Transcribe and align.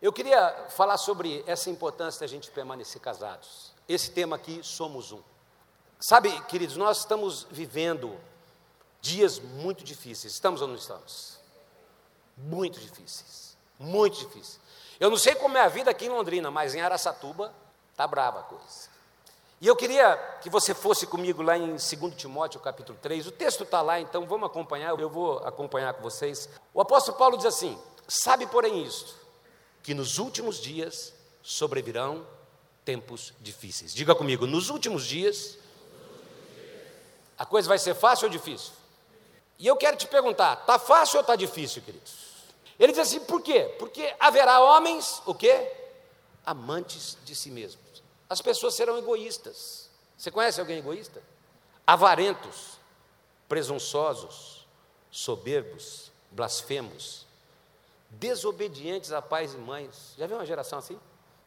Eu 0.00 0.12
queria 0.12 0.66
falar 0.68 0.98
sobre 0.98 1.42
essa 1.46 1.70
importância 1.70 2.20
da 2.20 2.26
gente 2.26 2.50
permanecer 2.50 3.00
casados. 3.00 3.72
Esse 3.88 4.10
tema 4.10 4.36
aqui, 4.36 4.60
somos 4.62 5.10
um. 5.10 5.20
Sabe, 5.98 6.38
queridos, 6.42 6.76
nós 6.76 6.98
estamos 6.98 7.46
vivendo 7.50 8.18
dias 9.00 9.38
muito 9.38 9.82
difíceis. 9.82 10.34
Estamos 10.34 10.60
ou 10.60 10.68
não 10.68 10.74
estamos? 10.74 11.38
Muito 12.36 12.78
difíceis. 12.78 13.56
Muito 13.78 14.18
difíceis. 14.18 14.60
Eu 15.00 15.08
não 15.08 15.16
sei 15.16 15.34
como 15.34 15.56
é 15.56 15.62
a 15.62 15.68
vida 15.68 15.90
aqui 15.90 16.06
em 16.06 16.10
Londrina, 16.10 16.50
mas 16.50 16.74
em 16.74 16.80
Araçatuba 16.80 17.54
está 17.90 18.06
brava 18.06 18.40
a 18.40 18.42
coisa. 18.42 18.96
E 19.58 19.66
eu 19.66 19.74
queria 19.74 20.16
que 20.42 20.50
você 20.50 20.74
fosse 20.74 21.06
comigo 21.06 21.42
lá 21.42 21.56
em 21.56 21.76
2 21.76 22.14
Timóteo, 22.16 22.60
capítulo 22.60 22.98
3. 23.00 23.26
O 23.26 23.32
texto 23.32 23.62
está 23.62 23.80
lá, 23.80 23.98
então 23.98 24.26
vamos 24.26 24.50
acompanhar, 24.50 24.98
eu 25.00 25.08
vou 25.08 25.38
acompanhar 25.38 25.94
com 25.94 26.02
vocês. 26.02 26.48
O 26.74 26.80
apóstolo 26.80 27.16
Paulo 27.16 27.38
diz 27.38 27.46
assim: 27.46 27.78
Sabe, 28.06 28.46
porém, 28.46 28.82
isto, 28.82 29.14
que 29.86 29.94
nos 29.94 30.18
últimos 30.18 30.60
dias 30.60 31.14
sobrevirão 31.44 32.26
tempos 32.84 33.32
difíceis. 33.38 33.94
Diga 33.94 34.16
comigo, 34.16 34.44
nos 34.44 34.68
últimos 34.68 35.06
dias, 35.06 35.58
a 37.38 37.46
coisa 37.46 37.68
vai 37.68 37.78
ser 37.78 37.94
fácil 37.94 38.24
ou 38.24 38.32
difícil? 38.32 38.72
E 39.56 39.64
eu 39.64 39.76
quero 39.76 39.96
te 39.96 40.08
perguntar, 40.08 40.58
está 40.58 40.76
fácil 40.76 41.18
ou 41.18 41.20
está 41.20 41.36
difícil, 41.36 41.82
queridos? 41.82 42.14
Ele 42.80 42.90
diz 42.90 43.00
assim, 43.00 43.20
por 43.20 43.40
quê? 43.40 43.76
Porque 43.78 44.12
haverá 44.18 44.58
homens, 44.58 45.22
o 45.24 45.32
quê? 45.32 45.70
Amantes 46.44 47.16
de 47.24 47.36
si 47.36 47.52
mesmos. 47.52 48.02
As 48.28 48.42
pessoas 48.42 48.74
serão 48.74 48.98
egoístas. 48.98 49.88
Você 50.18 50.32
conhece 50.32 50.58
alguém 50.58 50.78
egoísta? 50.78 51.22
Avarentos, 51.86 52.80
presunçosos, 53.48 54.66
soberbos, 55.12 56.10
blasfemos, 56.32 57.25
desobedientes 58.10 59.12
a 59.12 59.20
pais 59.20 59.54
e 59.54 59.58
mães. 59.58 60.14
Já 60.16 60.26
viu 60.26 60.36
uma 60.36 60.46
geração 60.46 60.78
assim? 60.78 60.98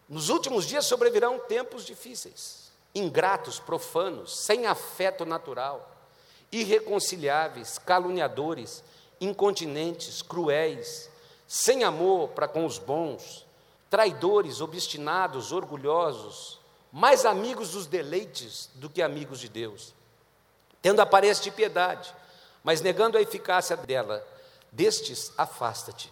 Nos 0.08 0.30
últimos 0.30 0.66
dias 0.66 0.85
sobrevirão 0.85 1.40
tempos 1.40 1.85
difíceis, 1.85 2.71
ingratos, 2.93 3.60
profanos, 3.60 4.40
sem 4.40 4.66
afeto 4.66 5.26
natural, 5.26 5.96
irreconciliáveis, 6.51 7.77
caluniadores, 7.77 8.84
incontinentes, 9.21 10.21
cruéis, 10.21 11.10
sem 11.48 11.84
amor 11.84 12.29
para 12.29 12.48
com 12.48 12.66
os 12.66 12.79
bons, 12.79 13.46
traidores, 13.90 14.62
obstinados, 14.62 15.51
orgulhosos, 15.51 16.60
mais 16.91 17.26
amigos 17.26 17.71
dos 17.71 17.85
deleites 17.85 18.70
do 18.76 18.90
que 18.90 19.01
amigos 19.01 19.40
de 19.40 19.49
Deus, 19.49 19.94
tendo 20.82 21.01
aparência 21.01 21.44
de 21.44 21.51
piedade, 21.51 22.13
mas 22.63 22.82
negando 22.82 23.18
a 23.18 23.21
eficácia 23.21 23.77
dela, 23.77 24.26
destes 24.71 25.32
afasta-te. 25.38 26.12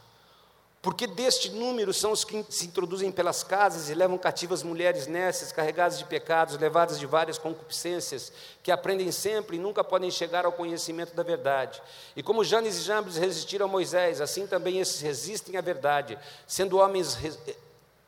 Porque 0.82 1.08
deste 1.08 1.50
número 1.50 1.94
são 1.94 2.12
os 2.12 2.24
que 2.24 2.46
se 2.50 2.68
introduzem 2.68 3.12
pelas 3.12 3.44
casas 3.44 3.90
e 3.90 3.96
levam 3.96 4.18
cativas 4.18 4.64
mulheres 4.64 5.08
nécias, 5.08 5.52
carregadas 5.52 5.98
de 5.98 6.06
pecados, 6.06 6.58
levadas 6.58 7.00
de 7.00 7.06
várias 7.06 7.38
concupiscências, 7.38 8.32
que 8.62 8.72
aprendem 8.72 9.12
sempre 9.12 9.58
e 9.58 9.60
nunca 9.60 9.84
podem 9.84 10.12
chegar 10.12 10.46
ao 10.46 10.52
conhecimento 10.52 11.16
da 11.16 11.24
verdade. 11.24 11.82
E 12.16 12.22
como 12.22 12.44
Janes 12.44 12.78
e 12.78 12.82
Jambres 12.82 13.18
resistiram 13.18 13.66
a 13.66 13.70
Moisés, 13.70 14.22
assim 14.22 14.46
também 14.46 14.80
esses 14.80 15.02
resistem 15.02 15.58
à 15.58 15.62
verdade, 15.62 16.18
sendo 16.46 16.78
homens 16.78 17.18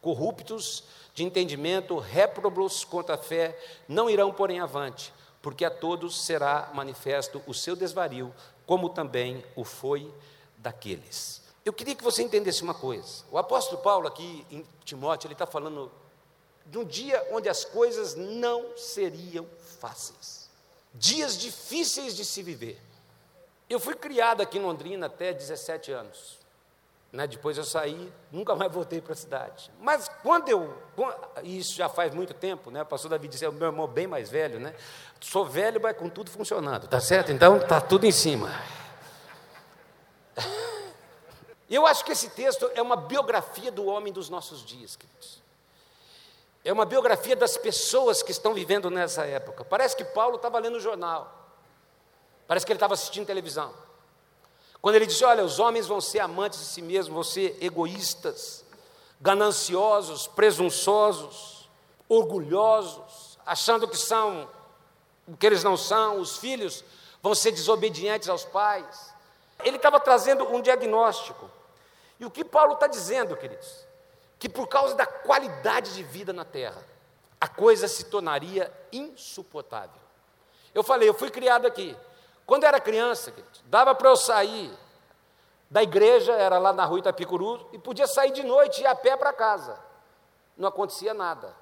corruptos, 0.01 0.83
de 1.13 1.23
entendimento, 1.23 1.97
réprobos 1.97 2.85
contra 2.85 3.15
a 3.15 3.17
fé, 3.17 3.57
não 3.87 4.09
irão, 4.09 4.31
porém, 4.31 4.61
avante, 4.61 5.13
porque 5.41 5.65
a 5.65 5.69
todos 5.69 6.23
será 6.23 6.69
manifesto 6.73 7.41
o 7.45 7.53
seu 7.53 7.75
desvario, 7.75 8.33
como 8.65 8.89
também 8.89 9.43
o 9.53 9.65
foi 9.65 10.09
daqueles. 10.57 11.38
Eu 11.65 11.73
queria 11.73 11.95
que 11.95 12.03
você 12.03 12.23
entendesse 12.23 12.63
uma 12.63 12.73
coisa. 12.73 13.23
O 13.31 13.37
apóstolo 13.37 13.81
Paulo, 13.81 14.07
aqui 14.07 14.45
em 14.49 14.65
Timóteo, 14.83 15.27
ele 15.27 15.33
está 15.33 15.45
falando 15.45 15.91
de 16.65 16.77
um 16.77 16.85
dia 16.85 17.27
onde 17.31 17.49
as 17.49 17.65
coisas 17.65 18.15
não 18.15 18.77
seriam 18.77 19.45
fáceis. 19.79 20.49
Dias 20.93 21.37
difíceis 21.37 22.15
de 22.15 22.23
se 22.23 22.41
viver. 22.41 22.79
Eu 23.69 23.79
fui 23.79 23.95
criado 23.95 24.41
aqui 24.41 24.57
em 24.57 24.61
Londrina 24.61 25.05
até 25.05 25.33
17 25.33 25.91
anos. 25.91 26.39
Né? 27.11 27.25
Depois 27.25 27.57
eu 27.57 27.63
saí, 27.63 28.11
nunca 28.31 28.55
mais 28.55 28.71
voltei 28.71 29.01
para 29.01 29.13
a 29.13 29.15
cidade. 29.15 29.71
Mas 29.79 30.09
quando 30.21 30.49
eu. 30.49 30.75
Isso 31.43 31.75
já 31.75 31.89
faz 31.89 32.13
muito 32.13 32.33
tempo, 32.33 32.69
né? 32.69 32.83
O 32.83 32.85
pastor 32.85 33.09
Davi 33.09 33.27
disse: 33.27 33.43
é 33.43 33.49
o 33.49 33.53
meu 33.53 33.67
irmão 33.67 33.87
bem 33.87 34.05
mais 34.05 34.29
velho, 34.29 34.59
né? 34.59 34.75
Sou 35.19 35.45
velho, 35.45 35.81
mas 35.81 35.97
com 35.97 36.07
tudo 36.07 36.29
funcionando, 36.29 36.87
tá 36.87 36.99
certo? 36.99 37.31
Então 37.31 37.59
tá 37.59 37.81
tudo 37.81 38.05
em 38.05 38.11
cima. 38.11 38.51
Eu 41.69 41.85
acho 41.85 42.03
que 42.03 42.11
esse 42.11 42.29
texto 42.29 42.69
é 42.73 42.81
uma 42.81 42.95
biografia 42.95 43.71
do 43.71 43.85
homem 43.85 44.11
dos 44.11 44.29
nossos 44.29 44.65
dias, 44.65 44.95
queridos. 44.95 45.41
É 46.63 46.73
uma 46.73 46.85
biografia 46.85 47.35
das 47.35 47.57
pessoas 47.57 48.23
que 48.23 48.31
estão 48.31 48.53
vivendo 48.53 48.89
nessa 48.89 49.25
época. 49.25 49.63
Parece 49.63 49.95
que 49.95 50.03
Paulo 50.03 50.35
estava 50.35 50.59
lendo 50.59 50.75
o 50.75 50.79
jornal. 50.79 51.31
Parece 52.47 52.65
que 52.65 52.71
ele 52.71 52.77
estava 52.77 52.95
assistindo 52.95 53.25
televisão. 53.25 53.73
Quando 54.81 54.95
ele 54.95 55.05
diz: 55.05 55.21
Olha, 55.21 55.43
os 55.43 55.59
homens 55.59 55.87
vão 55.87 56.01
ser 56.01 56.19
amantes 56.19 56.59
de 56.59 56.65
si 56.65 56.81
mesmos, 56.81 57.13
vão 57.13 57.23
ser 57.23 57.57
egoístas, 57.61 58.65
gananciosos, 59.21 60.27
presunçosos, 60.27 61.69
orgulhosos, 62.07 63.37
achando 63.45 63.87
que 63.87 63.97
são 63.97 64.49
o 65.27 65.37
que 65.37 65.45
eles 65.45 65.63
não 65.63 65.77
são, 65.77 66.19
os 66.19 66.37
filhos 66.37 66.83
vão 67.21 67.35
ser 67.35 67.51
desobedientes 67.51 68.27
aos 68.27 68.43
pais. 68.43 69.13
Ele 69.63 69.77
estava 69.77 69.99
trazendo 69.99 70.43
um 70.51 70.61
diagnóstico. 70.61 71.49
E 72.19 72.25
o 72.25 72.31
que 72.31 72.43
Paulo 72.43 72.73
está 72.73 72.87
dizendo, 72.87 73.35
queridos? 73.37 73.85
Que 74.37 74.49
por 74.49 74.67
causa 74.67 74.95
da 74.95 75.05
qualidade 75.05 75.93
de 75.93 76.03
vida 76.03 76.33
na 76.33 76.43
terra, 76.43 76.83
a 77.39 77.47
coisa 77.47 77.87
se 77.87 78.05
tornaria 78.05 78.71
insuportável. 78.91 80.01
Eu 80.73 80.83
falei, 80.83 81.07
eu 81.07 81.13
fui 81.13 81.29
criado 81.29 81.65
aqui. 81.65 81.95
Quando 82.45 82.65
era 82.65 82.79
criança, 82.79 83.33
dava 83.65 83.95
para 83.95 84.09
eu 84.09 84.17
sair 84.17 84.71
da 85.69 85.83
igreja, 85.83 86.33
era 86.33 86.57
lá 86.57 86.73
na 86.73 86.83
rua 86.83 86.99
Itapicuru, 86.99 87.69
e 87.71 87.77
podia 87.77 88.07
sair 88.07 88.31
de 88.31 88.43
noite 88.43 88.79
e 88.79 88.83
ir 88.83 88.87
a 88.87 88.95
pé 88.95 89.15
para 89.15 89.31
casa. 89.31 89.79
Não 90.57 90.67
acontecia 90.67 91.13
nada. 91.13 91.55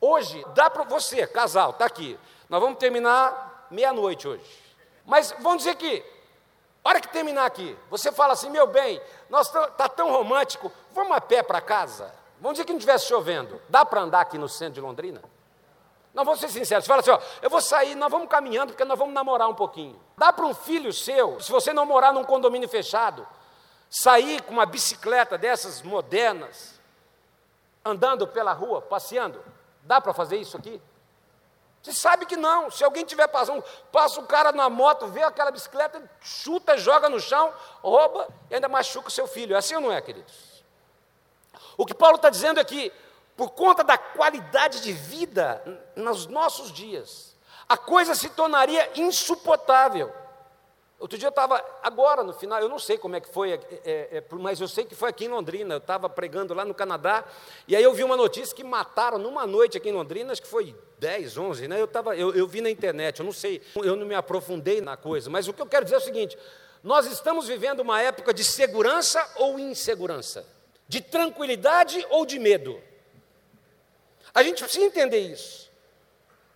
Hoje, 0.00 0.44
dá 0.54 0.68
para 0.68 0.84
você, 0.84 1.26
casal, 1.26 1.70
está 1.70 1.84
aqui. 1.84 2.18
Nós 2.48 2.60
vamos 2.60 2.78
terminar 2.78 3.66
meia-noite 3.70 4.26
hoje. 4.26 4.62
Mas 5.04 5.32
vamos 5.40 5.58
dizer 5.58 5.76
que, 5.76 6.04
hora 6.90 7.00
que 7.00 7.08
terminar 7.08 7.46
aqui, 7.46 7.76
você 7.90 8.12
fala 8.12 8.34
assim, 8.34 8.50
meu 8.50 8.66
bem, 8.66 9.00
nós 9.30 9.46
está 9.46 9.88
tão 9.88 10.12
romântico, 10.12 10.70
vamos 10.92 11.16
a 11.16 11.20
pé 11.20 11.42
para 11.42 11.60
casa. 11.60 12.12
Vamos 12.40 12.56
dizer 12.56 12.66
que 12.66 12.72
não 12.72 12.78
estivesse 12.78 13.06
chovendo. 13.06 13.60
Dá 13.68 13.84
para 13.84 14.02
andar 14.02 14.20
aqui 14.20 14.36
no 14.36 14.48
centro 14.48 14.74
de 14.74 14.80
Londrina? 14.80 15.22
Nós 16.12 16.24
vamos 16.24 16.40
ser 16.40 16.48
sinceros, 16.48 16.86
fala 16.86 17.00
assim, 17.00 17.10
ó, 17.10 17.18
eu 17.42 17.50
vou 17.50 17.60
sair, 17.60 17.94
nós 17.96 18.10
vamos 18.10 18.28
caminhando 18.28 18.72
porque 18.72 18.84
nós 18.84 18.98
vamos 18.98 19.12
namorar 19.12 19.48
um 19.48 19.54
pouquinho. 19.54 19.98
Dá 20.16 20.32
para 20.32 20.46
um 20.46 20.54
filho 20.54 20.92
seu, 20.92 21.40
se 21.40 21.50
você 21.50 21.72
não 21.72 21.84
morar 21.84 22.12
num 22.12 22.22
condomínio 22.22 22.68
fechado, 22.68 23.26
sair 23.90 24.42
com 24.42 24.52
uma 24.52 24.64
bicicleta 24.64 25.36
dessas 25.36 25.82
modernas, 25.82 26.80
andando 27.84 28.28
pela 28.28 28.52
rua, 28.52 28.80
passeando? 28.80 29.42
Dá 29.82 30.00
para 30.00 30.14
fazer 30.14 30.36
isso 30.36 30.56
aqui? 30.56 30.80
Você 31.84 31.92
sabe 31.92 32.24
que 32.24 32.34
não. 32.34 32.70
Se 32.70 32.82
alguém 32.82 33.04
tiver 33.04 33.28
passando, 33.28 33.62
passa 33.92 34.18
o 34.18 34.26
cara 34.26 34.52
na 34.52 34.70
moto, 34.70 35.06
vê 35.08 35.22
aquela 35.22 35.50
bicicleta, 35.50 36.02
chuta, 36.18 36.78
joga 36.78 37.10
no 37.10 37.20
chão, 37.20 37.52
rouba 37.82 38.26
e 38.50 38.54
ainda 38.54 38.68
machuca 38.68 39.08
o 39.08 39.10
seu 39.10 39.26
filho. 39.26 39.54
É 39.54 39.58
assim 39.58 39.74
ou 39.74 39.82
não 39.82 39.92
é, 39.92 40.00
queridos? 40.00 40.64
O 41.76 41.84
que 41.84 41.92
Paulo 41.92 42.16
está 42.16 42.30
dizendo 42.30 42.58
é 42.58 42.64
que 42.64 42.90
por 43.36 43.50
conta 43.50 43.84
da 43.84 43.98
qualidade 43.98 44.80
de 44.80 44.94
vida 44.94 45.62
nos 45.94 46.26
nossos 46.26 46.72
dias, 46.72 47.36
a 47.68 47.76
coisa 47.76 48.14
se 48.14 48.30
tornaria 48.30 48.90
insuportável. 48.94 50.10
Outro 50.98 51.18
dia 51.18 51.26
eu 51.26 51.30
estava, 51.30 51.62
agora 51.82 52.22
no 52.22 52.32
final, 52.32 52.60
eu 52.60 52.68
não 52.68 52.78
sei 52.78 52.96
como 52.96 53.16
é 53.16 53.20
que 53.20 53.28
foi, 53.28 53.52
é, 53.52 53.60
é, 53.84 54.18
é, 54.18 54.24
mas 54.32 54.60
eu 54.60 54.68
sei 54.68 54.84
que 54.84 54.94
foi 54.94 55.10
aqui 55.10 55.24
em 55.24 55.28
Londrina, 55.28 55.74
eu 55.74 55.78
estava 55.78 56.08
pregando 56.08 56.54
lá 56.54 56.64
no 56.64 56.72
Canadá, 56.72 57.24
e 57.66 57.74
aí 57.74 57.82
eu 57.82 57.92
vi 57.92 58.04
uma 58.04 58.16
notícia 58.16 58.54
que 58.54 58.62
mataram 58.62 59.18
numa 59.18 59.46
noite 59.46 59.76
aqui 59.76 59.88
em 59.88 59.92
Londrina, 59.92 60.32
acho 60.32 60.40
que 60.40 60.48
foi 60.48 60.74
10, 60.98 61.36
11, 61.36 61.68
né? 61.68 61.80
eu, 61.80 61.88
tava, 61.88 62.16
eu, 62.16 62.32
eu 62.34 62.46
vi 62.46 62.60
na 62.60 62.70
internet, 62.70 63.18
eu 63.18 63.24
não 63.24 63.32
sei, 63.32 63.60
eu 63.74 63.96
não 63.96 64.06
me 64.06 64.14
aprofundei 64.14 64.80
na 64.80 64.96
coisa, 64.96 65.28
mas 65.28 65.48
o 65.48 65.52
que 65.52 65.60
eu 65.60 65.66
quero 65.66 65.84
dizer 65.84 65.96
é 65.96 65.98
o 65.98 66.02
seguinte: 66.02 66.38
nós 66.82 67.06
estamos 67.06 67.48
vivendo 67.48 67.80
uma 67.80 68.00
época 68.00 68.32
de 68.32 68.44
segurança 68.44 69.26
ou 69.36 69.58
insegurança, 69.58 70.46
de 70.86 71.00
tranquilidade 71.00 72.06
ou 72.10 72.24
de 72.24 72.38
medo. 72.38 72.80
A 74.34 74.42
gente 74.42 74.62
precisa 74.62 74.84
entender 74.84 75.20
isso. 75.20 75.70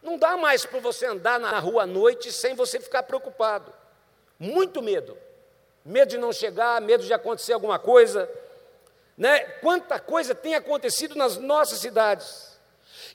Não 0.02 0.16
dá 0.16 0.36
mais 0.36 0.64
para 0.64 0.80
você 0.80 1.06
andar 1.06 1.40
na 1.40 1.58
rua 1.58 1.82
à 1.82 1.86
noite 1.86 2.32
sem 2.32 2.54
você 2.54 2.78
ficar 2.78 3.02
preocupado. 3.02 3.72
Muito 4.38 4.82
medo. 4.82 5.16
Medo 5.84 6.10
de 6.10 6.18
não 6.18 6.32
chegar, 6.32 6.80
medo 6.80 7.04
de 7.04 7.12
acontecer 7.12 7.52
alguma 7.52 7.78
coisa. 7.78 8.30
Né? 9.16 9.38
Quanta 9.60 9.98
coisa 9.98 10.34
tem 10.34 10.54
acontecido 10.54 11.14
nas 11.14 11.36
nossas 11.36 11.78
cidades. 11.78 12.58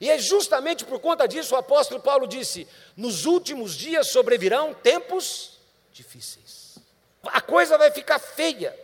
E 0.01 0.09
é 0.09 0.17
justamente 0.17 0.83
por 0.83 0.99
conta 0.99 1.27
disso 1.27 1.55
o 1.55 1.57
apóstolo 1.57 2.01
Paulo 2.01 2.27
disse: 2.27 2.67
nos 2.97 3.25
últimos 3.25 3.75
dias 3.75 4.09
sobrevirão 4.09 4.73
tempos 4.73 5.59
difíceis. 5.91 6.77
A 7.23 7.39
coisa 7.39 7.77
vai 7.77 7.91
ficar 7.91 8.19
feia. 8.19 8.77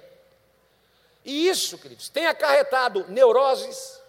E 1.26 1.48
isso, 1.50 1.78
queridos, 1.78 2.08
tem 2.10 2.26
acarretado 2.26 3.06
neuroses, 3.10 4.00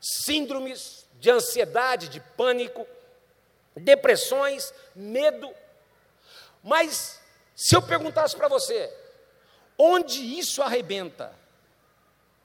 síndromes 0.00 1.06
de 1.18 1.30
ansiedade, 1.30 2.08
de 2.08 2.20
pânico, 2.20 2.86
depressões, 3.76 4.72
medo. 4.94 5.52
Mas 6.62 7.20
se 7.54 7.76
eu 7.76 7.82
perguntasse 7.82 8.36
para 8.36 8.48
você, 8.48 8.92
onde 9.78 10.38
isso 10.38 10.62
arrebenta? 10.62 11.34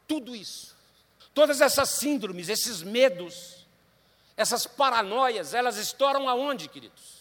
Tudo 0.08 0.36
isso, 0.36 0.76
todas 1.34 1.62
essas 1.62 1.90
síndromes, 1.90 2.50
esses 2.50 2.82
medos, 2.82 3.66
essas 4.36 4.66
paranoias, 4.68 5.54
elas 5.54 5.78
estouram 5.78 6.30
aonde, 6.30 6.70
queridos? 6.70 7.18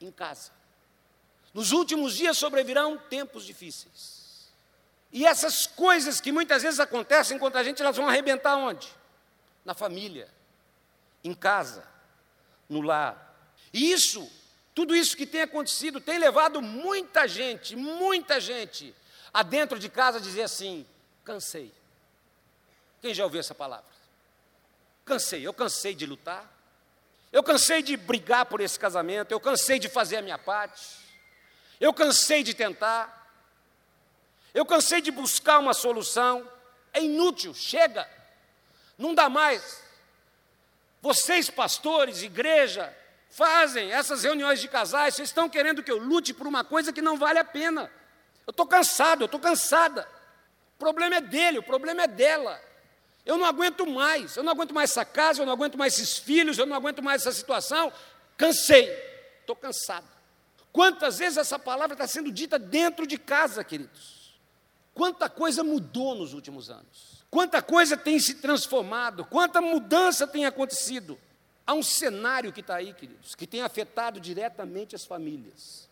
Em 0.00 0.10
casa. 0.10 0.52
Nos 1.52 1.72
últimos 1.72 2.14
dias 2.14 2.38
sobrevirão 2.38 2.98
tempos 2.98 3.44
difíceis. 3.44 4.48
E 5.12 5.26
essas 5.26 5.66
coisas 5.66 6.20
que 6.20 6.30
muitas 6.30 6.62
vezes 6.62 6.78
acontecem 6.78 7.38
contra 7.38 7.60
a 7.60 7.64
gente, 7.64 7.80
elas 7.80 7.96
vão 7.96 8.08
arrebentar 8.08 8.56
onde? 8.56 8.88
Na 9.64 9.74
família, 9.74 10.28
em 11.24 11.34
casa, 11.34 11.84
no 12.68 12.80
lar. 12.80 13.34
E 13.72 13.90
isso, 13.90 14.30
tudo 14.78 14.94
isso 14.94 15.16
que 15.16 15.26
tem 15.26 15.40
acontecido, 15.40 16.00
tem 16.00 16.18
levado 16.18 16.62
muita 16.62 17.26
gente, 17.26 17.74
muita 17.74 18.38
gente, 18.38 18.94
a 19.34 19.42
dentro 19.42 19.76
de 19.76 19.88
casa 19.88 20.20
dizer 20.20 20.42
assim: 20.42 20.86
cansei. 21.24 21.74
Quem 23.02 23.12
já 23.12 23.24
ouviu 23.24 23.40
essa 23.40 23.56
palavra? 23.56 23.90
Cansei, 25.04 25.44
eu 25.44 25.52
cansei 25.52 25.96
de 25.96 26.06
lutar, 26.06 26.48
eu 27.32 27.42
cansei 27.42 27.82
de 27.82 27.96
brigar 27.96 28.46
por 28.46 28.60
esse 28.60 28.78
casamento, 28.78 29.32
eu 29.32 29.40
cansei 29.40 29.80
de 29.80 29.88
fazer 29.88 30.18
a 30.18 30.22
minha 30.22 30.38
parte, 30.38 30.96
eu 31.80 31.92
cansei 31.92 32.44
de 32.44 32.54
tentar, 32.54 33.34
eu 34.54 34.64
cansei 34.64 35.00
de 35.00 35.10
buscar 35.10 35.58
uma 35.58 35.74
solução, 35.74 36.48
é 36.92 37.02
inútil, 37.02 37.52
chega, 37.52 38.08
não 38.96 39.12
dá 39.12 39.28
mais. 39.28 39.82
Vocês, 41.02 41.50
pastores, 41.50 42.22
igreja, 42.22 42.96
fazem 43.30 43.92
essas 43.92 44.22
reuniões 44.22 44.60
de 44.60 44.68
casais, 44.68 45.14
vocês 45.14 45.28
estão 45.28 45.48
querendo 45.48 45.82
que 45.82 45.90
eu 45.90 45.98
lute 45.98 46.32
por 46.32 46.46
uma 46.46 46.64
coisa 46.64 46.92
que 46.92 47.02
não 47.02 47.16
vale 47.16 47.38
a 47.38 47.44
pena. 47.44 47.90
Eu 48.46 48.50
estou 48.50 48.66
cansado, 48.66 49.22
eu 49.22 49.26
estou 49.26 49.40
cansada. 49.40 50.08
O 50.74 50.78
problema 50.78 51.16
é 51.16 51.20
dele, 51.20 51.58
o 51.58 51.62
problema 51.62 52.02
é 52.02 52.06
dela. 52.06 52.60
Eu 53.26 53.36
não 53.36 53.44
aguento 53.44 53.86
mais, 53.86 54.36
eu 54.36 54.42
não 54.42 54.52
aguento 54.52 54.72
mais 54.72 54.90
essa 54.90 55.04
casa, 55.04 55.42
eu 55.42 55.46
não 55.46 55.52
aguento 55.52 55.76
mais 55.76 55.94
esses 55.94 56.16
filhos, 56.16 56.56
eu 56.56 56.64
não 56.64 56.74
aguento 56.74 57.02
mais 57.02 57.22
essa 57.22 57.32
situação. 57.32 57.92
Cansei, 58.36 58.90
estou 59.40 59.54
cansado. 59.54 60.06
Quantas 60.72 61.18
vezes 61.18 61.36
essa 61.36 61.58
palavra 61.58 61.94
está 61.94 62.06
sendo 62.06 62.30
dita 62.30 62.58
dentro 62.58 63.06
de 63.06 63.18
casa, 63.18 63.62
queridos? 63.62 64.38
Quanta 64.94 65.28
coisa 65.28 65.62
mudou 65.62 66.14
nos 66.14 66.32
últimos 66.32 66.70
anos. 66.70 67.24
Quanta 67.30 67.60
coisa 67.60 67.96
tem 67.96 68.18
se 68.18 68.34
transformado, 68.34 69.24
quanta 69.24 69.60
mudança 69.60 70.26
tem 70.26 70.46
acontecido. 70.46 71.18
Há 71.68 71.74
um 71.74 71.82
cenário 71.82 72.50
que 72.50 72.60
está 72.60 72.76
aí, 72.76 72.94
queridos, 72.94 73.34
que 73.34 73.46
tem 73.46 73.60
afetado 73.60 74.18
diretamente 74.18 74.96
as 74.96 75.04
famílias. 75.04 75.86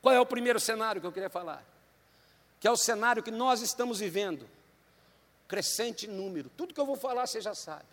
Qual 0.00 0.14
é 0.14 0.20
o 0.20 0.24
primeiro 0.24 0.60
cenário 0.60 1.00
que 1.00 1.06
eu 1.08 1.10
queria 1.10 1.28
falar? 1.28 1.66
Que 2.60 2.68
é 2.68 2.70
o 2.70 2.76
cenário 2.76 3.20
que 3.20 3.32
nós 3.32 3.62
estamos 3.62 3.98
vivendo. 3.98 4.48
Crescente 5.48 6.06
número, 6.06 6.48
tudo 6.56 6.72
que 6.72 6.80
eu 6.80 6.86
vou 6.86 6.94
falar 6.94 7.26
você 7.26 7.40
já 7.40 7.52
sabe. 7.52 7.88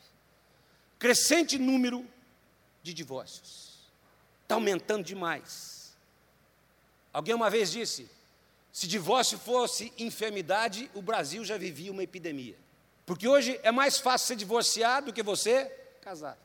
Crescente 1.00 1.58
número 1.58 2.06
de 2.84 2.94
divórcios. 2.94 3.80
Está 4.44 4.54
aumentando 4.54 5.04
demais. 5.04 5.98
Alguém 7.12 7.34
uma 7.34 7.50
vez 7.50 7.72
disse: 7.72 8.08
se 8.72 8.88
divórcio 8.88 9.40
fosse 9.40 9.92
enfermidade, 9.98 10.92
o 10.94 11.02
Brasil 11.02 11.44
já 11.44 11.58
vivia 11.58 11.92
uma 11.92 12.04
epidemia. 12.04 12.56
Porque 13.04 13.28
hoje 13.28 13.60
é 13.64 13.72
mais 13.72 13.98
fácil 13.98 14.28
ser 14.28 14.36
divorciado 14.36 15.08
do 15.08 15.14
que 15.14 15.24
você 15.24 15.66
casar. 16.04 16.38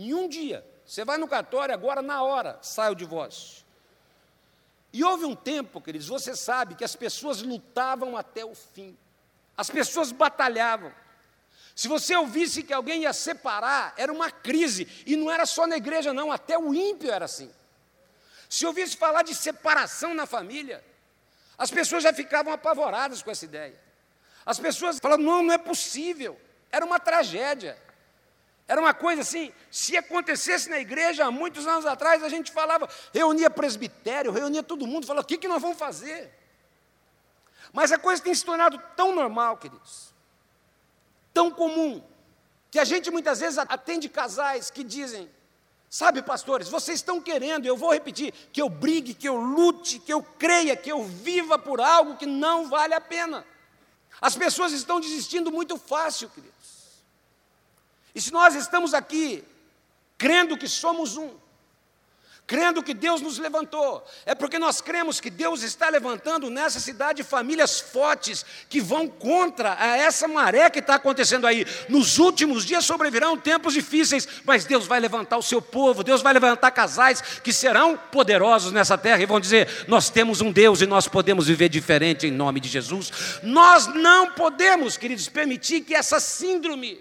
Em 0.00 0.14
um 0.14 0.26
dia, 0.26 0.66
você 0.86 1.04
vai 1.04 1.18
no 1.18 1.28
cartório, 1.28 1.74
agora 1.74 2.00
na 2.00 2.22
hora 2.22 2.58
sai 2.62 2.90
o 2.90 2.94
divórcio. 2.94 3.62
E 4.90 5.04
houve 5.04 5.26
um 5.26 5.36
tempo, 5.36 5.78
queridos, 5.78 6.08
você 6.08 6.34
sabe 6.34 6.74
que 6.74 6.82
as 6.82 6.96
pessoas 6.96 7.42
lutavam 7.42 8.16
até 8.16 8.42
o 8.42 8.54
fim. 8.54 8.96
As 9.54 9.68
pessoas 9.68 10.10
batalhavam. 10.10 10.90
Se 11.76 11.86
você 11.86 12.16
ouvisse 12.16 12.62
que 12.62 12.72
alguém 12.72 13.02
ia 13.02 13.12
separar, 13.12 13.92
era 13.94 14.10
uma 14.10 14.30
crise. 14.30 14.88
E 15.04 15.16
não 15.16 15.30
era 15.30 15.44
só 15.44 15.66
na 15.66 15.76
igreja, 15.76 16.14
não, 16.14 16.32
até 16.32 16.58
o 16.58 16.72
ímpio 16.74 17.10
era 17.10 17.26
assim. 17.26 17.52
Se 18.48 18.64
ouvisse 18.64 18.96
falar 18.96 19.20
de 19.20 19.34
separação 19.34 20.14
na 20.14 20.24
família, 20.24 20.82
as 21.58 21.70
pessoas 21.70 22.02
já 22.02 22.12
ficavam 22.14 22.54
apavoradas 22.54 23.22
com 23.22 23.30
essa 23.30 23.44
ideia. 23.44 23.78
As 24.46 24.58
pessoas 24.58 24.98
falavam: 24.98 25.26
não, 25.26 25.42
não 25.42 25.52
é 25.52 25.58
possível. 25.58 26.40
Era 26.72 26.86
uma 26.86 26.98
tragédia. 26.98 27.89
Era 28.70 28.80
uma 28.80 28.94
coisa 28.94 29.22
assim, 29.22 29.52
se 29.68 29.96
acontecesse 29.96 30.70
na 30.70 30.78
igreja 30.78 31.24
há 31.26 31.30
muitos 31.32 31.66
anos 31.66 31.84
atrás, 31.84 32.22
a 32.22 32.28
gente 32.28 32.52
falava, 32.52 32.88
reunia 33.12 33.50
presbitério, 33.50 34.30
reunia 34.30 34.62
todo 34.62 34.86
mundo, 34.86 35.08
falava, 35.08 35.24
o 35.24 35.26
que, 35.26 35.38
que 35.38 35.48
nós 35.48 35.60
vamos 35.60 35.76
fazer? 35.76 36.32
Mas 37.72 37.90
a 37.90 37.98
coisa 37.98 38.22
tem 38.22 38.32
se 38.32 38.44
tornado 38.44 38.80
tão 38.94 39.12
normal, 39.12 39.56
queridos, 39.56 40.14
tão 41.34 41.50
comum, 41.50 42.00
que 42.70 42.78
a 42.78 42.84
gente 42.84 43.10
muitas 43.10 43.40
vezes 43.40 43.58
atende 43.58 44.08
casais 44.08 44.70
que 44.70 44.84
dizem, 44.84 45.28
Sabe, 45.88 46.22
pastores, 46.22 46.68
vocês 46.68 47.00
estão 47.00 47.20
querendo, 47.20 47.66
eu 47.66 47.76
vou 47.76 47.92
repetir, 47.92 48.32
que 48.52 48.62
eu 48.62 48.68
brigue, 48.68 49.14
que 49.14 49.28
eu 49.28 49.34
lute, 49.34 49.98
que 49.98 50.12
eu 50.12 50.22
creia, 50.22 50.76
que 50.76 50.92
eu 50.92 51.02
viva 51.02 51.58
por 51.58 51.80
algo 51.80 52.16
que 52.16 52.26
não 52.26 52.68
vale 52.68 52.94
a 52.94 53.00
pena. 53.00 53.44
As 54.20 54.36
pessoas 54.36 54.70
estão 54.70 55.00
desistindo 55.00 55.50
muito 55.50 55.76
fácil, 55.76 56.30
queridos. 56.30 56.59
E 58.14 58.20
se 58.20 58.32
nós 58.32 58.54
estamos 58.54 58.94
aqui 58.94 59.44
crendo 60.18 60.56
que 60.56 60.68
somos 60.68 61.16
um, 61.16 61.30
crendo 62.50 62.82
que 62.82 62.92
Deus 62.92 63.20
nos 63.20 63.38
levantou, 63.38 64.04
é 64.26 64.34
porque 64.34 64.58
nós 64.58 64.80
cremos 64.80 65.20
que 65.20 65.30
Deus 65.30 65.62
está 65.62 65.88
levantando 65.88 66.50
nessa 66.50 66.80
cidade 66.80 67.22
famílias 67.22 67.78
fortes 67.78 68.44
que 68.68 68.80
vão 68.80 69.06
contra 69.06 69.76
essa 69.96 70.26
maré 70.26 70.68
que 70.68 70.80
está 70.80 70.96
acontecendo 70.96 71.46
aí. 71.46 71.64
Nos 71.88 72.18
últimos 72.18 72.64
dias 72.64 72.84
sobrevirão 72.84 73.36
tempos 73.36 73.72
difíceis, 73.72 74.26
mas 74.44 74.64
Deus 74.64 74.84
vai 74.88 74.98
levantar 74.98 75.38
o 75.38 75.42
seu 75.44 75.62
povo, 75.62 76.02
Deus 76.02 76.22
vai 76.22 76.32
levantar 76.32 76.72
casais 76.72 77.22
que 77.22 77.52
serão 77.52 77.96
poderosos 77.96 78.72
nessa 78.72 78.98
terra 78.98 79.22
e 79.22 79.26
vão 79.26 79.38
dizer: 79.38 79.84
Nós 79.86 80.10
temos 80.10 80.40
um 80.40 80.50
Deus 80.50 80.80
e 80.80 80.86
nós 80.86 81.06
podemos 81.06 81.46
viver 81.46 81.68
diferente 81.68 82.26
em 82.26 82.32
nome 82.32 82.58
de 82.58 82.68
Jesus. 82.68 83.12
Nós 83.44 83.86
não 83.86 84.32
podemos, 84.32 84.96
queridos, 84.96 85.28
permitir 85.28 85.82
que 85.82 85.94
essa 85.94 86.18
síndrome 86.18 87.00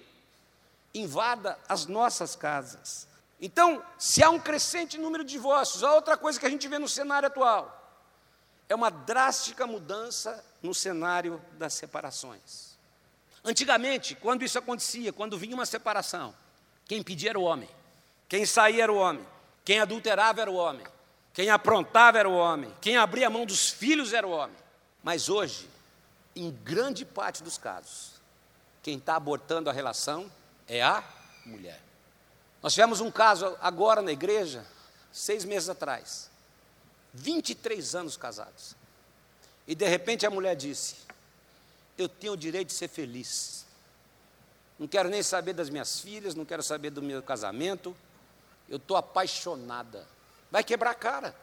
invada 0.94 1.58
as 1.68 1.86
nossas 1.86 2.36
casas. 2.36 3.08
Então, 3.42 3.84
se 3.98 4.22
há 4.24 4.30
um 4.30 4.40
crescente 4.40 4.98
número 4.98 5.24
de 5.24 5.32
divórcios, 5.32 5.84
a 5.84 5.94
outra 5.94 6.18
coisa 6.18 6.40
que 6.40 6.46
a 6.46 6.50
gente 6.50 6.68
vê 6.68 6.78
no 6.78 6.90
cenário 6.90 7.28
atual 7.28 7.76
é 8.68 8.76
uma 8.76 8.92
drástica 8.92 9.66
mudança 9.66 10.44
no 10.62 10.74
cenário 10.74 11.42
das 11.54 11.74
separações. 11.74 12.78
Antigamente, 13.44 14.14
quando 14.16 14.44
isso 14.44 14.60
acontecia, 14.60 15.14
quando 15.14 15.38
vinha 15.38 15.56
uma 15.56 15.66
separação, 15.66 16.36
quem 16.86 17.02
pedia 17.02 17.32
era 17.32 17.40
o 17.40 17.44
homem, 17.44 17.70
quem 18.28 18.46
saía 18.46 18.84
era 18.84 18.92
o 18.92 18.98
homem, 18.98 19.26
quem 19.64 19.80
adulterava 19.80 20.42
era 20.42 20.52
o 20.52 20.56
homem, 20.56 20.86
quem 21.34 21.50
aprontava 21.50 22.20
era 22.20 22.30
o 22.30 22.36
homem, 22.36 22.74
quem 22.82 22.98
abria 22.98 23.28
a 23.28 23.30
mão 23.30 23.46
dos 23.46 23.70
filhos 23.70 24.14
era 24.14 24.28
o 24.28 24.32
homem. 24.32 24.58
Mas 25.02 25.30
hoje, 25.30 25.70
em 26.36 26.52
grande 26.52 27.06
parte 27.06 27.42
dos 27.42 27.58
casos, 27.58 28.20
quem 28.84 28.98
está 28.98 29.16
abortando 29.16 29.70
a 29.70 29.74
relação 29.74 30.30
é 30.70 30.82
a 30.84 31.04
mulher. 31.46 31.82
Nós 32.62 32.74
tivemos 32.74 33.02
um 33.02 33.10
caso 33.10 33.58
agora 33.60 34.02
na 34.02 34.12
igreja, 34.12 34.66
seis 35.12 35.44
meses 35.44 35.68
atrás, 35.68 36.30
23 37.14 37.96
anos 37.96 38.16
casados. 38.16 38.76
E 39.68 39.74
de 39.74 39.88
repente 39.88 40.26
a 40.26 40.30
mulher 40.30 40.56
disse: 40.56 40.98
Eu 41.98 42.08
tenho 42.08 42.34
o 42.34 42.38
direito 42.38 42.68
de 42.68 42.74
ser 42.74 42.88
feliz. 42.88 43.66
Não 44.78 44.88
quero 44.88 45.10
nem 45.10 45.24
saber 45.24 45.54
das 45.54 45.70
minhas 45.70 46.00
filhas, 46.00 46.36
não 46.36 46.46
quero 46.46 46.64
saber 46.64 46.92
do 46.92 47.02
meu 47.02 47.22
casamento. 47.22 47.96
Eu 48.70 48.78
estou 48.78 48.96
apaixonada. 48.96 50.08
Vai 50.52 50.64
quebrar 50.64 50.92
a 50.92 50.96
cara. 50.96 51.36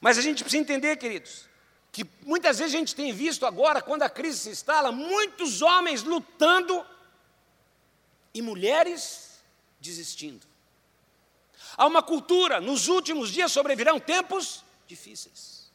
Mas 0.00 0.18
a 0.18 0.20
gente 0.20 0.44
precisa 0.44 0.62
entender, 0.62 0.96
queridos, 0.96 1.46
que 1.90 2.04
muitas 2.22 2.58
vezes 2.58 2.74
a 2.74 2.78
gente 2.78 2.94
tem 2.94 3.12
visto 3.12 3.46
agora, 3.46 3.80
quando 3.80 4.02
a 4.02 4.10
crise 4.10 4.38
se 4.38 4.50
instala, 4.50 4.92
muitos 4.92 5.62
homens 5.62 6.02
lutando 6.02 6.84
e 8.34 8.42
mulheres 8.42 9.38
desistindo. 9.80 10.46
Há 11.76 11.86
uma 11.86 12.02
cultura, 12.02 12.60
nos 12.60 12.88
últimos 12.88 13.30
dias 13.30 13.52
sobrevirão 13.52 13.98
tempos 13.98 14.64
difíceis. 14.86 15.72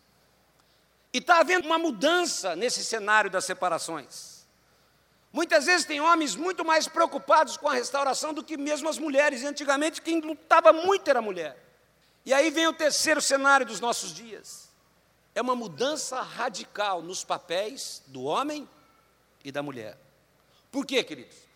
E 1.12 1.18
está 1.18 1.40
havendo 1.40 1.66
uma 1.66 1.80
mudança 1.80 2.56
nesse 2.56 2.84
cenário 2.84 3.30
das 3.30 3.46
separações. 3.46 4.46
Muitas 5.32 5.66
vezes 5.66 5.86
tem 5.86 6.02
homens 6.02 6.36
muito 6.36 6.66
mais 6.66 6.88
preocupados 6.88 7.56
com 7.56 7.68
a 7.68 7.74
restauração 7.74 8.34
do 8.34 8.44
que 8.44 8.58
mesmo 8.58 8.90
as 8.90 8.98
mulheres. 8.98 9.42
E 9.42 9.48
antigamente 9.48 10.02
quem 10.02 10.20
lutava 10.20 10.74
muito 10.74 11.10
era 11.10 11.20
a 11.20 11.22
mulher. 11.22 11.58
E 12.26 12.34
aí 12.34 12.50
vem 12.50 12.68
o 12.68 12.74
terceiro 12.74 13.22
cenário 13.22 13.66
dos 13.66 13.80
nossos 13.80 14.14
dias. 14.14 14.70
é 15.36 15.42
uma 15.42 15.56
mudança 15.56 16.22
radical 16.22 17.02
nos 17.02 17.24
papéis 17.24 18.02
do 18.08 18.24
homem 18.24 18.68
e 19.44 19.52
da 19.52 19.64
mulher. 19.64 19.98
Por 20.72 20.86
quê, 20.86 21.04
queridos? 21.04 21.49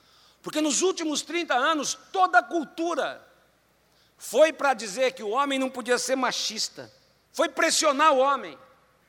Porque 0.44 0.60
nos 0.60 0.82
últimos 0.82 1.22
30 1.22 1.56
anos, 1.56 1.98
toda 2.12 2.40
a 2.40 2.44
cultura 2.44 3.26
foi 4.18 4.52
para 4.52 4.74
dizer 4.74 5.14
que 5.14 5.24
o 5.24 5.30
homem 5.30 5.58
não 5.58 5.70
podia 5.70 5.98
ser 5.98 6.18
machista, 6.18 6.92
foi 7.32 7.48
pressionar 7.48 8.12
o 8.12 8.18
homem 8.18 8.60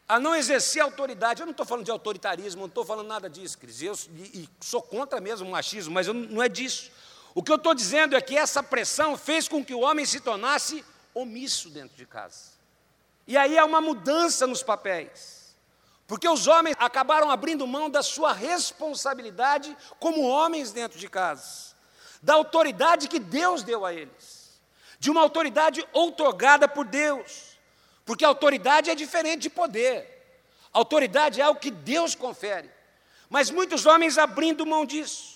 a 0.09 0.21
não 0.21 0.35
exercer 0.35 0.81
autoridade. 0.81 1.43
Eu 1.43 1.47
não 1.47 1.51
estou 1.51 1.67
falando 1.67 1.85
de 1.85 1.91
autoritarismo, 1.91 2.61
não 2.61 2.69
estou 2.69 2.85
falando 2.85 3.09
nada 3.09 3.29
disso, 3.29 3.59
Cris. 3.59 3.83
Eu 3.83 3.99
e, 4.17 4.43
e 4.43 4.49
sou 4.61 4.81
contra 4.81 5.21
mesmo 5.21 5.49
o 5.49 5.51
machismo, 5.51 5.93
mas 5.93 6.07
eu, 6.07 6.15
não 6.15 6.41
é 6.41 6.49
disso. 6.49 6.91
O 7.35 7.43
que 7.43 7.51
eu 7.51 7.57
estou 7.57 7.75
dizendo 7.75 8.15
é 8.15 8.21
que 8.21 8.37
essa 8.37 8.63
pressão 8.63 9.19
fez 9.19 9.49
com 9.49 9.65
que 9.65 9.75
o 9.75 9.81
homem 9.81 10.07
se 10.07 10.21
tornasse 10.21 10.85
omisso 11.13 11.69
dentro 11.69 11.97
de 11.97 12.07
casa. 12.07 12.53
E 13.27 13.37
aí 13.37 13.59
há 13.59 13.65
uma 13.65 13.81
mudança 13.81 14.47
nos 14.47 14.63
papéis. 14.63 15.44
Porque 16.07 16.29
os 16.29 16.47
homens 16.47 16.77
acabaram 16.79 17.31
abrindo 17.31 17.67
mão 17.67 17.89
da 17.89 18.03
sua 18.03 18.33
responsabilidade 18.33 19.77
como 19.99 20.23
homens 20.23 20.71
dentro 20.71 20.99
de 20.99 21.09
casa, 21.09 21.75
da 22.23 22.35
autoridade 22.35 23.09
que 23.09 23.19
Deus 23.19 23.63
deu 23.63 23.87
a 23.87 23.93
eles, 23.93 24.61
de 24.99 25.11
uma 25.11 25.23
autoridade 25.23 25.87
outorgada 25.93 26.69
por 26.69 26.85
Deus, 26.85 27.57
porque 28.05 28.25
autoridade 28.25 28.91
é 28.91 28.95
diferente 28.95 29.43
de 29.43 29.51
poder, 29.51 30.39
autoridade 30.73 31.41
é 31.41 31.45
algo 31.45 31.61
que 31.61 31.71
Deus 31.71 32.15
confere, 32.15 32.71
mas 33.31 33.51
muitos 33.51 33.87
homens 33.87 34.19
abrindo 34.19 34.67
mão 34.67 34.85
disso. 34.85 35.35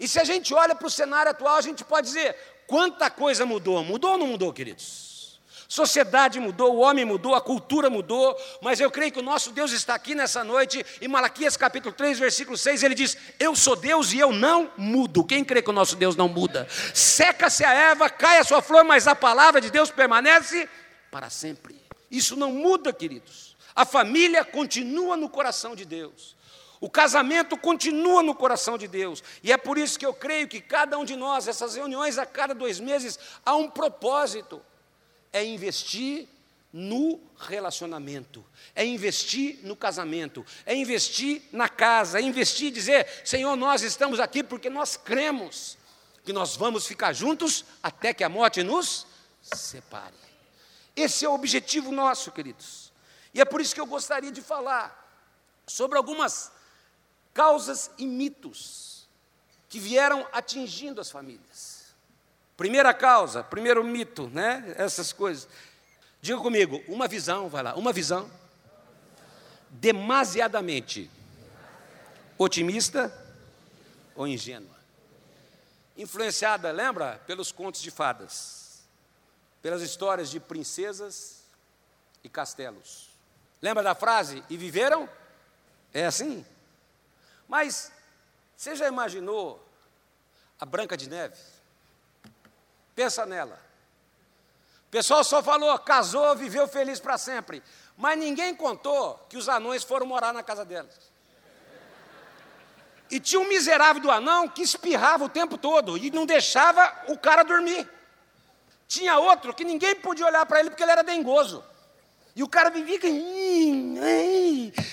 E 0.00 0.06
se 0.08 0.18
a 0.18 0.24
gente 0.24 0.52
olha 0.52 0.74
para 0.74 0.86
o 0.86 0.90
cenário 0.90 1.30
atual, 1.30 1.56
a 1.56 1.62
gente 1.62 1.84
pode 1.84 2.08
dizer: 2.08 2.36
quanta 2.66 3.08
coisa 3.08 3.46
mudou? 3.46 3.82
Mudou 3.82 4.12
ou 4.12 4.18
não 4.18 4.26
mudou, 4.26 4.52
queridos? 4.52 5.05
Sociedade 5.68 6.38
mudou, 6.38 6.76
o 6.76 6.80
homem 6.80 7.04
mudou, 7.04 7.34
a 7.34 7.40
cultura 7.40 7.90
mudou, 7.90 8.36
mas 8.62 8.78
eu 8.78 8.90
creio 8.90 9.10
que 9.10 9.18
o 9.18 9.22
nosso 9.22 9.50
Deus 9.50 9.72
está 9.72 9.94
aqui 9.94 10.14
nessa 10.14 10.44
noite, 10.44 10.84
em 11.00 11.08
Malaquias 11.08 11.56
capítulo 11.56 11.94
3, 11.94 12.18
versículo 12.18 12.56
6, 12.56 12.82
ele 12.82 12.94
diz: 12.94 13.16
Eu 13.38 13.56
sou 13.56 13.74
Deus 13.74 14.12
e 14.12 14.18
eu 14.18 14.32
não 14.32 14.70
mudo. 14.76 15.24
Quem 15.24 15.44
crê 15.44 15.60
que 15.60 15.70
o 15.70 15.72
nosso 15.72 15.96
Deus 15.96 16.14
não 16.14 16.28
muda? 16.28 16.68
Seca-se 16.94 17.64
a 17.64 17.72
erva, 17.72 18.08
cai 18.08 18.38
a 18.38 18.44
sua 18.44 18.62
flor, 18.62 18.84
mas 18.84 19.08
a 19.08 19.14
palavra 19.14 19.60
de 19.60 19.70
Deus 19.70 19.90
permanece 19.90 20.68
para 21.10 21.28
sempre. 21.30 21.80
Isso 22.10 22.36
não 22.36 22.52
muda, 22.52 22.92
queridos. 22.92 23.56
A 23.74 23.84
família 23.84 24.44
continua 24.44 25.16
no 25.16 25.28
coração 25.28 25.74
de 25.74 25.84
Deus. 25.84 26.36
O 26.80 26.88
casamento 26.88 27.56
continua 27.56 28.22
no 28.22 28.34
coração 28.34 28.78
de 28.78 28.86
Deus. 28.86 29.22
E 29.42 29.50
é 29.50 29.56
por 29.56 29.78
isso 29.78 29.98
que 29.98 30.06
eu 30.06 30.14
creio 30.14 30.46
que 30.46 30.60
cada 30.60 30.96
um 30.96 31.04
de 31.04 31.16
nós, 31.16 31.48
essas 31.48 31.74
reuniões 31.74 32.18
a 32.18 32.24
cada 32.24 32.54
dois 32.54 32.78
meses, 32.78 33.18
há 33.44 33.56
um 33.56 33.68
propósito 33.68 34.62
é 35.36 35.44
investir 35.44 36.26
no 36.72 37.20
relacionamento, 37.38 38.44
é 38.74 38.84
investir 38.84 39.58
no 39.62 39.76
casamento, 39.76 40.44
é 40.64 40.74
investir 40.74 41.42
na 41.52 41.68
casa, 41.68 42.18
é 42.18 42.22
investir 42.22 42.68
e 42.68 42.70
dizer: 42.70 43.06
Senhor, 43.22 43.54
nós 43.54 43.82
estamos 43.82 44.18
aqui 44.18 44.42
porque 44.42 44.70
nós 44.70 44.96
cremos 44.96 45.76
que 46.24 46.32
nós 46.32 46.56
vamos 46.56 46.86
ficar 46.86 47.12
juntos 47.12 47.66
até 47.82 48.14
que 48.14 48.24
a 48.24 48.30
morte 48.30 48.62
nos 48.62 49.06
separe. 49.42 50.14
Esse 50.94 51.26
é 51.26 51.28
o 51.28 51.34
objetivo 51.34 51.92
nosso, 51.92 52.32
queridos. 52.32 52.90
E 53.34 53.40
é 53.40 53.44
por 53.44 53.60
isso 53.60 53.74
que 53.74 53.80
eu 53.80 53.86
gostaria 53.86 54.32
de 54.32 54.40
falar 54.40 55.04
sobre 55.66 55.98
algumas 55.98 56.50
causas 57.34 57.90
e 57.98 58.06
mitos 58.06 59.06
que 59.68 59.78
vieram 59.78 60.26
atingindo 60.32 60.98
as 60.98 61.10
famílias. 61.10 61.75
Primeira 62.56 62.94
causa, 62.94 63.44
primeiro 63.44 63.84
mito, 63.84 64.28
né? 64.28 64.74
Essas 64.78 65.12
coisas. 65.12 65.48
Diga 66.20 66.38
comigo, 66.38 66.82
uma 66.88 67.06
visão, 67.06 67.48
vai 67.48 67.62
lá, 67.62 67.74
uma 67.74 67.92
visão 67.92 68.30
demasiadamente 69.70 71.10
otimista 72.38 73.12
ou 74.14 74.26
ingênua. 74.26 74.74
Influenciada, 75.96 76.70
lembra, 76.72 77.20
pelos 77.26 77.52
contos 77.52 77.80
de 77.80 77.90
fadas, 77.90 78.82
pelas 79.62 79.82
histórias 79.82 80.30
de 80.30 80.40
princesas 80.40 81.42
e 82.24 82.28
castelos. 82.28 83.10
Lembra 83.60 83.82
da 83.82 83.94
frase? 83.94 84.42
E 84.48 84.56
viveram? 84.56 85.08
É 85.92 86.06
assim? 86.06 86.44
Mas 87.48 87.92
você 88.56 88.74
já 88.74 88.88
imaginou 88.88 89.64
a 90.58 90.64
Branca 90.64 90.96
de 90.96 91.08
Neve? 91.08 91.36
Pensa 92.96 93.26
nela. 93.26 93.60
O 94.88 94.90
pessoal 94.90 95.22
só 95.22 95.42
falou, 95.42 95.78
casou, 95.78 96.34
viveu 96.34 96.66
feliz 96.66 96.98
para 96.98 97.18
sempre. 97.18 97.62
Mas 97.96 98.18
ninguém 98.18 98.54
contou 98.54 99.14
que 99.28 99.36
os 99.36 99.48
anões 99.48 99.84
foram 99.84 100.06
morar 100.06 100.32
na 100.32 100.42
casa 100.42 100.64
delas. 100.64 100.98
E 103.10 103.20
tinha 103.20 103.40
um 103.40 103.46
miserável 103.46 104.00
do 104.00 104.10
anão 104.10 104.48
que 104.48 104.62
espirrava 104.62 105.24
o 105.24 105.28
tempo 105.28 105.58
todo 105.58 105.98
e 105.98 106.10
não 106.10 106.24
deixava 106.24 107.04
o 107.08 107.18
cara 107.18 107.42
dormir. 107.42 107.88
Tinha 108.88 109.18
outro 109.18 109.52
que 109.52 109.64
ninguém 109.64 109.94
podia 109.96 110.26
olhar 110.26 110.46
para 110.46 110.60
ele 110.60 110.70
porque 110.70 110.82
ele 110.82 110.92
era 110.92 111.04
dengoso. 111.04 111.62
E 112.34 112.42
o 112.42 112.48
cara 112.48 112.70
vivia 112.70 112.98
que. 112.98 113.10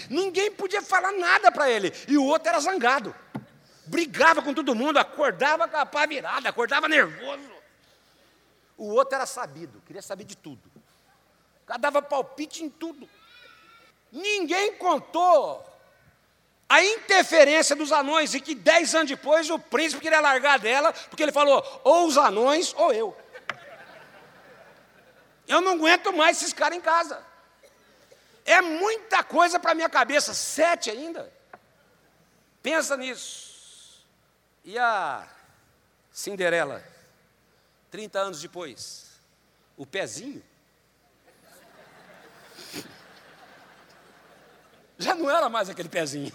Ninguém 0.10 0.52
podia 0.52 0.82
falar 0.82 1.14
nada 1.14 1.52
para 1.52 1.70
ele. 1.70 1.94
E 2.08 2.18
o 2.18 2.26
outro 2.26 2.50
era 2.50 2.60
zangado. 2.60 3.16
Brigava 3.86 4.42
com 4.42 4.54
todo 4.54 4.76
mundo, 4.76 4.98
acordava 4.98 5.68
com 5.68 5.78
a 5.78 5.86
pá 5.86 6.06
virada, 6.06 6.50
acordava 6.50 6.88
nervoso. 6.88 7.53
O 8.78 8.90
outro 8.90 9.16
era 9.16 9.26
sabido, 9.26 9.82
queria 9.86 10.02
saber 10.02 10.24
de 10.24 10.36
tudo. 10.36 10.62
O 11.64 11.66
cara 11.66 11.80
dava 11.80 12.02
palpite 12.02 12.64
em 12.64 12.70
tudo. 12.70 13.08
Ninguém 14.12 14.76
contou 14.76 15.66
a 16.68 16.84
interferência 16.84 17.76
dos 17.76 17.92
anões 17.92 18.34
e 18.34 18.40
que 18.40 18.56
dez 18.56 18.94
anos 18.96 19.10
depois 19.10 19.50
o 19.50 19.60
príncipe 19.60 20.02
queria 20.02 20.20
largar 20.20 20.60
dela, 20.60 20.92
porque 20.92 21.24
ele 21.24 21.32
falou: 21.32 21.64
ou 21.84 22.08
os 22.08 22.18
anões 22.18 22.74
ou 22.76 22.92
eu. 22.92 23.18
Eu 25.48 25.62
não 25.62 25.74
aguento 25.74 26.12
mais 26.14 26.38
esses 26.38 26.54
caras 26.54 26.78
em 26.78 26.82
casa. 26.82 27.24
É 28.46 28.62
muita 28.62 29.24
coisa 29.24 29.60
para 29.60 29.76
minha 29.76 29.90
cabeça, 29.90 30.34
sete 30.34 30.90
ainda. 30.90 31.32
Pensa 32.62 32.98
nisso. 32.98 34.04
E 34.64 34.78
a 34.78 35.28
Cinderela? 36.12 36.93
30 37.94 38.20
anos 38.20 38.42
depois, 38.42 39.06
o 39.78 39.86
pezinho 39.86 40.44
já 44.98 45.14
não 45.14 45.30
era 45.30 45.48
mais 45.48 45.70
aquele 45.70 45.90
pezinho. 45.90 46.34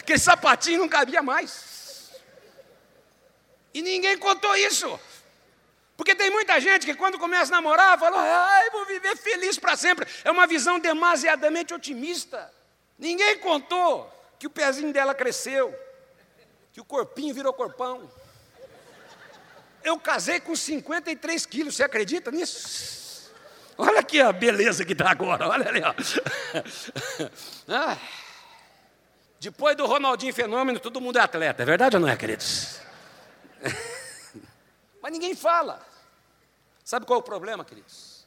Aquele 0.00 0.18
sapatinho 0.18 0.80
não 0.80 0.88
cabia 0.88 1.22
mais. 1.22 2.10
E 3.72 3.80
ninguém 3.80 4.18
contou 4.18 4.56
isso. 4.56 4.98
Porque 5.96 6.16
tem 6.16 6.30
muita 6.30 6.58
gente 6.58 6.84
que 6.84 6.96
quando 6.96 7.16
começa 7.16 7.52
a 7.52 7.56
namorar, 7.56 7.96
fala, 7.96 8.18
ai, 8.18 8.70
vou 8.70 8.84
viver 8.86 9.16
feliz 9.16 9.56
para 9.56 9.76
sempre. 9.76 10.04
É 10.24 10.32
uma 10.32 10.48
visão 10.48 10.80
demasiadamente 10.80 11.72
otimista. 11.72 12.52
Ninguém 12.98 13.38
contou 13.38 14.12
que 14.36 14.48
o 14.48 14.50
pezinho 14.50 14.92
dela 14.92 15.14
cresceu, 15.14 15.72
que 16.72 16.80
o 16.80 16.84
corpinho 16.84 17.32
virou 17.32 17.52
corpão, 17.52 18.10
eu 19.82 19.98
casei 19.98 20.38
com 20.40 20.54
53 20.54 21.46
quilos, 21.46 21.76
você 21.76 21.82
acredita 21.82 22.30
nisso? 22.30 23.32
Olha 23.76 23.98
aqui 24.00 24.20
a 24.20 24.32
beleza 24.32 24.84
que 24.84 24.92
está 24.92 25.10
agora, 25.10 25.48
olha 25.48 25.68
ali. 25.68 25.80
Ó. 25.82 25.94
Depois 29.40 29.74
do 29.74 29.86
Ronaldinho 29.86 30.34
Fenômeno, 30.34 30.78
todo 30.78 31.00
mundo 31.00 31.18
é 31.18 31.22
atleta, 31.22 31.62
é 31.62 31.66
verdade 31.66 31.96
ou 31.96 32.02
não 32.02 32.08
é, 32.08 32.14
queridos? 32.14 32.78
Mas 35.00 35.12
ninguém 35.12 35.34
fala. 35.34 35.82
Sabe 36.84 37.06
qual 37.06 37.18
é 37.18 37.20
o 37.20 37.24
problema, 37.24 37.64
queridos? 37.64 38.26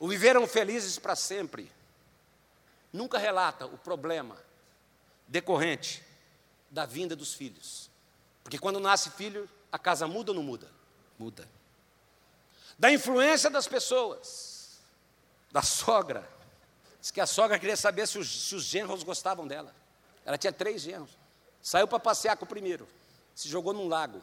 O 0.00 0.08
viveram 0.08 0.48
felizes 0.48 0.98
para 0.98 1.14
sempre. 1.14 1.70
Nunca 2.92 3.18
relata 3.18 3.66
o 3.66 3.78
problema 3.78 4.36
decorrente 5.28 6.02
da 6.68 6.84
vinda 6.84 7.14
dos 7.14 7.34
filhos. 7.34 7.88
Porque 8.42 8.58
quando 8.58 8.80
nasce 8.80 9.10
filho, 9.10 9.48
a 9.70 9.78
casa 9.78 10.06
muda 10.06 10.32
ou 10.32 10.36
não 10.36 10.42
muda? 10.42 10.68
Muda. 11.18 11.48
Da 12.78 12.90
influência 12.90 13.50
das 13.50 13.68
pessoas, 13.68 14.78
da 15.50 15.62
sogra. 15.62 16.28
Diz 17.00 17.10
que 17.10 17.20
a 17.20 17.26
sogra 17.26 17.58
queria 17.58 17.76
saber 17.76 18.06
se 18.06 18.18
os, 18.18 18.48
se 18.48 18.54
os 18.54 18.64
genros 18.64 19.02
gostavam 19.02 19.46
dela. 19.46 19.74
Ela 20.24 20.38
tinha 20.38 20.52
três 20.52 20.82
genros. 20.82 21.10
Saiu 21.62 21.86
para 21.86 21.98
passear 21.98 22.36
com 22.36 22.44
o 22.44 22.48
primeiro. 22.48 22.88
Se 23.34 23.48
jogou 23.48 23.72
num 23.72 23.88
lago. 23.88 24.18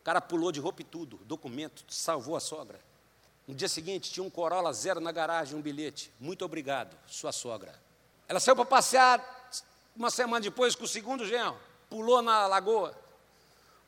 O 0.00 0.02
cara 0.02 0.20
pulou 0.20 0.50
de 0.50 0.60
roupa 0.60 0.80
e 0.80 0.84
tudo, 0.84 1.18
documento, 1.24 1.84
salvou 1.88 2.34
a 2.34 2.40
sogra. 2.40 2.80
No 3.46 3.54
dia 3.54 3.68
seguinte, 3.68 4.10
tinha 4.10 4.24
um 4.24 4.30
Corolla 4.30 4.72
zero 4.72 5.00
na 5.00 5.12
garagem, 5.12 5.58
um 5.58 5.60
bilhete. 5.60 6.10
Muito 6.18 6.44
obrigado, 6.44 6.96
sua 7.06 7.32
sogra. 7.32 7.74
Ela 8.26 8.40
saiu 8.40 8.56
para 8.56 8.64
passear 8.64 9.50
uma 9.94 10.10
semana 10.10 10.40
depois 10.40 10.74
com 10.74 10.84
o 10.84 10.88
segundo 10.88 11.26
genro. 11.26 11.58
Pulou 11.88 12.22
na 12.22 12.46
lagoa 12.46 12.96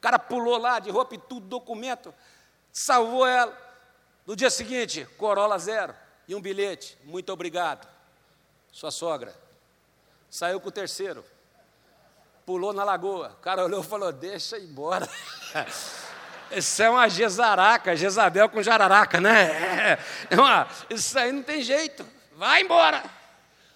cara 0.03 0.19
pulou 0.19 0.59
lá 0.59 0.81
de 0.81 0.91
roupa 0.91 1.15
e 1.15 1.19
tudo, 1.19 1.47
documento, 1.47 2.13
salvou 2.73 3.25
ela. 3.25 3.57
No 4.27 4.35
dia 4.35 4.51
seguinte, 4.51 5.07
Corolla 5.17 5.57
zero 5.59 5.95
e 6.27 6.35
um 6.35 6.41
bilhete, 6.41 6.99
muito 7.05 7.33
obrigado. 7.33 7.87
Sua 8.73 8.91
sogra. 8.91 9.33
Saiu 10.29 10.61
com 10.61 10.69
o 10.69 10.73
terceiro. 10.73 11.25
Pulou 12.45 12.73
na 12.73 12.83
lagoa. 12.83 13.37
O 13.39 13.43
cara 13.43 13.65
olhou 13.65 13.83
e 13.83 13.87
falou: 13.87 14.11
Deixa 14.11 14.59
embora. 14.59 15.09
Isso 16.51 16.83
é 16.83 16.91
uma 16.91 17.09
Jezaraca, 17.09 17.97
Jezabel 17.97 18.49
com 18.49 18.63
jararaca, 18.63 19.21
né? 19.21 19.99
É 20.29 20.37
uma, 20.37 20.69
isso 20.91 21.19
aí 21.19 21.33
não 21.33 21.43
tem 21.43 21.63
jeito. 21.63 22.07
Vai 22.37 22.61
embora. 22.61 23.03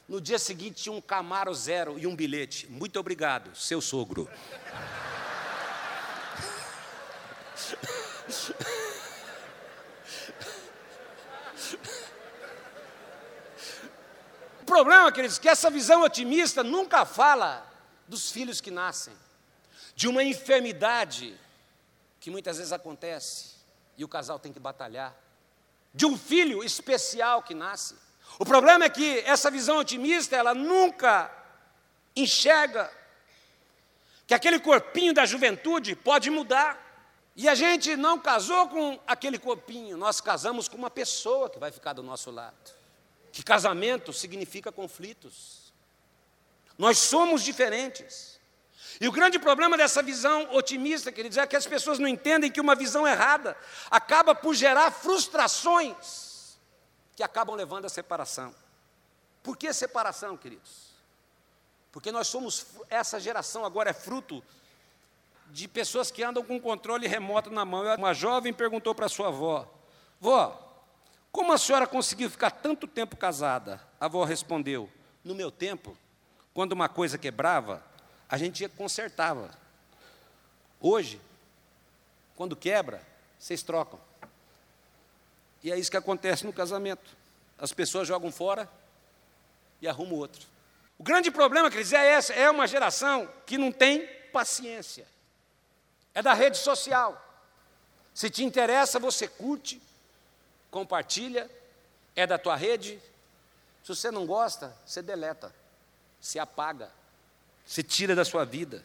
No 0.07 0.21
dia 0.21 0.39
seguinte 0.39 0.91
um 0.91 1.01
Camaro 1.01 1.55
zero 1.55 1.99
e 1.99 2.07
um 2.07 2.15
bilhete. 2.15 2.67
Muito 2.67 3.01
obrigado, 3.01 3.55
seu 3.57 3.81
sogro. 3.81 4.29
O 14.61 14.65
problema, 14.67 15.11
queridos, 15.13 15.39
é 15.39 15.41
que 15.41 15.49
essa 15.49 15.71
visão 15.71 16.03
otimista 16.03 16.63
nunca 16.63 17.05
fala 17.05 17.67
dos 18.07 18.31
filhos 18.31 18.61
que 18.61 18.71
nascem, 18.71 19.15
de 19.95 20.07
uma 20.09 20.23
enfermidade 20.23 21.39
que 22.21 22.31
muitas 22.31 22.59
vezes 22.59 22.73
acontece 22.73 23.55
e 23.97 24.05
o 24.05 24.09
casal 24.09 24.39
tem 24.39 24.53
que 24.53 24.61
batalhar, 24.61 25.15
de 25.95 26.05
um 26.05 26.19
filho 26.19 26.63
especial 26.63 27.43
que 27.43 27.55
nasce. 27.55 27.97
O 28.39 28.45
problema 28.45 28.85
é 28.85 28.91
que 28.91 29.21
essa 29.21 29.51
visão 29.51 29.79
otimista, 29.79 30.37
ela 30.37 30.55
nunca 30.55 31.31
enxerga 32.15 32.93
que 34.27 34.35
aquele 34.35 34.59
corpinho 34.59 35.15
da 35.15 35.25
juventude 35.25 35.95
pode 35.97 36.29
mudar. 36.29 36.86
E 37.37 37.49
a 37.49 37.55
gente 37.55 37.97
não 37.97 38.19
casou 38.19 38.67
com 38.69 38.99
aquele 39.07 39.39
corpinho, 39.39 39.97
nós 39.99 40.23
casamos 40.23 40.69
com 40.69 40.77
uma 40.79 40.91
pessoa 40.91 41.51
que 41.51 41.59
vai 41.59 41.71
ficar 41.71 41.93
do 41.93 42.03
nosso 42.03 42.31
lado. 42.31 42.57
Que 43.31 43.43
casamento 43.43 44.11
significa 44.11 44.73
conflitos. 44.73 45.71
Nós 46.79 46.97
somos 46.97 47.43
diferentes. 47.43 48.41
E 48.99 49.07
o 49.07 49.13
grande 49.13 49.39
problema 49.39 49.77
dessa 49.77 50.03
visão 50.03 50.55
otimista, 50.55 51.13
queridos, 51.13 51.37
é 51.37 51.47
que 51.47 51.57
as 51.57 51.67
pessoas 51.67 51.99
não 51.99 52.09
entendem 52.09 52.51
que 52.51 52.61
uma 52.61 52.75
visão 52.75 53.07
errada 53.07 53.55
acaba 53.91 54.35
por 54.35 54.55
gerar 54.55 54.91
frustrações 54.91 56.57
que 57.15 57.23
acabam 57.23 57.55
levando 57.55 57.85
à 57.85 57.91
separação. 57.91 58.55
Por 59.43 59.59
que 59.59 59.71
separação, 59.75 60.39
queridos? 60.39 60.87
Porque 61.93 62.11
nós 62.11 62.29
somos, 62.29 62.67
essa 62.89 63.21
geração 63.21 63.65
agora 63.65 63.91
é 63.91 63.95
fruto 63.95 64.43
de 65.51 65.69
pessoas 65.69 66.11
que 66.11 66.23
andam 66.23 66.45
com 66.45 66.61
controle 66.61 67.07
remoto 67.07 67.51
na 67.51 67.65
mão. 67.65 67.83
Uma 67.97 68.15
jovem 68.15 68.53
perguntou 68.53 68.95
para 68.95 69.09
sua 69.09 69.29
avó: 69.29 69.67
Vó, 70.21 70.63
como 71.33 71.53
a 71.53 71.59
senhora 71.59 71.87
conseguiu 71.87 72.31
ficar 72.31 72.51
tanto 72.51 72.87
tempo 72.87 73.17
casada? 73.17 73.81
A 74.01 74.07
avó 74.07 74.25
respondeu: 74.25 74.91
No 75.25 75.35
meu 75.35 75.51
tempo, 75.51 75.97
quando 76.53 76.73
uma 76.73 76.89
coisa 76.89 77.19
quebrava, 77.19 77.83
a 78.29 78.37
gente 78.37 78.69
consertava. 78.69 79.51
Hoje, 80.81 81.21
quando 82.35 82.55
quebra, 82.55 83.03
vocês 83.39 83.63
trocam. 83.63 83.99
E 85.63 85.73
é 85.73 85.79
isso 85.79 85.91
que 85.91 85.97
acontece 85.97 86.45
no 86.45 86.53
casamento. 86.53 87.17
As 87.59 87.73
pessoas 87.73 88.07
jogam 88.07 88.31
fora 88.31 88.69
e 89.81 89.89
arrumam 89.89 90.19
outro. 90.19 90.47
O 90.99 91.03
grande 91.03 91.31
problema, 91.31 91.71
quer 91.71 91.79
dizer, 91.79 91.97
é 91.97 92.09
essa: 92.09 92.33
é 92.35 92.51
uma 92.51 92.67
geração 92.67 93.29
que 93.47 93.57
não 93.57 93.73
tem 93.73 94.07
paciência 94.33 95.16
é 96.17 96.23
da 96.23 96.33
rede 96.33 96.57
social. 96.57 97.23
Se 98.15 98.31
te 98.31 98.43
interessa, 98.43 98.99
você 98.99 99.29
curte, 99.29 99.83
compartilha, 100.71 101.49
é 102.17 102.27
da 102.27 102.39
tua 102.39 102.57
rede. 102.57 102.99
Se 103.83 103.95
você 103.95 104.11
não 104.11 104.25
gosta, 104.25 104.75
você 104.87 105.03
deleta, 105.03 105.55
se 106.19 106.39
apaga, 106.39 106.91
se 107.67 107.83
tira 107.83 108.15
da 108.15 108.25
sua 108.25 108.47
vida. 108.47 108.83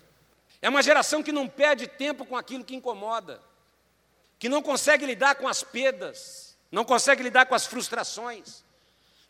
É 0.62 0.68
uma 0.68 0.84
geração 0.84 1.24
que 1.24 1.32
não 1.32 1.48
perde 1.48 1.88
tempo 1.88 2.26
com 2.26 2.36
aquilo 2.36 2.66
que 2.66 2.76
incomoda, 2.76 3.42
que 4.38 4.50
não 4.50 4.62
consegue 4.62 5.06
lidar 5.06 5.36
com 5.36 5.48
as 5.48 5.64
perdas, 5.64 6.58
não 6.70 6.84
consegue 6.84 7.24
lidar 7.24 7.46
com 7.46 7.56
as 7.56 7.66
frustrações, 7.66 8.62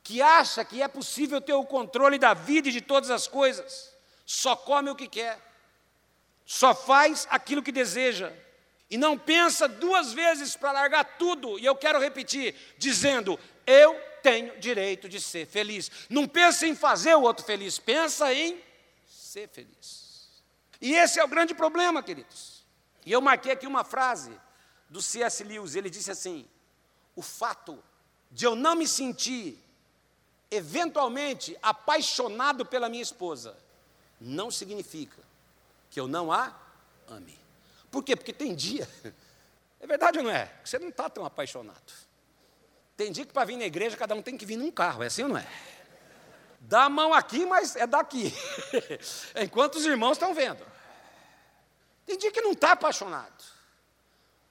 que 0.01 0.23
acha 0.23 0.65
que 0.65 0.81
é 0.81 0.87
possível 0.87 1.39
ter 1.39 1.53
o 1.53 1.63
controle 1.63 2.17
da 2.17 2.33
vida 2.33 2.67
e 2.67 2.71
de 2.71 2.81
todas 2.81 3.11
as 3.11 3.27
coisas, 3.27 3.93
só 4.25 4.55
come 4.55 4.89
o 4.89 4.95
que 4.95 5.07
quer 5.07 5.50
só 6.51 6.75
faz 6.75 7.25
aquilo 7.29 7.63
que 7.63 7.71
deseja 7.71 8.29
e 8.89 8.97
não 8.97 9.17
pensa 9.17 9.69
duas 9.69 10.11
vezes 10.11 10.53
para 10.53 10.73
largar 10.73 11.05
tudo, 11.17 11.57
e 11.57 11.65
eu 11.65 11.73
quero 11.73 11.97
repetir, 11.97 12.53
dizendo: 12.77 13.39
eu 13.65 13.97
tenho 14.21 14.59
direito 14.59 15.07
de 15.07 15.21
ser 15.21 15.47
feliz. 15.47 15.89
Não 16.09 16.27
pensa 16.27 16.67
em 16.67 16.75
fazer 16.75 17.15
o 17.15 17.21
outro 17.21 17.45
feliz, 17.45 17.79
pensa 17.79 18.33
em 18.33 18.61
ser 19.07 19.47
feliz. 19.47 20.27
E 20.81 20.93
esse 20.93 21.21
é 21.21 21.23
o 21.23 21.27
grande 21.29 21.53
problema, 21.53 22.03
queridos. 22.03 22.65
E 23.05 23.13
eu 23.13 23.21
marquei 23.21 23.53
aqui 23.53 23.65
uma 23.65 23.85
frase 23.85 24.37
do 24.89 25.01
C.S. 25.01 25.45
Lewis, 25.45 25.75
ele 25.75 25.89
disse 25.89 26.11
assim: 26.11 26.45
o 27.15 27.21
fato 27.21 27.81
de 28.29 28.43
eu 28.43 28.57
não 28.57 28.75
me 28.75 28.89
sentir 28.89 29.57
eventualmente 30.51 31.57
apaixonado 31.61 32.65
pela 32.65 32.89
minha 32.89 33.01
esposa 33.01 33.57
não 34.19 34.51
significa 34.51 35.30
que 35.91 35.99
eu 35.99 36.07
não 36.07 36.31
a 36.31 36.55
ame. 37.09 37.37
Por 37.91 38.03
quê? 38.03 38.15
Porque 38.15 38.33
tem 38.33 38.55
dia, 38.55 38.89
é 39.79 39.85
verdade 39.85 40.17
ou 40.17 40.23
não 40.23 40.31
é? 40.31 40.51
Você 40.63 40.79
não 40.79 40.89
está 40.89 41.09
tão 41.09 41.25
apaixonado. 41.25 41.93
Tem 42.95 43.11
dia 43.11 43.25
que 43.25 43.33
para 43.33 43.45
vir 43.45 43.57
na 43.57 43.65
igreja 43.65 43.97
cada 43.97 44.15
um 44.15 44.21
tem 44.21 44.37
que 44.37 44.45
vir 44.45 44.55
num 44.55 44.71
carro, 44.71 45.03
é 45.03 45.07
assim 45.07 45.23
ou 45.23 45.29
não 45.29 45.37
é? 45.37 45.47
Dá 46.61 46.85
a 46.85 46.89
mão 46.89 47.13
aqui, 47.13 47.45
mas 47.45 47.75
é 47.75 47.85
daqui. 47.85 48.33
Enquanto 49.35 49.75
os 49.75 49.85
irmãos 49.85 50.13
estão 50.13 50.33
vendo. 50.33 50.65
Tem 52.05 52.17
dia 52.17 52.31
que 52.31 52.41
não 52.41 52.51
está 52.51 52.71
apaixonado. 52.71 53.43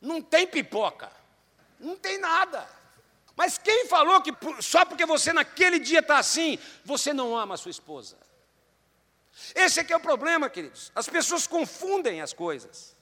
Não 0.01 0.21
tem 0.21 0.47
pipoca. 0.47 1.11
Não 1.79 1.97
tem 1.97 2.19
nada. 2.19 2.69
Mas 3.37 3.57
quem 3.57 3.87
falou 3.87 4.21
que 4.21 4.33
só 4.61 4.85
porque 4.85 5.07
você 5.07 5.33
naquele 5.33 5.79
dia 5.79 6.01
está 6.01 6.19
assim, 6.19 6.59
você 6.85 7.15
não 7.15 7.37
ama 7.37 7.55
a 7.55 7.57
sua 7.57 7.71
esposa? 7.71 8.19
Esse 9.55 9.81
aqui 9.81 9.93
é 9.93 9.97
o 9.97 10.01
problema, 10.01 10.49
queridos. 10.49 10.91
As 10.95 11.09
pessoas 11.09 11.47
confundem 11.47 12.21
as 12.21 12.33
coisas. 12.33 12.97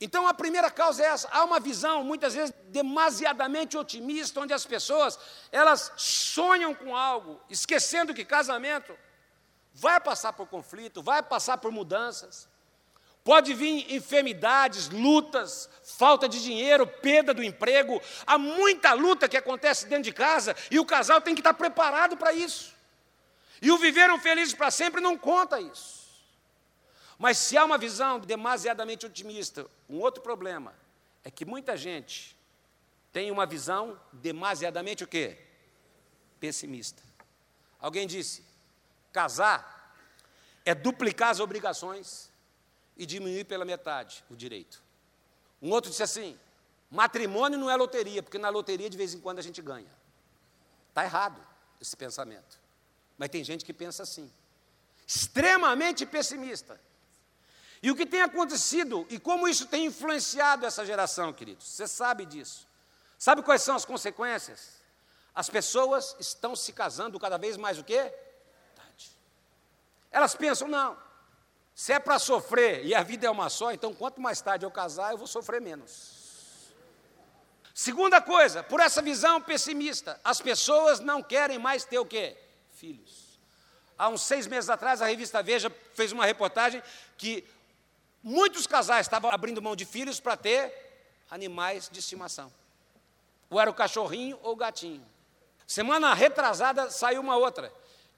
Então 0.00 0.26
a 0.26 0.32
primeira 0.32 0.70
causa 0.70 1.02
é 1.02 1.06
essa. 1.06 1.28
Há 1.30 1.44
uma 1.44 1.60
visão, 1.60 2.02
muitas 2.02 2.34
vezes, 2.34 2.54
demasiadamente 2.68 3.76
otimista, 3.76 4.40
onde 4.40 4.54
as 4.54 4.64
pessoas, 4.64 5.18
elas 5.52 5.92
sonham 5.96 6.74
com 6.74 6.96
algo, 6.96 7.40
esquecendo 7.50 8.14
que 8.14 8.24
casamento 8.24 8.96
vai 9.74 10.00
passar 10.00 10.32
por 10.32 10.46
conflito, 10.46 11.02
vai 11.02 11.22
passar 11.22 11.58
por 11.58 11.70
mudanças. 11.70 12.48
Pode 13.22 13.52
vir 13.52 13.94
enfermidades, 13.94 14.88
lutas, 14.88 15.68
falta 15.84 16.26
de 16.26 16.42
dinheiro, 16.42 16.86
perda 16.86 17.34
do 17.34 17.44
emprego. 17.44 18.00
Há 18.26 18.38
muita 18.38 18.94
luta 18.94 19.28
que 19.28 19.36
acontece 19.36 19.86
dentro 19.86 20.04
de 20.04 20.12
casa 20.12 20.56
e 20.70 20.80
o 20.80 20.86
casal 20.86 21.20
tem 21.20 21.34
que 21.34 21.40
estar 21.40 21.52
preparado 21.52 22.16
para 22.16 22.32
isso. 22.32 22.69
E 23.60 23.70
o 23.70 23.78
viveram 23.78 24.18
felizes 24.18 24.54
para 24.54 24.70
sempre 24.70 25.00
não 25.00 25.16
conta 25.18 25.60
isso. 25.60 26.00
Mas 27.18 27.36
se 27.36 27.56
há 27.56 27.64
uma 27.64 27.76
visão 27.76 28.18
demasiadamente 28.18 29.04
otimista, 29.04 29.66
um 29.88 29.98
outro 29.98 30.22
problema 30.22 30.74
é 31.22 31.30
que 31.30 31.44
muita 31.44 31.76
gente 31.76 32.36
tem 33.12 33.30
uma 33.30 33.44
visão 33.44 34.00
demasiadamente 34.12 35.04
o 35.04 35.06
quê? 35.06 35.38
Pessimista. 36.38 37.02
Alguém 37.78 38.06
disse: 38.06 38.44
casar 39.12 39.94
é 40.64 40.74
duplicar 40.74 41.30
as 41.30 41.40
obrigações 41.40 42.30
e 42.96 43.04
diminuir 43.04 43.44
pela 43.44 43.64
metade 43.64 44.24
o 44.30 44.36
direito. 44.36 44.82
Um 45.60 45.70
outro 45.70 45.90
disse 45.90 46.02
assim: 46.02 46.38
matrimônio 46.90 47.58
não 47.58 47.70
é 47.70 47.76
loteria, 47.76 48.22
porque 48.22 48.38
na 48.38 48.48
loteria 48.48 48.88
de 48.88 48.96
vez 48.96 49.14
em 49.14 49.20
quando 49.20 49.38
a 49.38 49.42
gente 49.42 49.60
ganha. 49.60 49.90
Está 50.88 51.04
errado 51.04 51.44
esse 51.80 51.96
pensamento. 51.96 52.59
Mas 53.20 53.28
tem 53.28 53.44
gente 53.44 53.66
que 53.66 53.74
pensa 53.74 54.02
assim, 54.02 54.32
extremamente 55.06 56.06
pessimista. 56.06 56.80
E 57.82 57.90
o 57.90 57.94
que 57.94 58.06
tem 58.06 58.22
acontecido 58.22 59.06
e 59.10 59.18
como 59.18 59.46
isso 59.46 59.66
tem 59.66 59.84
influenciado 59.84 60.64
essa 60.64 60.86
geração, 60.86 61.30
queridos? 61.30 61.66
Você 61.66 61.86
sabe 61.86 62.24
disso. 62.24 62.66
Sabe 63.18 63.42
quais 63.42 63.60
são 63.60 63.76
as 63.76 63.84
consequências? 63.84 64.80
As 65.34 65.50
pessoas 65.50 66.16
estão 66.18 66.56
se 66.56 66.72
casando 66.72 67.20
cada 67.20 67.36
vez 67.36 67.58
mais 67.58 67.78
o 67.78 67.84
quê? 67.84 68.10
Elas 70.10 70.34
pensam, 70.34 70.66
não, 70.66 70.96
se 71.74 71.92
é 71.92 71.98
para 71.98 72.18
sofrer 72.18 72.86
e 72.86 72.94
a 72.94 73.02
vida 73.02 73.26
é 73.26 73.30
uma 73.30 73.50
só, 73.50 73.70
então 73.70 73.92
quanto 73.92 74.18
mais 74.18 74.40
tarde 74.40 74.64
eu 74.64 74.70
casar, 74.70 75.12
eu 75.12 75.18
vou 75.18 75.26
sofrer 75.26 75.60
menos. 75.60 76.72
Segunda 77.74 78.18
coisa, 78.22 78.62
por 78.62 78.80
essa 78.80 79.02
visão 79.02 79.42
pessimista, 79.42 80.18
as 80.24 80.40
pessoas 80.40 81.00
não 81.00 81.22
querem 81.22 81.58
mais 81.58 81.84
ter 81.84 81.98
o 81.98 82.06
quê? 82.06 82.34
Filhos. 82.80 83.38
Há 83.98 84.08
uns 84.08 84.22
seis 84.22 84.46
meses 84.46 84.70
atrás, 84.70 85.02
a 85.02 85.06
revista 85.06 85.42
Veja 85.42 85.70
fez 85.94 86.10
uma 86.10 86.24
reportagem 86.24 86.82
que 87.18 87.44
muitos 88.22 88.66
casais 88.66 89.06
estavam 89.06 89.30
abrindo 89.30 89.60
mão 89.60 89.76
de 89.76 89.84
filhos 89.84 90.18
para 90.18 90.38
ter 90.38 90.72
animais 91.30 91.90
de 91.92 91.98
estimação. 91.98 92.50
Ou 93.50 93.60
era 93.60 93.70
o 93.70 93.74
cachorrinho 93.74 94.38
ou 94.42 94.54
o 94.54 94.56
gatinho. 94.56 95.04
Semana 95.66 96.14
retrasada 96.14 96.90
saiu 96.90 97.20
uma 97.20 97.36
outra, 97.36 97.70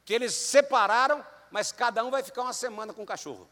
que 0.05 0.15
eles 0.15 0.33
separaram, 0.33 1.27
mas 1.51 1.73
cada 1.73 2.05
um 2.05 2.11
vai 2.11 2.23
ficar 2.23 2.43
uma 2.43 2.53
semana 2.53 2.95
com 2.95 3.03
o 3.03 3.07
cachorro. 3.07 3.49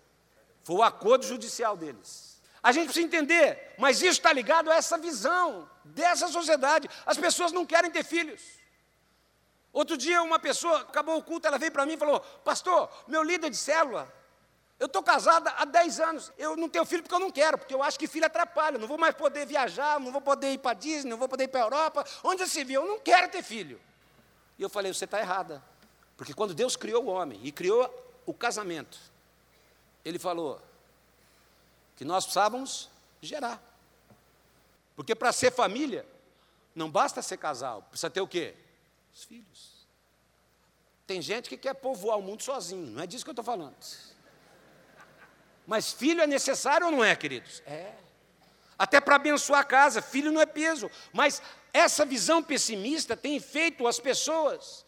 Foi 0.62 0.76
o 0.76 0.82
acordo 0.82 1.26
judicial 1.26 1.76
deles. 1.76 2.40
A 2.62 2.70
gente 2.70 2.84
precisa 2.84 3.06
entender, 3.06 3.74
mas 3.76 4.00
isso 4.02 4.12
está 4.12 4.32
ligado 4.32 4.70
a 4.70 4.76
essa 4.76 4.96
visão 4.96 5.68
dessa 5.84 6.28
sociedade. 6.28 6.88
As 7.04 7.18
pessoas 7.18 7.50
não 7.50 7.66
querem 7.66 7.90
ter 7.90 8.04
filhos. 8.04 8.59
Outro 9.72 9.96
dia, 9.96 10.22
uma 10.22 10.38
pessoa, 10.38 10.80
acabou 10.80 11.16
o 11.16 11.22
culto, 11.22 11.46
ela 11.46 11.59
veio 11.59 11.70
para 11.70 11.87
mim 11.87 11.92
e 11.92 11.96
falou: 11.96 12.20
Pastor, 12.44 12.90
meu 13.06 13.22
líder 13.22 13.50
de 13.50 13.56
célula, 13.56 14.12
eu 14.80 14.87
estou 14.87 15.02
casada 15.02 15.50
há 15.59 15.64
10 15.64 16.00
anos, 16.00 16.33
eu 16.38 16.56
não 16.56 16.68
tenho 16.68 16.85
filho 16.85 17.02
porque 17.02 17.14
eu 17.14 17.20
não 17.20 17.30
quero, 17.30 17.59
porque 17.59 17.74
eu 17.74 17.83
acho 17.83 17.98
que 17.98 18.09
filho 18.09 18.26
atrapalha, 18.26 18.78
não 18.78 18.88
vou 18.88 18.98
mais 18.98 19.14
poder 19.14 19.46
viajar, 19.46 20.00
não 20.00 20.11
vou 20.11 20.20
poder 20.22 20.52
ir 20.52 20.59
para 20.59 20.74
Disney, 20.74 21.11
não 21.11 21.18
vou 21.18 21.28
poder 21.28 21.44
ir 21.44 21.48
para 21.48 21.61
a 21.61 21.64
Europa, 21.64 22.04
onde 22.24 22.46
se 22.48 22.64
viu, 22.64 22.83
eu 22.83 22.88
não 22.88 22.98
quero 22.98 23.30
ter 23.30 23.42
filho. 23.42 23.80
E 24.59 24.62
eu 24.62 24.68
falei: 24.68 24.92
Você 24.92 25.04
está 25.04 25.20
errada, 25.20 25.62
porque 26.16 26.35
quando 26.35 26.54
Deus 26.54 26.76
criou 26.76 27.04
o 27.04 27.09
homem 27.09 27.38
e 27.44 27.52
criou 27.52 27.88
o 28.26 28.35
casamento, 28.35 28.98
Ele 30.04 30.18
falou 30.18 30.61
que 31.94 32.04
nós 32.04 32.24
precisávamos 32.24 32.88
gerar. 33.20 33.62
Porque 34.96 35.14
para 35.14 35.30
ser 35.33 35.52
família, 35.52 36.06
não 36.74 36.90
basta 36.90 37.22
ser 37.22 37.37
casal, 37.37 37.83
precisa 37.83 38.11
ter 38.11 38.20
o 38.20 38.26
quê? 38.26 38.54
Os 39.12 39.24
filhos. 39.24 39.86
Tem 41.06 41.20
gente 41.20 41.48
que 41.48 41.56
quer 41.56 41.74
povoar 41.74 42.18
o 42.18 42.22
mundo 42.22 42.42
sozinho, 42.42 42.86
não 42.86 43.02
é 43.02 43.06
disso 43.06 43.24
que 43.24 43.30
eu 43.30 43.32
estou 43.32 43.44
falando. 43.44 43.74
Mas 45.66 45.92
filho 45.92 46.20
é 46.20 46.26
necessário 46.26 46.86
ou 46.86 46.92
não 46.92 47.04
é, 47.04 47.14
queridos? 47.14 47.62
É. 47.66 47.94
Até 48.78 49.00
para 49.00 49.16
abençoar 49.16 49.60
a 49.60 49.64
casa, 49.64 50.00
filho 50.00 50.32
não 50.32 50.40
é 50.40 50.46
peso. 50.46 50.90
Mas 51.12 51.42
essa 51.72 52.04
visão 52.04 52.42
pessimista 52.42 53.16
tem 53.16 53.38
feito 53.38 53.86
as 53.86 54.00
pessoas 54.00 54.86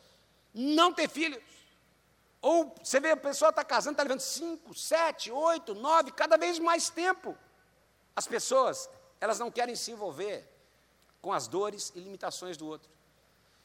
não 0.55 0.93
ter 0.93 1.09
filhos. 1.09 1.43
Ou 2.41 2.75
você 2.83 2.99
vê, 2.99 3.11
a 3.11 3.17
pessoa 3.17 3.51
está 3.51 3.65
casando, 3.65 3.93
está 3.93 4.03
levando 4.03 4.21
cinco, 4.21 4.75
sete, 4.75 5.31
oito, 5.31 5.75
nove, 5.75 6.11
cada 6.11 6.37
vez 6.37 6.59
mais 6.59 6.91
tempo. 6.91 7.37
As 8.17 8.27
pessoas, 8.27 8.89
elas 9.21 9.39
não 9.39 9.51
querem 9.51 9.77
se 9.77 9.93
envolver 9.93 10.49
com 11.21 11.33
as 11.33 11.47
dores 11.47 11.93
e 11.95 12.01
limitações 12.01 12.57
do 12.57 12.67
outro. 12.67 12.91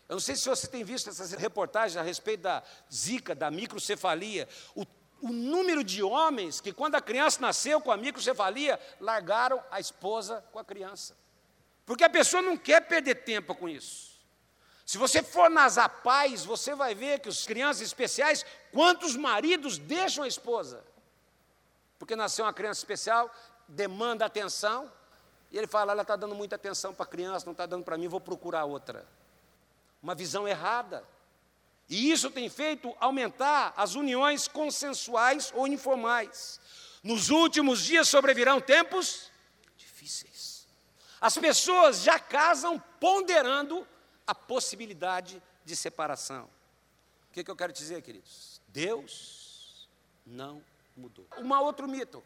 Eu 0.09 0.15
não 0.15 0.21
sei 0.21 0.35
se 0.35 0.47
você 0.47 0.67
tem 0.67 0.83
visto 0.83 1.09
essas 1.09 1.31
reportagens 1.33 1.97
a 1.97 2.01
respeito 2.01 2.41
da 2.41 2.63
zika, 2.93 3.35
da 3.35 3.51
microcefalia, 3.51 4.47
o, 4.73 4.85
o 5.21 5.29
número 5.29 5.83
de 5.83 6.01
homens 6.01 6.61
que, 6.61 6.71
quando 6.71 6.95
a 6.95 7.01
criança 7.01 7.41
nasceu 7.41 7.81
com 7.81 7.91
a 7.91 7.97
microcefalia, 7.97 8.79
largaram 9.01 9.61
a 9.69 9.79
esposa 9.81 10.43
com 10.51 10.59
a 10.59 10.63
criança. 10.63 11.15
Porque 11.85 12.05
a 12.05 12.09
pessoa 12.09 12.41
não 12.41 12.55
quer 12.55 12.87
perder 12.87 13.15
tempo 13.15 13.53
com 13.53 13.67
isso. 13.67 14.17
Se 14.85 14.97
você 14.97 15.21
for 15.21 15.49
nas 15.49 15.77
APAES, 15.77 16.45
você 16.45 16.73
vai 16.73 16.95
ver 16.95 17.19
que 17.19 17.27
os 17.27 17.45
crianças 17.45 17.81
especiais, 17.81 18.45
quantos 18.71 19.17
maridos 19.17 19.77
deixam 19.77 20.23
a 20.23 20.27
esposa? 20.27 20.81
Porque 21.99 22.15
nasceu 22.15 22.45
uma 22.45 22.53
criança 22.53 22.79
especial, 22.79 23.29
demanda 23.67 24.25
atenção, 24.25 24.89
e 25.51 25.57
ele 25.57 25.67
fala: 25.67 25.91
ela 25.91 26.03
está 26.03 26.15
dando 26.15 26.33
muita 26.33 26.55
atenção 26.55 26.93
para 26.93 27.03
a 27.05 27.09
criança, 27.09 27.45
não 27.45 27.51
está 27.51 27.65
dando 27.65 27.83
para 27.83 27.97
mim, 27.97 28.07
vou 28.07 28.21
procurar 28.21 28.63
outra 28.63 29.05
uma 30.07 30.15
visão 30.15 30.47
errada. 30.47 31.05
E 31.89 32.09
isso 32.09 32.31
tem 32.31 32.47
feito 32.47 32.95
aumentar 32.97 33.73
as 33.75 33.93
uniões 33.93 34.47
consensuais 34.47 35.51
ou 35.53 35.67
informais. 35.67 36.61
Nos 37.03 37.29
últimos 37.29 37.83
dias 37.83 38.07
sobrevirão 38.07 38.61
tempos 38.61 39.29
difíceis. 39.75 40.65
As 41.19 41.37
pessoas 41.37 42.03
já 42.03 42.17
casam 42.17 42.81
ponderando 43.01 43.85
a 44.25 44.33
possibilidade 44.33 45.43
de 45.65 45.75
separação. 45.75 46.49
O 47.29 47.33
que, 47.33 47.43
que 47.43 47.51
eu 47.51 47.55
quero 47.55 47.73
dizer, 47.73 48.01
queridos? 48.01 48.61
Deus 48.69 49.89
não 50.25 50.63
mudou. 50.95 51.27
Um 51.37 51.53
outro 51.53 51.85
mito. 51.85 52.23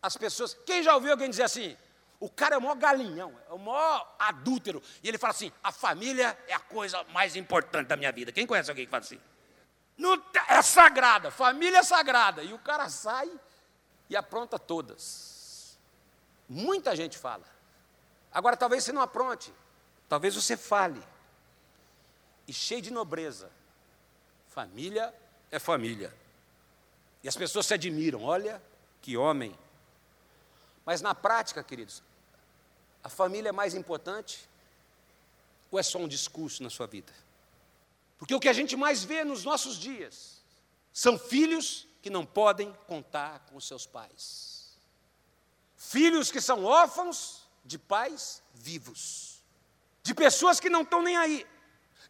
As 0.00 0.16
pessoas. 0.16 0.56
Quem 0.64 0.80
já 0.80 0.94
ouviu 0.94 1.10
alguém 1.10 1.28
dizer 1.28 1.42
assim? 1.42 1.76
O 2.20 2.28
cara 2.28 2.54
é 2.54 2.58
o 2.58 2.60
maior 2.60 2.76
galinhão, 2.76 3.34
é 3.48 3.52
o 3.52 3.58
maior 3.58 4.14
adúltero. 4.18 4.82
E 5.02 5.08
ele 5.08 5.16
fala 5.16 5.30
assim: 5.30 5.50
a 5.64 5.72
família 5.72 6.38
é 6.46 6.52
a 6.52 6.60
coisa 6.60 7.02
mais 7.04 7.34
importante 7.34 7.88
da 7.88 7.96
minha 7.96 8.12
vida. 8.12 8.30
Quem 8.30 8.46
conhece 8.46 8.70
alguém 8.70 8.84
que 8.84 8.90
fala 8.90 9.02
assim? 9.02 9.18
É 10.48 10.60
sagrada, 10.60 11.30
família 11.30 11.78
é 11.78 11.82
sagrada. 11.82 12.42
E 12.42 12.52
o 12.52 12.58
cara 12.58 12.90
sai 12.90 13.30
e 14.08 14.16
apronta 14.16 14.58
todas. 14.58 15.78
Muita 16.46 16.94
gente 16.94 17.16
fala. 17.16 17.44
Agora, 18.32 18.56
talvez 18.56 18.84
você 18.84 18.92
não 18.92 19.00
apronte, 19.00 19.52
talvez 20.08 20.34
você 20.34 20.58
fale. 20.58 21.02
E 22.46 22.52
cheio 22.52 22.82
de 22.82 22.90
nobreza. 22.90 23.50
Família 24.48 25.14
é 25.50 25.58
família. 25.58 26.14
E 27.22 27.28
as 27.28 27.36
pessoas 27.36 27.64
se 27.64 27.72
admiram: 27.72 28.24
olha 28.24 28.62
que 29.00 29.16
homem. 29.16 29.58
Mas 30.84 31.00
na 31.00 31.14
prática, 31.14 31.62
queridos, 31.62 32.02
a 33.02 33.08
família 33.08 33.48
é 33.48 33.52
mais 33.52 33.74
importante? 33.74 34.48
Ou 35.70 35.78
é 35.78 35.82
só 35.82 35.98
um 35.98 36.08
discurso 36.08 36.62
na 36.62 36.70
sua 36.70 36.86
vida? 36.86 37.12
Porque 38.18 38.34
o 38.34 38.40
que 38.40 38.48
a 38.48 38.52
gente 38.52 38.76
mais 38.76 39.02
vê 39.02 39.24
nos 39.24 39.44
nossos 39.44 39.76
dias 39.76 40.42
são 40.92 41.18
filhos 41.18 41.86
que 42.02 42.10
não 42.10 42.26
podem 42.26 42.72
contar 42.86 43.40
com 43.50 43.58
seus 43.60 43.86
pais. 43.86 44.76
Filhos 45.76 46.30
que 46.30 46.40
são 46.40 46.64
órfãos 46.64 47.48
de 47.64 47.78
pais 47.78 48.42
vivos. 48.52 49.42
De 50.02 50.14
pessoas 50.14 50.60
que 50.60 50.68
não 50.68 50.82
estão 50.82 51.02
nem 51.02 51.16
aí. 51.16 51.46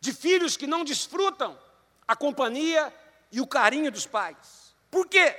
De 0.01 0.13
filhos 0.13 0.57
que 0.57 0.67
não 0.67 0.85
desfrutam 0.85 1.59
a 2.09 2.17
companhia 2.17 2.93
e 3.31 3.41
o 3.41 3.47
carinho 3.47 3.93
dos 3.93 4.07
pais. 4.07 4.75
Por 4.91 5.07
quê? 5.07 5.37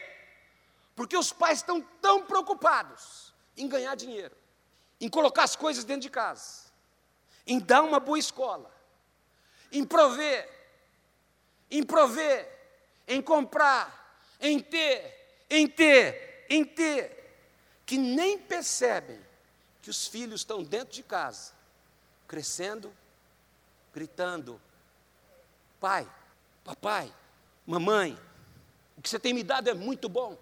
Porque 0.96 1.18
os 1.18 1.34
pais 1.34 1.60
estão 1.60 1.82
tão 2.02 2.24
preocupados 2.24 3.34
em 3.58 3.68
ganhar 3.68 3.96
dinheiro 3.96 4.41
em 5.02 5.10
colocar 5.10 5.44
as 5.44 5.56
coisas 5.56 5.84
dentro 5.84 6.04
de 6.04 6.10
casa, 6.12 6.66
em 7.48 7.60
dar 7.60 7.82
uma 7.82 8.00
boa 8.00 8.20
escola, 8.20 8.72
em 9.72 9.84
prover, 9.84 10.48
em 11.72 11.82
prover, 11.82 12.48
em 13.08 13.20
comprar, 13.20 14.24
em 14.40 14.60
ter, 14.60 15.46
em 15.50 15.68
ter, 15.68 16.46
em 16.48 16.64
ter, 16.64 17.36
que 17.84 17.98
nem 17.98 18.38
percebem 18.38 19.20
que 19.82 19.90
os 19.90 20.06
filhos 20.06 20.42
estão 20.42 20.64
dentro 20.64 20.94
de 20.94 21.02
casa, 21.02 21.52
crescendo, 22.28 22.96
gritando: 23.92 24.62
Pai, 25.80 26.08
papai, 26.64 27.12
mamãe, 27.66 28.18
o 28.96 29.02
que 29.02 29.10
você 29.10 29.18
tem 29.18 29.34
me 29.34 29.42
dado 29.42 29.68
é 29.68 29.74
muito 29.74 30.08
bom, 30.08 30.38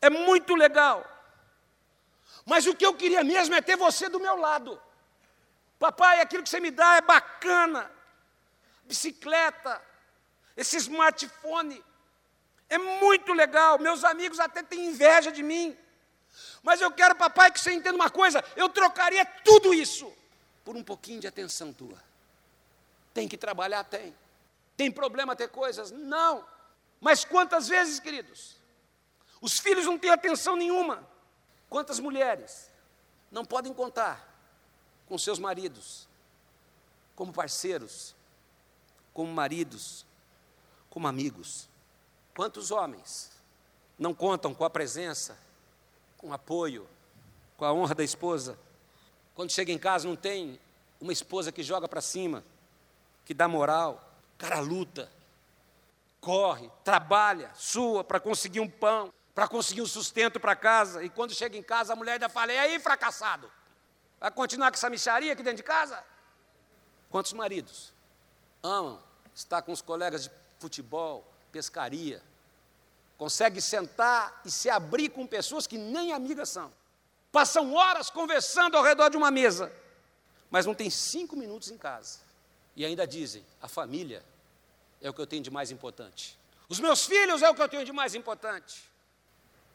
é 0.00 0.10
muito 0.10 0.56
legal. 0.56 1.19
Mas 2.44 2.66
o 2.66 2.74
que 2.74 2.84
eu 2.84 2.94
queria 2.94 3.22
mesmo 3.22 3.54
é 3.54 3.60
ter 3.60 3.76
você 3.76 4.08
do 4.08 4.20
meu 4.20 4.36
lado. 4.36 4.80
Papai, 5.78 6.20
aquilo 6.20 6.42
que 6.42 6.48
você 6.48 6.60
me 6.60 6.70
dá 6.70 6.96
é 6.96 7.00
bacana. 7.00 7.90
Bicicleta, 8.84 9.80
esse 10.56 10.76
smartphone. 10.76 11.82
É 12.68 12.78
muito 12.78 13.32
legal. 13.32 13.78
Meus 13.78 14.04
amigos 14.04 14.38
até 14.38 14.62
têm 14.62 14.86
inveja 14.86 15.32
de 15.32 15.42
mim. 15.42 15.76
Mas 16.62 16.80
eu 16.80 16.90
quero, 16.90 17.14
papai, 17.14 17.50
que 17.50 17.60
você 17.60 17.72
entenda 17.72 17.96
uma 17.96 18.10
coisa: 18.10 18.44
eu 18.56 18.68
trocaria 18.68 19.24
tudo 19.24 19.72
isso 19.74 20.12
por 20.64 20.76
um 20.76 20.84
pouquinho 20.84 21.20
de 21.20 21.26
atenção 21.26 21.72
tua. 21.72 21.98
Tem 23.12 23.26
que 23.26 23.36
trabalhar? 23.36 23.84
Tem. 23.84 24.14
Tem 24.76 24.90
problema 24.90 25.34
ter 25.34 25.48
coisas? 25.48 25.90
Não. 25.90 26.44
Mas 27.00 27.24
quantas 27.24 27.68
vezes, 27.68 27.98
queridos, 27.98 28.56
os 29.40 29.58
filhos 29.58 29.86
não 29.86 29.98
têm 29.98 30.10
atenção 30.10 30.54
nenhuma. 30.54 31.08
Quantas 31.70 32.00
mulheres 32.00 32.68
não 33.30 33.44
podem 33.44 33.72
contar 33.72 34.28
com 35.06 35.16
seus 35.16 35.38
maridos, 35.38 36.08
como 37.14 37.32
parceiros, 37.32 38.14
como 39.14 39.32
maridos, 39.32 40.04
como 40.90 41.06
amigos? 41.06 41.68
Quantos 42.34 42.72
homens 42.72 43.30
não 43.96 44.12
contam 44.12 44.52
com 44.52 44.64
a 44.64 44.70
presença, 44.70 45.38
com 46.18 46.30
o 46.30 46.32
apoio, 46.32 46.88
com 47.56 47.64
a 47.64 47.72
honra 47.72 47.94
da 47.94 48.02
esposa? 48.02 48.58
Quando 49.36 49.52
chega 49.52 49.70
em 49.70 49.78
casa, 49.78 50.08
não 50.08 50.16
tem 50.16 50.58
uma 51.00 51.12
esposa 51.12 51.52
que 51.52 51.62
joga 51.62 51.86
para 51.86 52.00
cima, 52.00 52.44
que 53.24 53.32
dá 53.32 53.46
moral, 53.46 54.12
o 54.34 54.38
cara 54.38 54.58
luta, 54.58 55.08
corre, 56.20 56.68
trabalha, 56.82 57.52
sua 57.54 58.02
para 58.02 58.18
conseguir 58.18 58.58
um 58.58 58.68
pão, 58.68 59.12
para 59.34 59.48
conseguir 59.48 59.82
um 59.82 59.86
sustento 59.86 60.38
para 60.38 60.56
casa. 60.56 61.02
E 61.02 61.08
quando 61.08 61.34
chega 61.34 61.56
em 61.56 61.62
casa, 61.62 61.92
a 61.92 61.96
mulher 61.96 62.14
ainda 62.14 62.28
fala: 62.28 62.52
E 62.52 62.58
aí, 62.58 62.78
fracassado? 62.78 63.50
Vai 64.18 64.30
continuar 64.30 64.70
com 64.70 64.76
essa 64.76 64.90
micharia 64.90 65.32
aqui 65.32 65.42
dentro 65.42 65.58
de 65.58 65.62
casa? 65.62 66.02
Quantos 67.08 67.32
maridos 67.32 67.92
amam 68.62 69.02
estar 69.34 69.62
com 69.62 69.72
os 69.72 69.80
colegas 69.80 70.24
de 70.24 70.30
futebol, 70.58 71.26
pescaria, 71.50 72.22
consegue 73.16 73.60
sentar 73.60 74.40
e 74.44 74.50
se 74.50 74.68
abrir 74.68 75.08
com 75.10 75.26
pessoas 75.26 75.66
que 75.66 75.78
nem 75.78 76.12
amigas 76.12 76.50
são. 76.50 76.72
Passam 77.32 77.74
horas 77.74 78.10
conversando 78.10 78.76
ao 78.76 78.82
redor 78.82 79.08
de 79.08 79.16
uma 79.16 79.30
mesa, 79.30 79.72
mas 80.50 80.66
não 80.66 80.74
tem 80.74 80.90
cinco 80.90 81.36
minutos 81.36 81.70
em 81.70 81.78
casa. 81.78 82.18
E 82.76 82.84
ainda 82.84 83.06
dizem: 83.06 83.44
a 83.60 83.68
família 83.68 84.24
é 85.00 85.08
o 85.08 85.14
que 85.14 85.20
eu 85.20 85.26
tenho 85.26 85.42
de 85.42 85.50
mais 85.50 85.70
importante. 85.70 86.38
Os 86.68 86.78
meus 86.78 87.04
filhos 87.04 87.42
é 87.42 87.48
o 87.48 87.54
que 87.54 87.62
eu 87.62 87.68
tenho 87.68 87.84
de 87.84 87.92
mais 87.92 88.14
importante. 88.14 88.89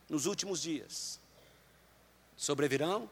Nos 0.09 0.25
últimos 0.25 0.61
dias, 0.61 1.19
sobrevirão 2.37 3.09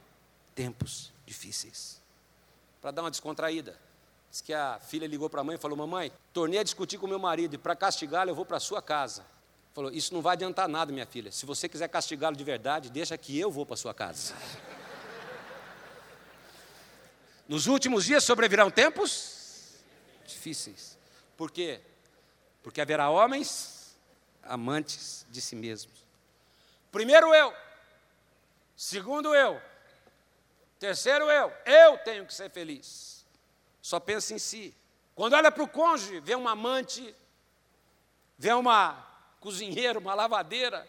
tempos 0.54 1.12
difíceis. 1.26 2.02
Para 2.82 2.92
dar 2.92 3.04
uma 3.04 3.12
descontraída. 3.12 3.78
Diz 4.30 4.42
que 4.42 4.54
a 4.54 4.80
filha 4.80 5.08
ligou 5.08 5.30
para 5.30 5.42
a 5.42 5.44
mãe 5.44 5.56
e 5.56 5.60
falou: 5.60 5.78
Mamãe, 5.78 6.12
tornei 6.34 6.60
a 6.60 6.64
discutir 6.64 6.98
com 6.98 7.08
meu 7.08 7.20
marido 7.20 7.56
e 7.56 7.58
para 7.58 7.76
castigá-lo 7.76 8.32
eu 8.32 8.36
vou 8.36 8.46
para 8.46 8.58
a 8.58 8.60
sua 8.60 8.82
casa. 8.82 9.26
Falou: 9.74 9.92
Isso 9.92 10.14
não 10.14 10.22
vai 10.22 10.34
adiantar 10.34 10.68
nada, 10.68 10.92
minha 10.92 11.06
filha. 11.06 11.32
Se 11.32 11.46
você 11.46 11.70
quiser 11.70 11.88
castigá-lo 11.88 12.36
de 12.36 12.44
verdade, 12.44 12.90
deixa 12.90 13.18
que 13.18 13.38
eu 13.38 13.52
vou 13.52 13.66
para 13.66 13.76
a 13.76 13.78
sua 13.78 13.94
casa. 13.94 14.36
Nos 17.48 17.68
últimos 17.68 18.06
dias 18.06 18.24
sobrevirão 18.24 18.72
tempos 18.72 19.78
difíceis. 20.26 20.98
Por 21.36 21.52
quê? 21.52 21.82
Porque 22.62 22.80
haverá 22.80 23.10
homens 23.10 23.96
amantes 24.44 25.26
de 25.30 25.42
si 25.42 25.56
mesmos. 25.56 26.03
Primeiro 26.94 27.34
eu, 27.34 27.52
segundo 28.78 29.34
eu, 29.34 29.60
terceiro 30.78 31.26
eu, 31.26 31.52
eu 31.66 31.98
tenho 31.98 32.24
que 32.24 32.32
ser 32.32 32.52
feliz. 32.52 33.26
Só 33.82 34.00
pensa 34.00 34.36
em 34.36 34.38
si. 34.38 34.76
Quando 35.16 35.34
olha 35.34 35.52
para 35.52 35.64
o 35.64 35.68
cônjuge, 35.68 36.20
vê 36.20 36.36
uma 36.36 36.52
amante, 36.52 37.16
vê 38.38 38.54
uma 38.54 39.04
cozinheira, 39.40 39.98
uma 39.98 40.14
lavadeira. 40.14 40.88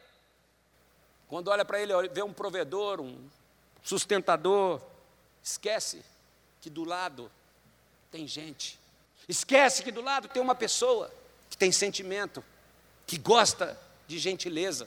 Quando 1.27 1.49
olha 1.49 1.65
para 1.65 1.81
ele, 1.81 1.95
vê 2.11 2.23
um 2.23 2.35
provedor, 2.35 3.01
um 3.01 3.27
sustentador, 3.83 4.83
esquece 5.43 6.05
que 6.61 6.69
do 6.69 6.85
lado 6.85 7.33
tem 8.11 8.29
gente. 8.29 8.79
Esquece 9.27 9.83
que 9.83 9.91
do 9.91 10.03
lado 10.03 10.29
tem 10.29 10.43
uma 10.43 10.55
pessoa 10.55 11.11
que 11.49 11.57
tem 11.57 11.73
sentimento, 11.73 12.45
que 13.07 13.17
gosta 13.17 13.81
de 14.07 14.19
gentileza, 14.19 14.87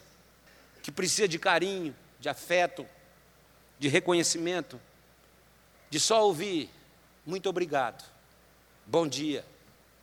que 0.88 0.92
precisa 0.92 1.28
de 1.28 1.38
carinho, 1.38 1.94
de 2.18 2.30
afeto, 2.30 2.86
de 3.78 3.88
reconhecimento, 3.88 4.80
de 5.90 6.00
só 6.00 6.24
ouvir 6.24 6.70
muito 7.26 7.46
obrigado, 7.46 8.02
bom 8.86 9.06
dia. 9.06 9.44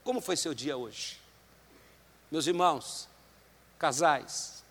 Como 0.04 0.22
foi 0.22 0.38
seu 0.38 0.54
dia 0.54 0.78
hoje? 0.78 1.20
Meus 2.30 2.46
irmãos, 2.46 3.10
casais, 3.80 4.64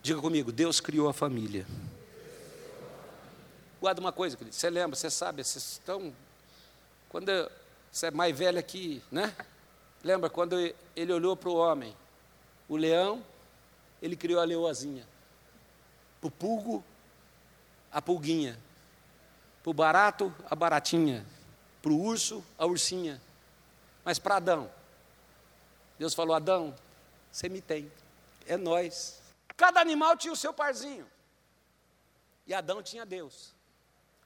diga 0.00 0.20
comigo: 0.20 0.52
Deus 0.52 0.78
criou 0.78 1.08
a 1.08 1.12
família. 1.12 1.66
Guarda 3.80 4.00
uma 4.00 4.12
coisa, 4.12 4.36
querido, 4.36 4.54
você 4.54 4.70
lembra, 4.70 4.94
você 4.94 5.10
sabe, 5.10 5.42
vocês 5.42 5.72
estão 5.72 6.14
quando 7.08 7.32
você 7.90 8.06
é 8.06 8.10
mais 8.12 8.38
velho 8.38 8.60
aqui, 8.60 9.02
né? 9.10 9.34
Lembra 10.04 10.30
quando 10.30 10.56
ele 10.94 11.12
olhou 11.12 11.36
para 11.36 11.48
o 11.48 11.56
homem? 11.56 11.96
O 12.68 12.76
leão, 12.76 13.24
ele 14.00 14.14
criou 14.14 14.40
a 14.40 14.44
leoazinha. 14.44 15.17
Para 16.20 16.28
o 16.28 16.30
pulgo, 16.30 16.84
a 17.90 18.02
pulguinha. 18.02 18.58
Para 19.62 19.70
o 19.70 19.74
barato, 19.74 20.34
a 20.48 20.54
baratinha. 20.54 21.24
Para 21.80 21.92
o 21.92 22.00
urso, 22.00 22.44
a 22.56 22.66
ursinha. 22.66 23.20
Mas 24.04 24.18
para 24.18 24.36
Adão, 24.36 24.70
Deus 25.98 26.14
falou: 26.14 26.34
Adão, 26.34 26.74
você 27.30 27.48
me 27.48 27.60
tem. 27.60 27.90
É 28.46 28.56
nós. 28.56 29.20
Cada 29.56 29.80
animal 29.80 30.16
tinha 30.16 30.32
o 30.32 30.36
seu 30.36 30.52
parzinho. 30.52 31.06
E 32.46 32.54
Adão 32.54 32.82
tinha 32.82 33.04
Deus. 33.04 33.52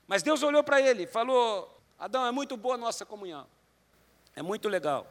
Mas 0.07 0.23
Deus 0.23 0.43
olhou 0.43 0.63
para 0.63 0.81
ele 0.81 1.07
falou: 1.07 1.81
Adão, 1.99 2.25
é 2.27 2.31
muito 2.31 2.57
boa 2.57 2.75
a 2.75 2.79
nossa 2.79 3.05
comunhão. 3.05 3.47
É 4.35 4.43
muito 4.43 4.69
legal. 4.69 5.07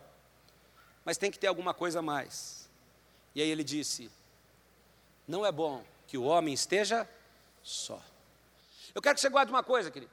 Mas 1.04 1.18
tem 1.18 1.32
que 1.32 1.40
ter 1.40 1.48
alguma 1.48 1.74
coisa 1.74 2.00
a 2.00 2.02
mais. 2.02 2.70
E 3.36 3.42
aí 3.42 3.50
ele 3.50 3.64
disse: 3.64 4.12
Não 5.28 5.46
é 5.46 5.52
bom 5.52 5.84
que 6.12 6.18
o 6.18 6.24
homem 6.24 6.54
esteja 6.54 7.08
só. 7.64 7.98
Eu 8.94 9.02
quero 9.02 9.16
que 9.16 9.22
você 9.22 9.30
guarde 9.30 9.50
uma 9.50 9.64
coisa, 9.64 9.90
querido. 9.90 10.12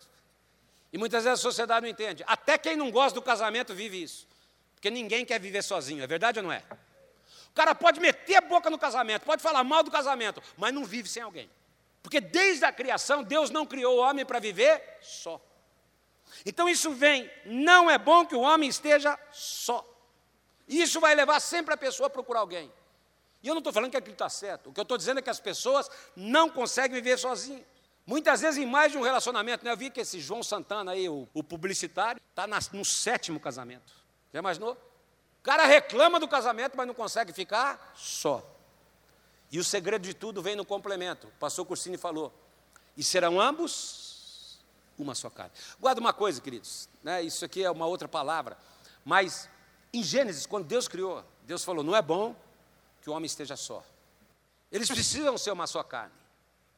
E 0.93 0.97
muitas 0.97 1.25
vezes 1.25 1.41
a 1.41 1.43
sociedade 1.43 1.83
não 1.83 1.89
entende. 1.89 2.23
Até 2.25 2.57
quem 2.57 2.77
não 2.77 2.89
gosta 2.89 3.17
do 3.17 3.21
casamento 3.21 3.75
vive 3.75 4.01
isso. 4.01 4.25
Porque 4.77 4.91
ninguém 4.91 5.25
quer 5.25 5.41
viver 5.41 5.61
sozinho, 5.61 6.01
é 6.01 6.07
verdade 6.07 6.39
ou 6.39 6.45
não 6.45 6.53
é? 6.53 6.63
O 7.51 7.53
cara 7.53 7.75
pode 7.75 7.99
meter 7.99 8.37
a 8.37 8.41
boca 8.41 8.71
no 8.71 8.79
casamento, 8.79 9.25
pode 9.25 9.43
falar 9.43 9.65
mal 9.65 9.83
do 9.83 9.91
casamento, 9.91 10.41
mas 10.57 10.73
não 10.73 10.85
vive 10.85 11.09
sem 11.09 11.21
alguém. 11.21 11.51
Porque 12.01 12.21
desde 12.21 12.65
a 12.65 12.71
criação, 12.71 13.25
Deus 13.25 13.51
não 13.51 13.67
criou 13.67 13.97
o 13.97 14.01
homem 14.01 14.25
para 14.25 14.39
viver 14.39 14.81
só. 15.01 15.45
Então 16.47 16.69
isso 16.69 16.93
vem, 16.93 17.29
não 17.45 17.91
é 17.91 17.99
bom 17.99 18.25
que 18.25 18.37
o 18.37 18.43
homem 18.43 18.69
esteja 18.69 19.19
só. 19.33 19.85
Isso 20.69 21.01
vai 21.01 21.17
levar 21.17 21.41
sempre 21.41 21.75
a 21.75 21.77
pessoa 21.77 22.07
a 22.07 22.11
procurar 22.11 22.39
alguém. 22.39 22.73
E 23.43 23.49
eu 23.49 23.55
não 23.55 23.61
estou 23.61 23.73
falando 23.73 23.91
que 23.91 23.97
aquilo 23.97 24.15
está 24.15 24.29
certo. 24.29 24.71
O 24.71 24.73
que 24.73 24.81
eu 24.81 24.83
estou 24.83 24.99
dizendo 24.99 25.19
é 25.19 25.23
que 25.23 25.31
as 25.31 25.41
pessoas 25.41 25.91
não 26.17 26.51
conseguem 26.51 26.95
viver 26.95 27.19
sozinhas. 27.19 27.63
Muitas 28.05 28.41
vezes 28.41 28.59
em 28.59 28.67
mais 28.67 28.91
de 28.91 28.99
um 28.99 29.03
relacionamento. 29.03 29.65
Né? 29.65 29.71
Eu 29.71 29.77
vi 29.77 29.91
que 29.91 30.01
esse 30.01 30.19
João 30.19 30.43
Santana 30.43 30.93
aí, 30.93 31.09
o, 31.09 31.29
o 31.33 31.43
publicitário, 31.43 32.21
está 32.31 32.47
no 32.73 32.85
sétimo 32.85 33.39
casamento. 33.39 33.93
Já 34.33 34.39
imaginou? 34.39 34.73
O 34.73 35.43
cara 35.43 35.67
reclama 35.67 36.19
do 36.19 36.27
casamento, 36.27 36.77
mas 36.77 36.87
não 36.87 36.95
consegue 36.95 37.33
ficar 37.33 37.93
só. 37.95 38.43
E 39.51 39.59
o 39.59 39.65
segredo 39.65 40.03
de 40.03 40.15
tudo 40.15 40.43
vem 40.43 40.57
no 40.57 40.65
complemento. 40.65 41.29
O 41.29 41.33
pastor 41.33 41.65
Cursini 41.65 41.97
falou. 41.97 42.33
E 42.97 43.05
serão 43.05 43.41
ambos 43.41 44.59
uma 44.99 45.15
só 45.15 45.31
carne. 45.31 45.53
Guarda 45.79 46.01
uma 46.01 46.13
coisa, 46.13 46.41
queridos, 46.41 46.89
né? 47.03 47.23
isso 47.23 47.45
aqui 47.45 47.63
é 47.63 47.71
uma 47.71 47.87
outra 47.87 48.09
palavra, 48.09 48.59
mas 49.05 49.49
em 49.93 50.03
Gênesis, 50.03 50.45
quando 50.45 50.65
Deus 50.65 50.89
criou, 50.89 51.25
Deus 51.45 51.65
falou: 51.65 51.85
não 51.85 51.95
é 51.95 52.03
bom 52.03 52.35
que 53.01 53.11
o 53.11 53.13
homem 53.13 53.27
esteja 53.27 53.57
só. 53.57 53.85
Eles 54.71 54.89
precisam 54.89 55.39
ser 55.39 55.51
uma 55.51 55.67
só 55.67 55.83
carne. 55.83 56.15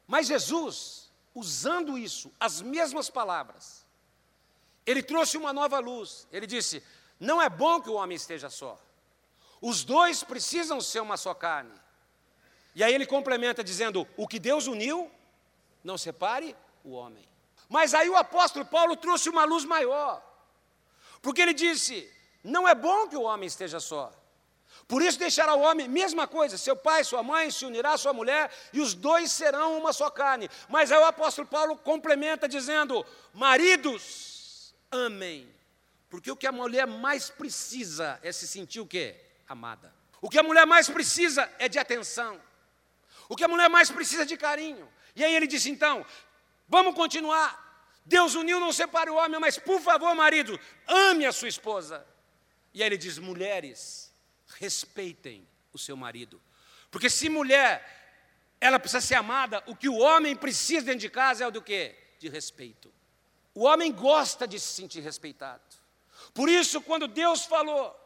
Mas 0.07 0.27
Jesus, 0.27 1.11
usando 1.35 1.99
isso, 1.99 2.33
as 2.39 2.61
mesmas 2.61 3.11
palavras, 3.11 3.85
ele 4.87 5.03
trouxe 5.03 5.37
uma 5.37 5.53
nova 5.53 5.79
luz. 5.79 6.27
Ele 6.33 6.47
disse: 6.47 6.83
não 7.19 7.41
é 7.41 7.49
bom 7.49 7.81
que 7.81 7.91
o 7.91 7.95
homem 7.95 8.17
esteja 8.17 8.49
só. 8.49 8.79
Os 9.61 9.85
dois 9.85 10.25
precisam 10.25 10.81
ser 10.81 11.01
uma 11.01 11.17
só 11.19 11.35
carne. 11.35 11.79
E 12.75 12.83
aí 12.83 12.95
ele 12.95 13.07
complementa 13.07 13.63
dizendo: 13.63 14.07
o 14.17 14.27
que 14.27 14.39
Deus 14.39 14.67
uniu, 14.67 15.11
não 15.85 15.99
separe 15.99 16.57
o 16.83 16.93
homem. 16.93 17.29
Mas 17.69 17.95
aí 17.95 18.09
o 18.09 18.17
apóstolo 18.17 18.65
Paulo 18.65 18.97
trouxe 18.97 19.29
uma 19.29 19.45
luz 19.45 19.65
maior, 19.65 20.23
porque 21.21 21.43
ele 21.43 21.55
disse: 21.55 22.11
não 22.43 22.67
é 22.67 22.75
bom 22.75 23.09
que 23.09 23.17
o 23.17 23.23
homem 23.23 23.47
esteja 23.47 23.79
só. 23.81 24.13
Por 24.91 25.03
isso 25.03 25.21
deixará 25.21 25.55
o 25.55 25.61
homem, 25.61 25.87
mesma 25.87 26.27
coisa, 26.27 26.59
seu 26.59 26.75
pai, 26.75 27.05
sua 27.05 27.23
mãe, 27.23 27.49
se 27.49 27.65
unirá 27.65 27.93
à 27.93 27.97
sua 27.97 28.13
mulher, 28.13 28.51
e 28.73 28.81
os 28.81 28.93
dois 28.93 29.31
serão 29.31 29.79
uma 29.79 29.93
só 29.93 30.11
carne. 30.11 30.51
Mas 30.69 30.91
aí 30.91 30.99
o 30.99 31.05
apóstolo 31.05 31.47
Paulo 31.47 31.77
complementa 31.77 32.49
dizendo: 32.49 33.07
maridos, 33.33 34.75
amem. 34.91 35.49
Porque 36.09 36.29
o 36.29 36.35
que 36.35 36.45
a 36.45 36.51
mulher 36.51 36.89
mais 36.89 37.31
precisa 37.31 38.19
é 38.21 38.33
se 38.33 38.49
sentir 38.49 38.81
o 38.81 38.87
quê? 38.87 39.15
Amada. 39.49 39.95
O 40.21 40.29
que 40.29 40.41
a 40.41 40.43
mulher 40.43 40.67
mais 40.67 40.89
precisa 40.89 41.49
é 41.61 41.69
de 41.69 41.79
atenção. 41.79 42.41
O 43.29 43.37
que 43.37 43.45
a 43.45 43.49
mulher 43.49 43.71
mais 43.71 43.93
precisa 43.93 44.23
é 44.23 44.27
de 44.27 44.37
carinho. 44.37 44.93
E 45.15 45.25
aí 45.25 45.37
ele 45.37 45.47
disse 45.47 45.71
então: 45.71 46.05
Vamos 46.67 46.97
continuar. 46.97 47.95
Deus 48.05 48.35
uniu, 48.35 48.59
não 48.59 48.73
separe 48.73 49.09
o 49.09 49.15
homem, 49.15 49.39
mas 49.39 49.57
por 49.57 49.81
favor, 49.81 50.13
marido, 50.17 50.59
ame 50.89 51.25
a 51.27 51.31
sua 51.31 51.47
esposa. 51.47 52.05
E 52.75 52.83
aí 52.83 52.89
ele 52.89 52.99
diz: 52.99 53.19
mulheres, 53.19 54.10
respeitem 54.59 55.47
o 55.73 55.79
seu 55.79 55.97
marido. 55.97 56.41
Porque 56.91 57.09
se 57.09 57.29
mulher, 57.29 58.55
ela 58.61 58.79
precisa 58.79 59.01
ser 59.01 59.15
amada, 59.15 59.63
o 59.67 59.77
que 59.77 59.89
o 59.89 59.99
homem 59.99 60.35
precisa 60.35 60.87
dentro 60.87 61.01
de 61.01 61.11
casa 61.11 61.45
é 61.45 61.47
o 61.47 61.51
do 61.51 61.63
quê? 61.63 61.97
De 62.19 62.29
respeito. 62.29 62.93
O 63.55 63.65
homem 63.65 63.93
gosta 63.93 64.47
de 64.47 64.59
se 64.59 64.75
sentir 64.75 65.01
respeitado. 65.01 65.63
Por 66.35 66.49
isso, 66.49 66.81
quando 66.81 67.09
Deus 67.09 67.45
falou, 67.45 67.97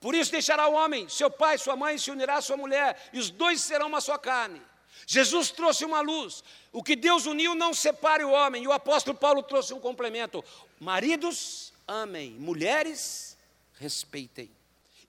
por 0.00 0.14
isso 0.14 0.30
deixará 0.30 0.68
o 0.68 0.74
homem, 0.74 1.08
seu 1.08 1.30
pai, 1.30 1.58
sua 1.58 1.76
mãe, 1.76 1.98
se 1.98 2.10
unirá 2.10 2.36
à 2.36 2.42
sua 2.42 2.56
mulher, 2.56 3.10
e 3.12 3.18
os 3.18 3.30
dois 3.30 3.60
serão 3.60 3.86
uma 3.86 4.00
só 4.00 4.18
carne. 4.18 4.60
Jesus 5.06 5.50
trouxe 5.50 5.84
uma 5.84 6.00
luz. 6.00 6.42
O 6.72 6.82
que 6.82 6.96
Deus 6.96 7.26
uniu 7.26 7.54
não 7.54 7.72
separe 7.72 8.24
o 8.24 8.30
homem. 8.30 8.64
E 8.64 8.68
o 8.68 8.72
apóstolo 8.72 9.16
Paulo 9.16 9.42
trouxe 9.42 9.72
um 9.72 9.80
complemento. 9.80 10.44
Maridos, 10.78 11.72
amem. 11.86 12.32
Mulheres, 12.32 13.38
respeitem. 13.74 14.50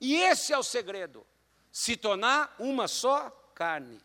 E 0.00 0.16
esse 0.16 0.52
é 0.52 0.58
o 0.58 0.62
segredo: 0.62 1.26
se 1.70 1.96
tornar 1.96 2.54
uma 2.58 2.88
só 2.88 3.30
carne. 3.54 4.00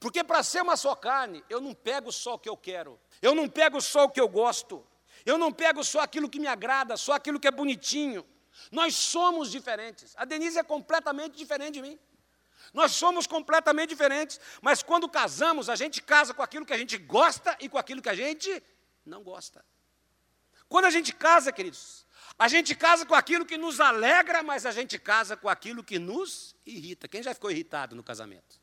Porque 0.00 0.24
para 0.24 0.42
ser 0.42 0.62
uma 0.62 0.76
só 0.76 0.94
carne, 0.94 1.44
eu 1.48 1.60
não 1.60 1.74
pego 1.74 2.10
só 2.10 2.34
o 2.34 2.38
que 2.38 2.48
eu 2.48 2.56
quero, 2.56 3.00
eu 3.22 3.34
não 3.34 3.48
pego 3.48 3.80
só 3.80 4.04
o 4.04 4.10
que 4.10 4.20
eu 4.20 4.28
gosto, 4.28 4.86
eu 5.24 5.38
não 5.38 5.52
pego 5.52 5.82
só 5.84 6.00
aquilo 6.00 6.28
que 6.28 6.40
me 6.40 6.46
agrada, 6.46 6.96
só 6.96 7.12
aquilo 7.12 7.40
que 7.40 7.48
é 7.48 7.50
bonitinho. 7.50 8.26
Nós 8.70 8.94
somos 8.94 9.50
diferentes. 9.50 10.14
A 10.16 10.24
Denise 10.24 10.58
é 10.58 10.62
completamente 10.62 11.36
diferente 11.36 11.74
de 11.74 11.82
mim. 11.82 11.98
Nós 12.72 12.92
somos 12.92 13.26
completamente 13.26 13.90
diferentes, 13.90 14.40
mas 14.60 14.82
quando 14.82 15.08
casamos, 15.08 15.68
a 15.68 15.76
gente 15.76 16.02
casa 16.02 16.34
com 16.34 16.42
aquilo 16.42 16.66
que 16.66 16.72
a 16.72 16.78
gente 16.78 16.96
gosta 16.96 17.56
e 17.60 17.68
com 17.68 17.78
aquilo 17.78 18.02
que 18.02 18.08
a 18.08 18.14
gente 18.14 18.62
não 19.04 19.22
gosta. 19.22 19.64
Quando 20.68 20.86
a 20.86 20.90
gente 20.90 21.14
casa, 21.14 21.52
queridos, 21.52 22.03
A 22.38 22.48
gente 22.48 22.74
casa 22.74 23.06
com 23.06 23.14
aquilo 23.14 23.46
que 23.46 23.56
nos 23.56 23.80
alegra, 23.80 24.42
mas 24.42 24.66
a 24.66 24.72
gente 24.72 24.98
casa 24.98 25.36
com 25.36 25.48
aquilo 25.48 25.84
que 25.84 25.98
nos 25.98 26.54
irrita. 26.66 27.06
Quem 27.06 27.22
já 27.22 27.32
ficou 27.32 27.50
irritado 27.50 27.94
no 27.94 28.02
casamento? 28.02 28.60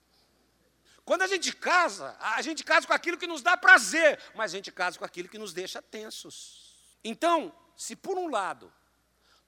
Quando 1.05 1.23
a 1.23 1.27
gente 1.27 1.55
casa, 1.55 2.15
a 2.19 2.41
gente 2.41 2.63
casa 2.63 2.85
com 2.85 2.93
aquilo 2.93 3.17
que 3.17 3.27
nos 3.27 3.41
dá 3.41 3.57
prazer, 3.57 4.19
mas 4.35 4.53
a 4.53 4.57
gente 4.57 4.71
casa 4.71 4.99
com 4.99 5.05
aquilo 5.05 5.29
que 5.29 5.37
nos 5.37 5.53
deixa 5.53 5.81
tensos. 5.81 6.75
Então, 7.03 7.53
se 7.75 7.95
por 7.95 8.17
um 8.17 8.29
lado 8.29 8.71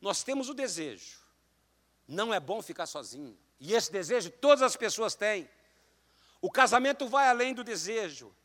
nós 0.02 0.24
temos 0.24 0.50
o 0.50 0.54
desejo, 0.54 1.20
não 2.08 2.34
é 2.34 2.40
bom 2.40 2.62
ficar 2.62 2.86
sozinho, 2.86 3.38
e 3.60 3.74
esse 3.74 3.92
desejo 3.92 4.30
todas 4.30 4.62
as 4.62 4.76
pessoas 4.76 5.16
têm, 5.16 5.50
o 6.42 6.52
casamento 6.52 7.08
vai 7.08 7.28
além 7.30 7.54
do 7.54 7.64
desejo, 7.64 8.36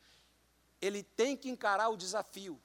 ele 0.81 1.03
tem 1.03 1.37
que 1.37 1.49
encarar 1.49 1.89
o 1.89 1.97
desafio 1.97 2.61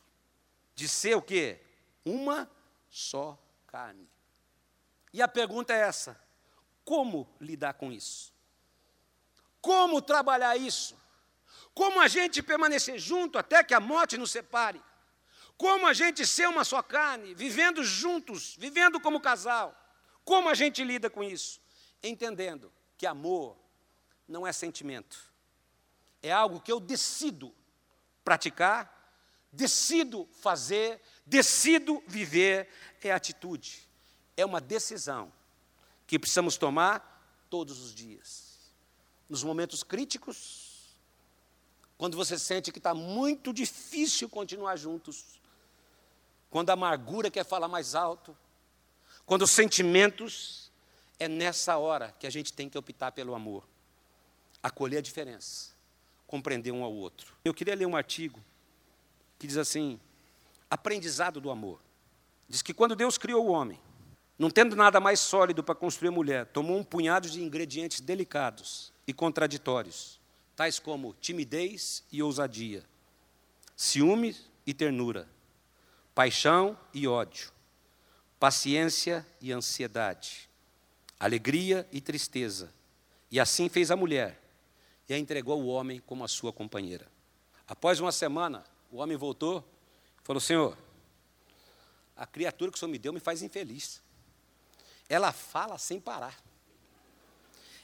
de 0.76 0.88
ser 0.88 1.15
o 1.15 1.21
quê? 1.21 1.60
Uma 2.06 2.49
só 2.93 3.36
carne. 3.65 4.08
E 5.12 5.19
a 5.19 5.27
pergunta 5.27 5.73
é 5.73 5.79
essa: 5.79 6.19
como 6.86 7.27
lidar 7.41 7.73
com 7.73 7.91
isso? 7.91 8.32
Como 9.60 9.99
trabalhar 9.99 10.56
isso? 10.56 10.95
Como 11.73 11.99
a 11.99 12.08
gente 12.08 12.43
permanecer 12.43 12.99
junto 12.99 13.39
até 13.39 13.63
que 13.63 13.73
a 13.73 13.79
morte 13.79 14.15
nos 14.15 14.29
separe? 14.29 14.79
Como 15.58 15.88
a 15.88 15.93
gente 15.93 16.23
ser 16.25 16.47
uma 16.47 16.63
só 16.63 16.84
carne, 16.84 17.34
vivendo 17.34 17.84
juntos, 17.84 18.56
vivendo 18.60 18.99
como 18.99 19.19
casal? 19.19 19.75
Como 20.23 20.47
a 20.47 20.53
gente 20.53 20.84
lida 20.84 21.10
com 21.10 21.23
isso? 21.23 21.60
Entendendo 22.03 22.71
que 22.95 23.08
amor 23.08 23.58
não 24.27 24.45
é 24.45 24.53
sentimento, 24.53 25.34
é 26.21 26.32
algo 26.32 26.62
que 26.62 26.71
eu 26.71 26.79
decido 26.79 27.53
praticar, 28.23 28.91
decido 29.51 30.27
fazer, 30.41 31.01
decido 31.26 32.04
viver, 32.08 32.70
é 33.02 33.12
atitude, 33.12 33.88
é 34.36 34.46
uma 34.46 34.62
decisão 34.62 35.32
que 36.08 36.20
precisamos 36.20 36.58
tomar 36.58 37.46
todos 37.50 37.82
os 37.82 37.94
dias. 37.94 38.58
Nos 39.30 39.44
momentos 39.44 39.84
críticos, 39.84 40.96
quando 41.98 42.18
você 42.18 42.38
sente 42.38 42.72
que 42.72 42.80
está 42.80 42.94
muito 42.94 43.54
difícil 43.54 44.30
continuar 44.30 44.76
juntos, 44.76 45.40
quando 46.50 46.70
a 46.70 46.74
amargura 46.74 47.32
quer 47.32 47.46
falar 47.46 47.68
mais 47.68 47.96
alto, 47.96 48.38
quando 49.26 49.44
os 49.44 49.52
sentimentos, 49.52 50.72
é 51.20 51.28
nessa 51.28 51.78
hora 51.78 52.14
que 52.20 52.28
a 52.28 52.30
gente 52.30 52.52
tem 52.52 52.70
que 52.70 52.78
optar 52.78 53.12
pelo 53.12 53.34
amor, 53.34 53.68
acolher 54.62 54.98
a 54.98 55.02
diferença, 55.02 55.72
compreender 56.28 56.72
um 56.72 56.84
ao 56.84 56.94
outro. 56.94 57.36
Eu 57.44 57.54
queria 57.54 57.76
ler 57.76 57.86
um 57.86 57.96
artigo 57.96 58.44
que 59.40 59.48
diz 59.48 59.58
assim: 59.58 60.00
aprendizado 60.74 61.40
do 61.40 61.52
amor. 61.52 61.80
Diz 62.50 62.64
que 62.64 62.74
quando 62.74 62.96
Deus 62.96 63.16
criou 63.16 63.46
o 63.46 63.52
homem, 63.52 63.80
não 64.40 64.50
tendo 64.50 64.76
nada 64.76 65.00
mais 65.00 65.20
sólido 65.20 65.64
para 65.64 65.76
construir 65.76 66.10
a 66.10 66.12
mulher, 66.12 66.48
tomou 66.48 66.76
um 66.76 66.84
punhado 66.84 67.30
de 67.30 67.44
ingredientes 67.44 68.02
delicados 68.02 68.92
e 69.06 69.14
contraditórios, 69.14 70.20
tais 70.56 70.80
como 70.80 71.14
timidez 71.22 72.04
e 72.12 72.24
ousadia, 72.24 72.84
ciúme 73.76 74.36
e 74.66 74.74
ternura, 74.74 75.30
paixão 76.16 76.76
e 76.92 77.08
ódio, 77.08 77.52
paciência 78.40 79.24
e 79.40 79.52
ansiedade, 79.52 80.50
alegria 81.20 81.88
e 81.92 82.02
tristeza. 82.02 82.74
E 83.30 83.40
assim 83.40 83.70
fez 83.70 83.92
a 83.92 83.96
mulher, 83.96 84.42
e 85.08 85.14
a 85.14 85.20
entregou 85.20 85.54
ao 85.54 85.68
homem 85.68 86.00
como 86.00 86.24
a 86.24 86.28
sua 86.28 86.52
companheira. 86.52 87.08
Após 87.68 88.00
uma 88.00 88.12
semana, 88.12 88.64
o 88.92 88.98
homem 88.98 89.16
voltou 89.16 89.64
falou: 90.24 90.40
Senhor, 90.40 90.78
a 92.16 92.26
criatura 92.26 92.72
que 92.72 92.78
o 92.78 92.80
Senhor 92.80 92.92
me 92.92 93.00
deu 93.00 93.14
me 93.14 93.20
faz 93.20 93.42
infeliz. 93.42 94.02
Ela 95.10 95.32
fala 95.32 95.78
sem 95.78 96.00
parar. 96.00 96.42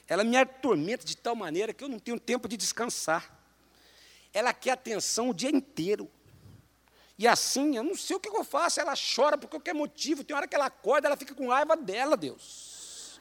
Ela 0.08 0.24
me 0.24 0.36
atormenta 0.36 1.04
de 1.04 1.16
tal 1.16 1.36
maneira 1.36 1.72
que 1.72 1.84
eu 1.84 1.88
não 1.88 1.98
tenho 1.98 2.18
tempo 2.18 2.48
de 2.48 2.56
descansar. 2.56 3.38
Ela 4.32 4.52
quer 4.52 4.72
atenção 4.72 5.30
o 5.30 5.34
dia 5.34 5.50
inteiro. 5.50 6.10
E 7.16 7.28
assim, 7.28 7.76
eu 7.76 7.82
não 7.82 7.94
sei 7.94 8.16
o 8.16 8.20
que 8.20 8.28
eu 8.28 8.42
faço, 8.42 8.80
ela 8.80 8.94
chora 8.96 9.36
por 9.36 9.48
qualquer 9.48 9.74
motivo. 9.74 10.24
Tem 10.24 10.34
hora 10.34 10.48
que 10.48 10.54
ela 10.54 10.66
acorda, 10.66 11.06
ela 11.06 11.16
fica 11.16 11.34
com 11.34 11.48
raiva 11.48 11.76
dela, 11.76 12.16
Deus. 12.16 13.20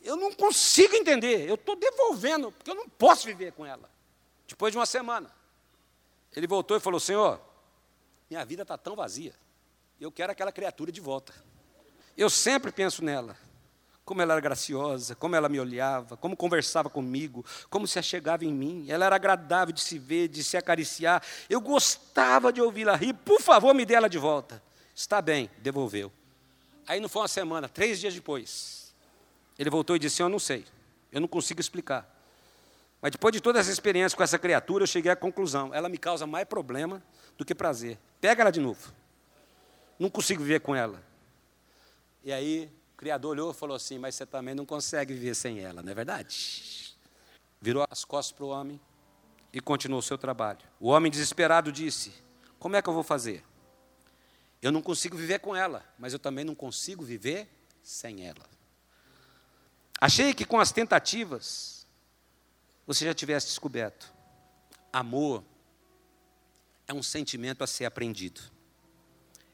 Eu 0.00 0.16
não 0.16 0.32
consigo 0.32 0.96
entender, 0.96 1.48
eu 1.48 1.54
estou 1.54 1.76
devolvendo, 1.76 2.50
porque 2.50 2.70
eu 2.70 2.74
não 2.74 2.88
posso 2.88 3.26
viver 3.26 3.52
com 3.52 3.64
ela. 3.64 3.88
Depois 4.48 4.72
de 4.72 4.78
uma 4.78 4.86
semana, 4.86 5.32
ele 6.34 6.46
voltou 6.46 6.76
e 6.76 6.80
falou: 6.80 6.98
Senhor, 6.98 7.40
minha 8.32 8.44
vida 8.46 8.62
está 8.62 8.78
tão 8.78 8.96
vazia, 8.96 9.34
eu 10.00 10.10
quero 10.10 10.32
aquela 10.32 10.50
criatura 10.50 10.90
de 10.90 11.02
volta. 11.02 11.34
Eu 12.16 12.30
sempre 12.30 12.72
penso 12.72 13.04
nela 13.04 13.36
como 14.06 14.20
ela 14.22 14.32
era 14.32 14.40
graciosa, 14.40 15.14
como 15.14 15.36
ela 15.36 15.48
me 15.48 15.60
olhava, 15.60 16.16
como 16.16 16.36
conversava 16.36 16.90
comigo, 16.90 17.44
como 17.70 17.86
se 17.86 17.98
achegava 17.98 18.44
em 18.44 18.52
mim. 18.52 18.86
Ela 18.88 19.06
era 19.06 19.16
agradável 19.16 19.72
de 19.72 19.80
se 19.80 19.98
ver, 19.98 20.28
de 20.28 20.42
se 20.42 20.56
acariciar. 20.56 21.22
Eu 21.48 21.60
gostava 21.60 22.52
de 22.52 22.60
ouvi-la 22.60 22.96
rir. 22.96 23.12
Por 23.12 23.40
favor, 23.40 23.72
me 23.74 23.84
dê 23.84 23.94
ela 23.94 24.08
de 24.08 24.18
volta. 24.18 24.62
Está 24.94 25.22
bem, 25.22 25.48
devolveu. 25.58 26.10
Aí 26.86 27.00
não 27.00 27.08
foi 27.08 27.22
uma 27.22 27.28
semana, 27.28 27.68
três 27.68 28.00
dias 28.00 28.14
depois, 28.14 28.92
ele 29.58 29.70
voltou 29.70 29.94
e 29.94 29.98
disse: 29.98 30.20
Eu 30.20 30.28
não 30.28 30.38
sei, 30.38 30.64
eu 31.12 31.20
não 31.20 31.28
consigo 31.28 31.60
explicar. 31.60 32.08
Mas 33.00 33.12
depois 33.12 33.32
de 33.32 33.40
toda 33.40 33.60
essa 33.60 33.70
experiência 33.70 34.16
com 34.16 34.22
essa 34.22 34.38
criatura, 34.38 34.82
eu 34.82 34.88
cheguei 34.88 35.12
à 35.12 35.16
conclusão: 35.16 35.72
ela 35.72 35.88
me 35.88 35.96
causa 35.98 36.26
mais 36.26 36.46
problema 36.46 37.02
do 37.36 37.44
que 37.44 37.54
prazer. 37.54 37.98
Pega 38.20 38.42
ela 38.42 38.50
de 38.50 38.60
novo. 38.60 38.92
Não 39.98 40.10
consigo 40.10 40.42
viver 40.42 40.60
com 40.60 40.74
ela. 40.74 41.02
E 42.24 42.32
aí 42.32 42.70
Criador 42.96 43.32
olhou 43.32 43.50
e 43.50 43.54
falou 43.54 43.76
assim: 43.76 43.98
Mas 43.98 44.14
você 44.14 44.24
também 44.24 44.54
não 44.54 44.64
consegue 44.64 45.12
viver 45.12 45.34
sem 45.34 45.60
ela, 45.60 45.82
não 45.82 45.90
é 45.90 45.94
verdade? 45.94 46.94
Virou 47.60 47.84
as 47.90 48.04
costas 48.04 48.32
para 48.32 48.44
o 48.44 48.48
homem 48.48 48.80
e 49.52 49.60
continuou 49.60 49.98
o 49.98 50.02
seu 50.02 50.16
trabalho. 50.16 50.60
O 50.78 50.88
homem 50.88 51.10
desesperado 51.10 51.72
disse: 51.72 52.12
Como 52.58 52.76
é 52.76 52.82
que 52.82 52.88
eu 52.88 52.94
vou 52.94 53.02
fazer? 53.02 53.44
Eu 54.60 54.70
não 54.70 54.80
consigo 54.80 55.16
viver 55.16 55.40
com 55.40 55.56
ela, 55.56 55.84
mas 55.98 56.12
eu 56.12 56.18
também 56.20 56.44
não 56.44 56.54
consigo 56.54 57.04
viver 57.04 57.48
sem 57.82 58.24
ela. 58.24 58.46
Achei 60.00 60.32
que 60.32 60.44
com 60.44 60.60
as 60.60 60.70
tentativas 60.70 61.84
você 62.86 63.04
já 63.04 63.14
tivesse 63.14 63.48
descoberto. 63.48 64.12
Amor 64.92 65.42
é 66.92 66.94
um 66.94 67.02
sentimento 67.02 67.64
a 67.64 67.66
ser 67.66 67.86
aprendido. 67.86 68.40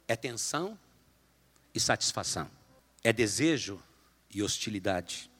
É 0.06 0.16
tensão 0.16 0.78
e 1.72 1.78
satisfação. 1.78 2.50
É 3.02 3.12
desejo 3.12 3.80
e 4.28 4.42
hostilidade. 4.42 5.30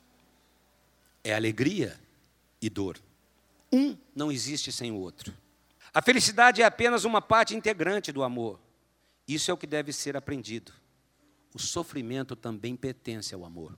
É 1.24 1.34
alegria 1.34 1.98
e 2.62 2.70
dor. 2.70 2.98
Um 3.72 3.96
não 4.14 4.30
existe 4.30 4.70
sem 4.70 4.92
o 4.92 4.96
outro. 4.96 5.34
A 5.92 6.00
felicidade 6.00 6.62
é 6.62 6.64
apenas 6.64 7.04
uma 7.04 7.20
parte 7.20 7.56
integrante 7.56 8.12
do 8.12 8.22
amor. 8.22 8.60
Isso 9.26 9.50
é 9.50 9.54
o 9.54 9.58
que 9.58 9.66
deve 9.66 9.92
ser 9.92 10.16
aprendido. 10.16 10.72
O 11.52 11.58
sofrimento 11.58 12.36
também 12.36 12.76
pertence 12.76 13.34
ao 13.34 13.44
amor. 13.44 13.76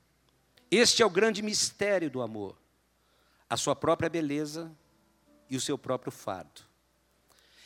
Este 0.71 1.03
é 1.03 1.07
o 1.07 1.11
grande 1.11 1.43
mistério 1.43 2.11
do 2.11 2.21
amor. 2.21 2.57
A 3.49 3.57
sua 3.57 3.75
própria 3.75 4.11
beleza 4.11 4.71
e 5.49 5.57
o 5.57 5.61
seu 5.61 5.79
próprio 5.79 6.13
fardo. 6.13 6.70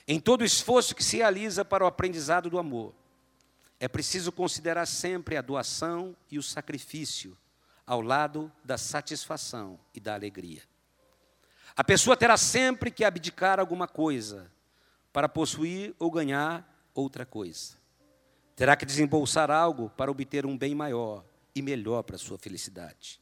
Em 0.06 0.20
todo 0.20 0.42
o 0.42 0.44
esforço 0.44 0.94
que 0.94 1.02
se 1.02 1.16
realiza 1.16 1.64
para 1.64 1.84
o 1.84 1.86
aprendizado 1.86 2.50
do 2.50 2.58
amor, 2.58 2.94
é 3.80 3.88
preciso 3.88 4.30
considerar 4.30 4.86
sempre 4.86 5.36
a 5.36 5.42
doação 5.42 6.14
e 6.30 6.38
o 6.38 6.42
sacrifício 6.42 7.36
ao 7.86 8.00
lado 8.00 8.52
da 8.64 8.78
satisfação 8.78 9.78
e 9.94 10.00
da 10.00 10.14
alegria. 10.14 10.62
A 11.76 11.82
pessoa 11.82 12.16
terá 12.16 12.36
sempre 12.36 12.90
que 12.90 13.04
abdicar 13.04 13.58
alguma 13.58 13.88
coisa 13.88 14.50
para 15.12 15.28
possuir 15.28 15.94
ou 15.98 16.10
ganhar 16.10 16.66
outra 16.94 17.26
coisa. 17.26 17.76
Terá 18.54 18.76
que 18.76 18.86
desembolsar 18.86 19.50
algo 19.50 19.90
para 19.90 20.10
obter 20.10 20.46
um 20.46 20.56
bem 20.56 20.74
maior 20.74 21.24
e 21.54 21.60
melhor 21.60 22.02
para 22.02 22.16
a 22.16 22.18
sua 22.18 22.38
felicidade. 22.38 23.20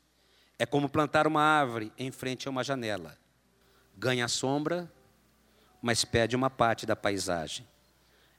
É 0.59 0.67
como 0.67 0.89
plantar 0.89 1.27
uma 1.27 1.43
árvore 1.43 1.93
em 1.97 2.11
frente 2.11 2.47
a 2.47 2.51
uma 2.51 2.63
janela. 2.63 3.17
Ganha 3.97 4.29
sombra, 4.29 4.93
mas 5.83 6.05
perde 6.05 6.37
uma 6.37 6.49
parte 6.49 6.87
da 6.87 6.95
paisagem. 6.95 7.67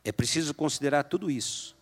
É 0.03 0.11
preciso 0.11 0.53
considerar 0.53 1.03
tudo 1.03 1.29
isso 1.29 1.75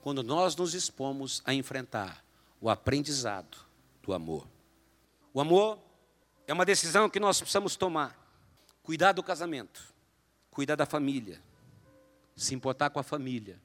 quando 0.00 0.22
nós 0.22 0.54
nos 0.54 0.74
expomos 0.74 1.42
a 1.44 1.52
enfrentar 1.52 2.24
o 2.60 2.70
aprendizado 2.70 3.58
do 4.02 4.12
amor. 4.12 4.46
O 5.32 5.40
amor 5.40 5.78
é 6.46 6.52
uma 6.52 6.64
decisão 6.64 7.10
que 7.10 7.18
nós 7.18 7.40
precisamos 7.40 7.74
tomar. 7.74 8.22
Cuidar 8.82 9.12
do 9.12 9.22
casamento, 9.22 9.82
cuidar 10.50 10.76
da 10.76 10.84
família, 10.84 11.40
se 12.36 12.54
importar 12.54 12.90
com 12.90 12.98
a 12.98 13.02
família, 13.02 13.58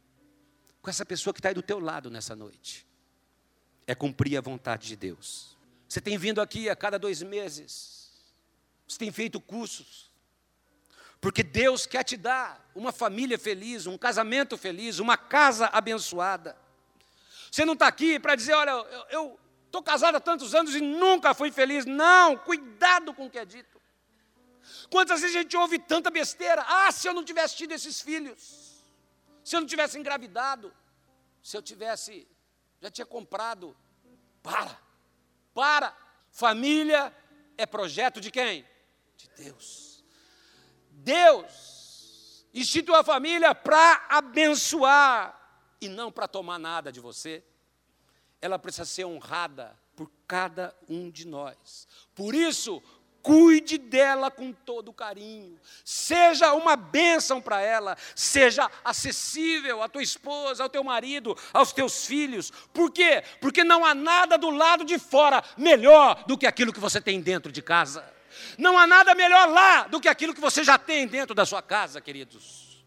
com 0.81 0.89
essa 0.89 1.05
pessoa 1.05 1.33
que 1.33 1.39
está 1.39 1.49
aí 1.49 1.55
do 1.55 1.61
teu 1.61 1.77
lado 1.77 2.09
nessa 2.09 2.35
noite. 2.35 2.87
É 3.85 3.93
cumprir 3.93 4.37
a 4.37 4.41
vontade 4.41 4.87
de 4.87 4.95
Deus. 4.95 5.57
Você 5.89 5.99
tem 5.99 6.17
vindo 6.17 6.39
aqui 6.39 6.69
a 6.69 6.75
cada 6.75 6.97
dois 6.97 7.21
meses, 7.21 8.13
você 8.87 8.97
tem 8.97 9.11
feito 9.11 9.41
cursos, 9.41 10.08
porque 11.21 11.43
Deus 11.43 11.85
quer 11.85 12.03
te 12.03 12.15
dar 12.15 12.69
uma 12.73 12.91
família 12.91 13.37
feliz, 13.37 13.85
um 13.85 13.97
casamento 13.97 14.57
feliz, 14.57 14.99
uma 14.99 15.17
casa 15.17 15.67
abençoada. 15.67 16.57
Você 17.51 17.65
não 17.65 17.73
está 17.73 17.87
aqui 17.87 18.19
para 18.19 18.35
dizer, 18.35 18.53
olha, 18.53 18.71
eu 19.09 19.37
estou 19.65 19.83
casado 19.83 20.15
há 20.15 20.19
tantos 20.19 20.55
anos 20.55 20.73
e 20.75 20.81
nunca 20.81 21.33
fui 21.33 21.51
feliz. 21.51 21.85
Não, 21.85 22.37
cuidado 22.37 23.13
com 23.13 23.25
o 23.25 23.29
que 23.29 23.39
é 23.39 23.45
dito. 23.45 23.79
Quantas 24.89 25.21
vezes 25.21 25.35
a 25.35 25.41
gente 25.41 25.57
ouve 25.57 25.79
tanta 25.79 26.09
besteira? 26.09 26.63
Ah, 26.67 26.91
se 26.91 27.07
eu 27.07 27.13
não 27.13 27.23
tivesse 27.23 27.55
tido 27.55 27.73
esses 27.73 28.01
filhos, 28.01 28.83
se 29.43 29.55
eu 29.55 29.59
não 29.59 29.67
tivesse 29.67 29.97
engravidado, 29.97 30.73
se 31.43 31.57
eu 31.57 31.61
tivesse, 31.61 32.27
já 32.81 32.89
tinha 32.89 33.05
comprado. 33.05 33.75
Para, 34.41 34.79
para. 35.53 35.95
Família 36.31 37.13
é 37.57 37.65
projeto 37.65 38.21
de 38.21 38.31
quem? 38.31 38.65
De 39.17 39.27
Deus. 39.35 39.88
Deus 41.03 42.45
instituiu 42.53 42.95
a 42.95 43.03
família 43.03 43.53
para 43.55 44.05
abençoar 44.09 45.35
e 45.79 45.87
não 45.87 46.11
para 46.11 46.27
tomar 46.27 46.59
nada 46.59 46.91
de 46.91 46.99
você. 46.99 47.43
Ela 48.41 48.59
precisa 48.59 48.85
ser 48.85 49.05
honrada 49.05 49.77
por 49.95 50.11
cada 50.27 50.75
um 50.87 51.09
de 51.09 51.27
nós. 51.27 51.87
Por 52.15 52.33
isso, 52.33 52.81
cuide 53.21 53.77
dela 53.77 54.31
com 54.31 54.51
todo 54.51 54.93
carinho, 54.93 55.59
seja 55.83 56.53
uma 56.53 56.75
bênção 56.75 57.41
para 57.41 57.61
ela, 57.61 57.97
seja 58.15 58.69
acessível 58.83 59.81
à 59.81 59.89
tua 59.89 60.01
esposa, 60.01 60.63
ao 60.63 60.69
teu 60.69 60.83
marido, 60.83 61.37
aos 61.53 61.71
teus 61.73 62.05
filhos. 62.05 62.51
Por 62.73 62.91
quê? 62.91 63.23
Porque 63.41 63.63
não 63.63 63.85
há 63.85 63.93
nada 63.93 64.37
do 64.37 64.49
lado 64.49 64.83
de 64.83 64.97
fora 64.97 65.43
melhor 65.57 66.23
do 66.25 66.37
que 66.37 66.47
aquilo 66.47 66.73
que 66.73 66.79
você 66.79 67.01
tem 67.01 67.21
dentro 67.21 67.51
de 67.51 67.61
casa. 67.61 68.18
Não 68.57 68.77
há 68.77 68.85
nada 68.85 69.15
melhor 69.15 69.49
lá 69.49 69.83
do 69.83 69.99
que 69.99 70.07
aquilo 70.07 70.33
que 70.33 70.41
você 70.41 70.63
já 70.63 70.77
tem 70.77 71.07
dentro 71.07 71.35
da 71.35 71.45
sua 71.45 71.61
casa, 71.61 72.01
queridos. 72.01 72.85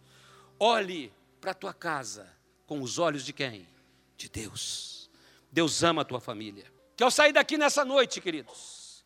Olhe 0.58 1.12
para 1.40 1.50
a 1.50 1.54
tua 1.54 1.74
casa 1.74 2.30
com 2.66 2.80
os 2.80 2.98
olhos 2.98 3.24
de 3.24 3.32
quem? 3.32 3.68
De 4.16 4.28
Deus. 4.28 5.10
Deus 5.50 5.82
ama 5.82 6.02
a 6.02 6.04
tua 6.04 6.20
família. 6.20 6.64
Que 6.96 7.04
eu 7.04 7.10
sair 7.10 7.32
daqui 7.32 7.58
nessa 7.58 7.84
noite, 7.84 8.20
queridos, 8.20 9.04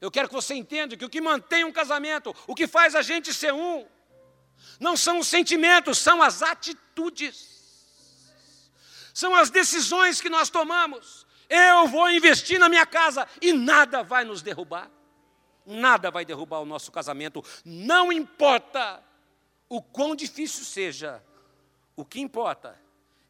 eu 0.00 0.10
quero 0.10 0.28
que 0.28 0.34
você 0.34 0.54
entenda 0.54 0.96
que 0.96 1.04
o 1.04 1.08
que 1.08 1.20
mantém 1.20 1.64
um 1.64 1.72
casamento, 1.72 2.34
o 2.46 2.54
que 2.54 2.66
faz 2.66 2.94
a 2.94 3.02
gente 3.02 3.32
ser 3.32 3.52
um, 3.52 3.86
não 4.78 4.96
são 4.96 5.18
os 5.18 5.28
sentimentos, 5.28 5.98
são 5.98 6.22
as 6.22 6.42
atitudes. 6.42 7.58
São 9.12 9.34
as 9.34 9.50
decisões 9.50 10.20
que 10.20 10.28
nós 10.28 10.48
tomamos. 10.48 11.26
Eu 11.48 11.88
vou 11.88 12.10
investir 12.10 12.58
na 12.58 12.68
minha 12.68 12.86
casa 12.86 13.26
e 13.40 13.52
nada 13.52 14.02
vai 14.02 14.24
nos 14.24 14.42
derrubar. 14.42 14.90
Nada 15.68 16.10
vai 16.10 16.24
derrubar 16.24 16.60
o 16.60 16.64
nosso 16.64 16.90
casamento. 16.90 17.44
Não 17.62 18.10
importa 18.10 19.02
o 19.68 19.82
quão 19.82 20.16
difícil 20.16 20.64
seja. 20.64 21.22
O 21.94 22.06
que 22.06 22.20
importa 22.20 22.80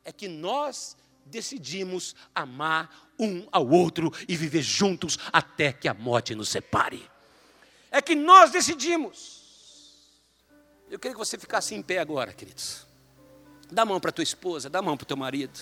é 0.05 0.13
que 0.13 0.29
nós 0.29 0.97
decidimos 1.27 2.15
amar 2.33 3.11
um 3.19 3.47
ao 3.51 3.69
outro 3.69 4.13
e 4.29 4.37
viver 4.37 4.63
juntos 4.63 5.19
até 5.33 5.73
que 5.73 5.89
a 5.89 5.95
morte 5.95 6.33
nos 6.37 6.49
separe. 6.49 7.11
É 7.91 8.01
que 8.01 8.15
nós 8.15 8.53
decidimos. 8.53 9.43
Eu 10.89 10.99
queria 10.99 11.15
que 11.15 11.19
você 11.19 11.37
ficasse 11.37 11.75
em 11.75 11.83
pé 11.83 11.99
agora, 11.99 12.33
queridos. 12.33 12.87
Dá 13.69 13.83
a 13.83 13.85
mão 13.85 13.99
para 13.99 14.13
tua 14.13 14.23
esposa, 14.23 14.71
dá 14.71 14.79
a 14.79 14.83
mão 14.83 14.97
para 14.97 15.05
o 15.05 15.09
teu 15.09 15.17
marido. 15.17 15.59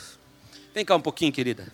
Vem 0.75 0.85
cá 0.85 0.95
um 0.95 1.01
pouquinho, 1.01 1.33
querida. 1.33 1.73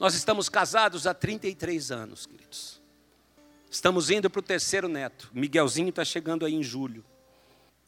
Nós 0.00 0.14
estamos 0.14 0.48
casados 0.48 1.06
há 1.06 1.14
33 1.14 1.92
anos, 1.92 2.26
queridos. 2.26 2.79
Estamos 3.70 4.10
indo 4.10 4.28
para 4.28 4.40
o 4.40 4.42
terceiro 4.42 4.88
neto. 4.88 5.30
Miguelzinho 5.32 5.90
está 5.90 6.04
chegando 6.04 6.44
aí 6.44 6.54
em 6.54 6.62
julho. 6.62 7.04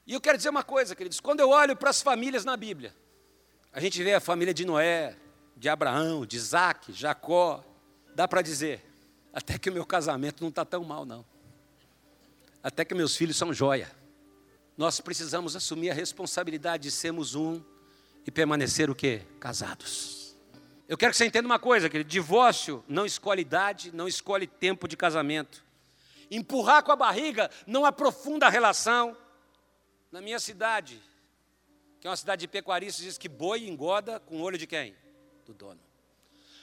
E 0.07 0.15
eu 0.15 0.21
quero 0.21 0.37
dizer 0.37 0.49
uma 0.49 0.63
coisa, 0.63 0.95
queridos. 0.95 1.19
Quando 1.19 1.41
eu 1.41 1.51
olho 1.51 1.77
para 1.77 1.91
as 1.91 2.01
famílias 2.01 2.45
na 2.45 2.57
Bíblia, 2.57 2.95
a 3.73 3.81
gente 3.81 4.01
vê 4.03 4.15
a 4.15 4.21
família 4.21 4.55
de 4.55 4.65
Noé, 4.65 5.17
de 5.57 5.69
Abraão, 5.69 6.25
de 6.25 6.37
Isaac, 6.37 6.93
Jacó. 6.93 7.65
Dá 8.15 8.29
para 8.29 8.43
dizer, 8.43 8.81
até 9.33 9.59
que 9.59 9.71
o 9.71 9.73
meu 9.73 9.85
casamento 9.85 10.41
não 10.41 10.51
está 10.51 10.65
tão 10.65 10.85
mal, 10.85 11.05
não. 11.05 11.25
Até 12.63 12.85
que 12.85 12.95
meus 12.95 13.17
filhos 13.17 13.37
são 13.37 13.53
joia. 13.53 13.91
Nós 14.77 15.01
precisamos 15.01 15.57
assumir 15.57 15.91
a 15.91 15.95
responsabilidade 15.95 16.85
de 16.85 16.91
sermos 16.93 17.35
um 17.35 17.61
e 18.25 18.31
permanecer 18.31 18.89
o 18.89 18.95
quê? 18.95 19.23
Casados. 19.41 20.37
Eu 20.89 20.97
quero 20.97 21.11
que 21.11 21.17
você 21.17 21.27
entenda 21.27 21.47
uma 21.47 21.59
coisa, 21.59 21.89
querido. 21.89 22.09
Divórcio 22.09 22.85
não 22.87 23.05
escolhe 23.05 23.43
idade, 23.43 23.91
não 23.93 24.07
escolhe 24.07 24.47
tempo 24.47 24.87
de 24.87 24.97
casamento. 24.97 25.72
Empurrar 26.35 26.83
com 26.83 26.91
a 26.91 26.97
barriga 26.97 27.51
não 27.67 27.85
aprofunda 27.85 28.47
a 28.47 28.49
relação. 28.49 29.15
Na 30.11 30.23
minha 30.23 30.41
cidade, 30.41 30.99
que 32.01 32.07
é 32.07 32.11
uma 32.11 32.17
cidade 32.17 32.41
de 32.41 32.49
pecuaristas, 32.49 33.05
diz 33.05 33.19
que 33.19 33.29
boi 33.29 33.69
engorda 33.69 34.19
com 34.19 34.39
o 34.39 34.41
olho 34.41 34.57
de 34.57 34.67
quem? 34.67 34.97
Do 35.45 35.53
dono. 35.53 35.81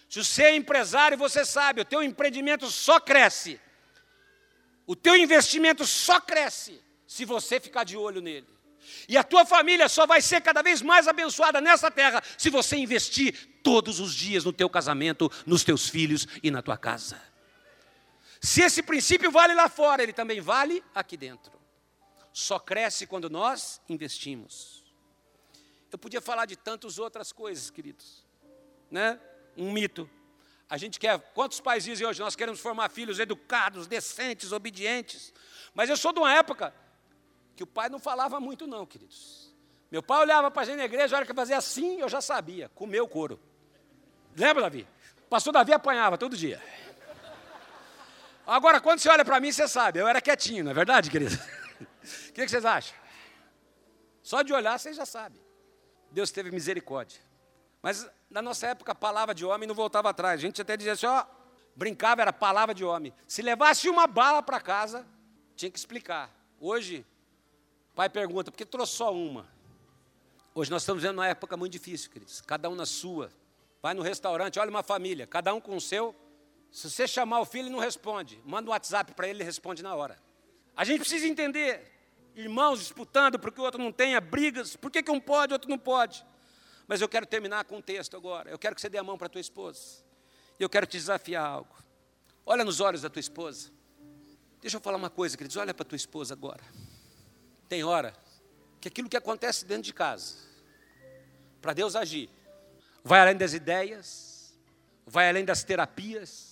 Se 0.09 0.23
você 0.23 0.43
é 0.45 0.55
empresário, 0.55 1.15
você 1.15 1.45
sabe, 1.45 1.81
o 1.81 1.85
teu 1.85 2.01
empreendimento 2.01 2.67
só 2.71 2.99
cresce. 2.99 3.61
O 4.87 4.95
teu 4.95 5.15
investimento 5.15 5.85
só 5.85 6.19
cresce 6.19 6.81
se 7.05 7.23
você 7.23 7.59
ficar 7.59 7.83
de 7.83 7.95
olho 7.95 8.21
nele. 8.21 8.47
E 9.07 9.15
a 9.17 9.23
tua 9.23 9.45
família 9.45 9.87
só 9.87 10.07
vai 10.07 10.19
ser 10.19 10.41
cada 10.41 10.63
vez 10.63 10.81
mais 10.81 11.07
abençoada 11.07 11.61
nessa 11.61 11.91
terra 11.91 12.23
se 12.39 12.49
você 12.49 12.75
investir 12.75 13.61
todos 13.61 13.99
os 13.99 14.15
dias 14.15 14.45
no 14.45 14.51
teu 14.51 14.67
casamento, 14.67 15.31
nos 15.45 15.63
teus 15.63 15.87
filhos 15.87 16.27
e 16.41 16.49
na 16.49 16.63
tua 16.63 16.75
casa. 16.75 17.28
Se 18.39 18.61
esse 18.61 18.81
princípio 18.81 19.31
vale 19.31 19.53
lá 19.53 19.67
fora, 19.67 20.01
ele 20.01 20.13
também 20.13 20.39
vale 20.39 20.83
aqui 20.95 21.17
dentro. 21.17 21.59
Só 22.31 22.57
cresce 22.57 23.05
quando 23.05 23.29
nós 23.29 23.81
investimos. 23.89 24.83
Eu 25.91 25.97
podia 25.97 26.21
falar 26.21 26.45
de 26.45 26.55
tantas 26.55 26.99
outras 26.99 27.31
coisas, 27.31 27.69
queridos. 27.69 28.25
Né? 28.89 29.19
Um 29.57 29.71
mito. 29.71 30.09
A 30.69 30.77
gente 30.77 30.99
quer, 30.99 31.19
quantos 31.33 31.59
pais 31.59 31.83
dizem 31.83 32.05
hoje, 32.05 32.19
nós 32.19 32.35
queremos 32.35 32.59
formar 32.59 32.89
filhos 32.89 33.19
educados, 33.19 33.87
decentes, 33.87 34.51
obedientes. 34.51 35.33
Mas 35.73 35.89
eu 35.89 35.97
sou 35.97 36.13
de 36.13 36.19
uma 36.19 36.31
época 36.33 36.73
que 37.55 37.63
o 37.63 37.67
pai 37.67 37.89
não 37.89 37.99
falava 37.99 38.39
muito 38.39 38.67
não, 38.67 38.85
queridos. 38.85 39.53
Meu 39.91 40.03
pai 40.03 40.21
olhava 40.21 40.51
para 40.51 40.61
a 40.61 40.65
gente 40.65 40.77
na 40.77 40.85
igreja, 40.85 41.15
a 41.15 41.17
hora 41.17 41.25
que 41.25 41.33
fazia 41.33 41.57
assim, 41.57 41.99
eu 41.99 42.07
já 42.07 42.21
sabia, 42.21 42.69
comeu 42.75 43.07
couro. 43.07 43.39
Lembra, 44.37 44.61
Davi? 44.61 44.87
Pastor 45.27 45.51
Davi 45.51 45.73
apanhava 45.73 46.17
todo 46.17 46.37
dia. 46.37 46.61
Agora, 48.49 48.81
quando 48.81 48.97
você 48.99 49.07
olha 49.09 49.23
para 49.23 49.39
mim, 49.39 49.51
você 49.51 49.67
sabe, 49.67 49.99
eu 49.99 50.07
era 50.07 50.19
quietinho, 50.19 50.63
não 50.63 50.71
é 50.71 50.73
verdade, 50.73 51.11
querido? 51.11 51.37
O 52.29 52.33
que, 52.33 52.47
vocês 52.47 52.65
acham? 52.65 52.97
Só 54.23 54.41
de 54.41 54.53
olhar, 54.53 54.79
vocês 54.79 54.95
já 54.95 55.05
sabem. 55.05 55.39
Deus 56.11 56.31
teve 56.31 56.49
misericórdia. 56.49 57.19
Mas 57.81 58.09
na 58.29 58.41
nossa 58.41 58.67
época, 58.67 58.93
a 58.93 58.95
palavra 58.95 59.35
de 59.35 59.45
homem 59.45 59.67
não 59.67 59.75
voltava 59.75 60.09
atrás. 60.09 60.39
A 60.39 60.41
gente 60.41 60.61
até 60.61 60.75
dizia 60.75 60.93
assim, 60.93 61.05
ó, 61.05 61.25
brincava, 61.75 62.21
era 62.21 62.33
palavra 62.33 62.73
de 62.73 62.83
homem. 62.83 63.13
Se 63.27 63.41
levasse 63.41 63.87
uma 63.89 64.07
bala 64.07 64.41
para 64.41 64.59
casa, 64.59 65.05
tinha 65.55 65.69
que 65.69 65.77
explicar. 65.77 66.33
Hoje, 66.59 67.05
o 67.91 67.95
pai 67.95 68.09
pergunta, 68.09 68.49
por 68.49 68.57
que 68.57 68.65
trouxe 68.65 68.93
só 68.93 69.13
uma? 69.13 69.47
Hoje 70.55 70.71
nós 70.71 70.81
estamos 70.81 71.03
vivendo 71.03 71.17
uma 71.17 71.27
época 71.27 71.55
muito 71.55 71.73
difícil, 71.73 72.09
queridos. 72.09 72.41
Cada 72.41 72.69
um 72.69 72.75
na 72.75 72.85
sua. 72.85 73.29
Vai 73.81 73.93
no 73.93 74.01
restaurante, 74.01 74.57
olha 74.57 74.69
uma 74.69 74.83
família, 74.83 75.27
cada 75.27 75.53
um 75.53 75.61
com 75.61 75.75
o 75.75 75.81
seu. 75.81 76.15
Se 76.71 76.89
você 76.89 77.07
chamar 77.07 77.39
o 77.39 77.45
filho, 77.45 77.63
ele 77.63 77.69
não 77.71 77.79
responde. 77.79 78.41
Manda 78.45 78.69
um 78.69 78.71
WhatsApp 78.71 79.13
para 79.13 79.27
ele, 79.27 79.37
ele 79.37 79.43
responde 79.43 79.81
na 79.81 79.95
hora. 79.95 80.17
A 80.75 80.83
gente 80.83 80.99
precisa 80.99 81.27
entender 81.27 81.91
irmãos 82.35 82.79
disputando 82.79 83.37
porque 83.37 83.59
o 83.59 83.63
outro 83.63 83.81
não 83.81 83.91
tenha, 83.91 84.21
brigas, 84.21 84.75
por 84.75 84.89
que, 84.89 85.03
que 85.03 85.11
um 85.11 85.19
pode 85.19 85.51
outro 85.51 85.69
não 85.69 85.77
pode? 85.77 86.25
Mas 86.87 87.01
eu 87.01 87.09
quero 87.09 87.25
terminar 87.25 87.65
com 87.65 87.77
um 87.77 87.81
texto 87.81 88.15
agora. 88.15 88.49
Eu 88.49 88.57
quero 88.57 88.75
que 88.75 88.81
você 88.81 88.89
dê 88.89 88.97
a 88.97 89.03
mão 89.03 89.17
para 89.17 89.27
a 89.27 89.29
tua 89.29 89.41
esposa. 89.41 90.03
E 90.59 90.63
eu 90.63 90.69
quero 90.69 90.85
te 90.85 90.97
desafiar 90.97 91.45
algo. 91.45 91.75
Olha 92.45 92.63
nos 92.63 92.79
olhos 92.79 93.01
da 93.01 93.09
tua 93.09 93.19
esposa. 93.19 93.71
Deixa 94.61 94.77
eu 94.77 94.81
falar 94.81 94.97
uma 94.97 95.09
coisa, 95.09 95.37
queridos. 95.37 95.55
Olha 95.57 95.73
para 95.73 95.83
a 95.83 95.87
tua 95.87 95.95
esposa 95.95 96.33
agora. 96.33 96.63
Tem 97.67 97.83
hora 97.83 98.13
que 98.81 98.87
aquilo 98.87 99.07
que 99.07 99.15
acontece 99.15 99.65
dentro 99.65 99.83
de 99.83 99.93
casa, 99.93 100.35
para 101.61 101.73
Deus 101.73 101.95
agir, 101.95 102.29
vai 103.03 103.19
além 103.19 103.37
das 103.37 103.53
ideias, 103.53 104.57
vai 105.05 105.29
além 105.29 105.45
das 105.45 105.63
terapias, 105.63 106.48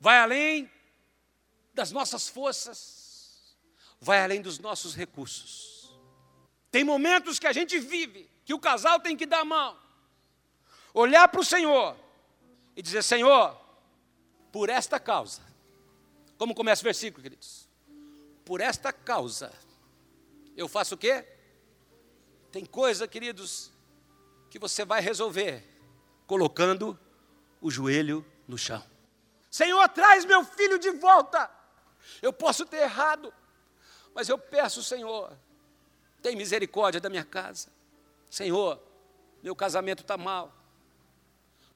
vai 0.00 0.18
além 0.18 0.70
das 1.72 1.90
nossas 1.90 2.28
forças 2.28 3.04
vai 4.04 4.22
além 4.22 4.42
dos 4.42 4.58
nossos 4.58 4.94
recursos. 4.94 5.90
Tem 6.70 6.84
momentos 6.84 7.38
que 7.38 7.46
a 7.46 7.52
gente 7.52 7.78
vive 7.78 8.30
que 8.44 8.52
o 8.52 8.60
casal 8.60 9.00
tem 9.00 9.16
que 9.16 9.24
dar 9.24 9.40
a 9.40 9.44
mão, 9.44 9.78
olhar 10.92 11.26
para 11.28 11.40
o 11.40 11.44
Senhor 11.44 11.96
e 12.76 12.82
dizer: 12.82 13.02
Senhor, 13.02 13.58
por 14.52 14.68
esta 14.68 15.00
causa, 15.00 15.40
como 16.36 16.54
começa 16.54 16.82
o 16.82 16.84
versículo, 16.84 17.22
queridos? 17.22 17.66
Por 18.44 18.60
esta 18.60 18.92
causa, 18.92 19.50
eu 20.54 20.68
faço 20.68 20.96
o 20.96 20.98
quê? 20.98 21.24
Tem 22.52 22.64
coisa, 22.66 23.08
queridos, 23.08 23.72
que 24.50 24.58
você 24.58 24.84
vai 24.84 25.00
resolver 25.00 25.64
colocando 26.26 26.98
o 27.60 27.70
joelho 27.70 28.24
no 28.46 28.58
chão. 28.58 28.84
Senhor, 29.54 29.88
traz 29.90 30.24
meu 30.24 30.44
filho 30.44 30.80
de 30.80 30.90
volta. 30.90 31.48
Eu 32.20 32.32
posso 32.32 32.66
ter 32.66 32.78
errado, 32.78 33.32
mas 34.12 34.28
eu 34.28 34.36
peço, 34.36 34.82
Senhor, 34.82 35.32
tem 36.20 36.34
misericórdia 36.34 37.00
da 37.00 37.08
minha 37.08 37.24
casa. 37.24 37.68
Senhor, 38.28 38.82
meu 39.44 39.54
casamento 39.54 40.02
está 40.02 40.16
mal. 40.16 40.52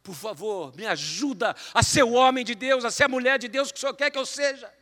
Por 0.03 0.12
favor, 0.12 0.74
me 0.74 0.89
ajuda 0.89 1.55
a 1.72 1.81
ser 1.81 2.03
o 2.03 2.14
homem 2.14 2.45
de 2.45 2.57
Deus, 2.57 2.85
a 2.85 2.91
ser 2.91 3.05
a 3.05 3.09
mulher 3.09 3.39
de 3.39 3.47
Deus 3.47 3.70
que 3.70 3.79
o 3.79 3.81
Senhor 3.81 3.95
quer 3.95 4.11
que 4.11 4.18
eu 4.18 4.26
seja. 4.26 4.74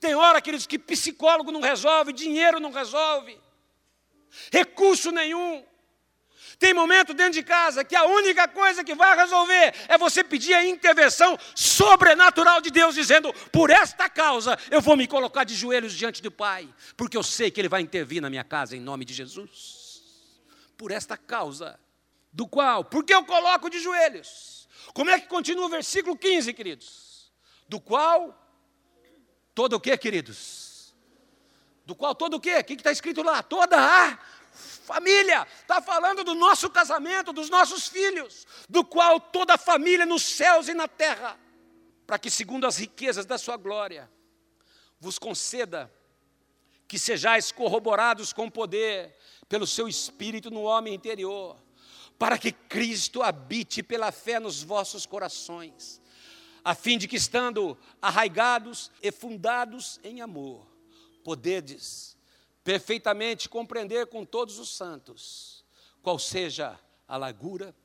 Tem 0.00 0.16
hora, 0.16 0.42
queridos, 0.42 0.66
que 0.66 0.80
psicólogo 0.80 1.52
não 1.52 1.60
resolve, 1.60 2.12
dinheiro 2.12 2.58
não 2.58 2.72
resolve, 2.72 3.40
recurso 4.50 5.12
nenhum. 5.12 5.64
Tem 6.64 6.72
momento 6.72 7.12
dentro 7.12 7.34
de 7.34 7.42
casa 7.42 7.84
que 7.84 7.94
a 7.94 8.04
única 8.04 8.48
coisa 8.48 8.82
que 8.82 8.94
vai 8.94 9.14
resolver 9.14 9.74
é 9.86 9.98
você 9.98 10.24
pedir 10.24 10.54
a 10.54 10.64
intervenção 10.64 11.38
sobrenatural 11.54 12.62
de 12.62 12.70
Deus, 12.70 12.94
dizendo: 12.94 13.30
por 13.52 13.68
esta 13.68 14.08
causa 14.08 14.58
eu 14.70 14.80
vou 14.80 14.96
me 14.96 15.06
colocar 15.06 15.44
de 15.44 15.54
joelhos 15.54 15.92
diante 15.92 16.22
do 16.22 16.30
Pai, 16.30 16.66
porque 16.96 17.18
eu 17.18 17.22
sei 17.22 17.50
que 17.50 17.60
Ele 17.60 17.68
vai 17.68 17.82
intervir 17.82 18.22
na 18.22 18.30
minha 18.30 18.42
casa 18.42 18.74
em 18.74 18.80
nome 18.80 19.04
de 19.04 19.12
Jesus. 19.12 20.02
Por 20.78 20.90
esta 20.90 21.18
causa, 21.18 21.78
do 22.32 22.48
qual, 22.48 22.82
porque 22.82 23.14
eu 23.14 23.26
coloco 23.26 23.68
de 23.68 23.78
joelhos. 23.78 24.66
Como 24.94 25.10
é 25.10 25.20
que 25.20 25.28
continua 25.28 25.66
o 25.66 25.68
versículo 25.68 26.16
15, 26.16 26.54
queridos? 26.54 27.30
Do 27.68 27.78
qual, 27.78 28.34
todo 29.54 29.74
o 29.74 29.80
que, 29.80 29.94
queridos? 29.98 30.94
Do 31.84 31.94
qual 31.94 32.14
todo 32.14 32.38
o 32.38 32.40
que? 32.40 32.56
O 32.56 32.64
que 32.64 32.72
está 32.72 32.90
escrito 32.90 33.22
lá? 33.22 33.42
Toda 33.42 33.76
a 33.76 34.18
família, 34.84 35.46
está 35.60 35.80
falando 35.80 36.22
do 36.22 36.34
nosso 36.34 36.68
casamento, 36.68 37.32
dos 37.32 37.48
nossos 37.48 37.88
filhos, 37.88 38.46
do 38.68 38.84
qual 38.84 39.18
toda 39.18 39.54
a 39.54 39.58
família 39.58 40.04
nos 40.04 40.22
céus 40.22 40.68
e 40.68 40.74
na 40.74 40.86
terra, 40.86 41.38
para 42.06 42.18
que, 42.18 42.30
segundo 42.30 42.66
as 42.66 42.76
riquezas 42.76 43.24
da 43.24 43.38
sua 43.38 43.56
glória, 43.56 44.10
vos 45.00 45.18
conceda 45.18 45.92
que 46.86 46.98
sejais 46.98 47.50
corroborados 47.50 48.32
com 48.32 48.50
poder 48.50 49.16
pelo 49.48 49.66
seu 49.66 49.88
espírito 49.88 50.50
no 50.50 50.62
homem 50.62 50.94
interior, 50.94 51.56
para 52.18 52.36
que 52.36 52.52
Cristo 52.52 53.22
habite 53.22 53.82
pela 53.82 54.12
fé 54.12 54.38
nos 54.38 54.62
vossos 54.62 55.06
corações, 55.06 56.00
a 56.62 56.74
fim 56.74 56.98
de 56.98 57.08
que, 57.08 57.16
estando 57.16 57.76
arraigados 58.00 58.90
e 59.02 59.10
fundados 59.10 59.98
em 60.04 60.20
amor, 60.20 60.66
podedes 61.22 62.13
perfeitamente 62.64 63.46
compreender 63.46 64.06
com 64.06 64.24
todos 64.24 64.58
os 64.58 64.74
santos 64.74 65.62
qual 66.02 66.18
seja 66.18 66.80
a 67.06 67.16
largura, 67.18 67.76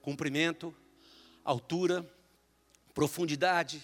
comprimento, 0.00 0.74
altura, 1.44 2.08
profundidade 2.94 3.82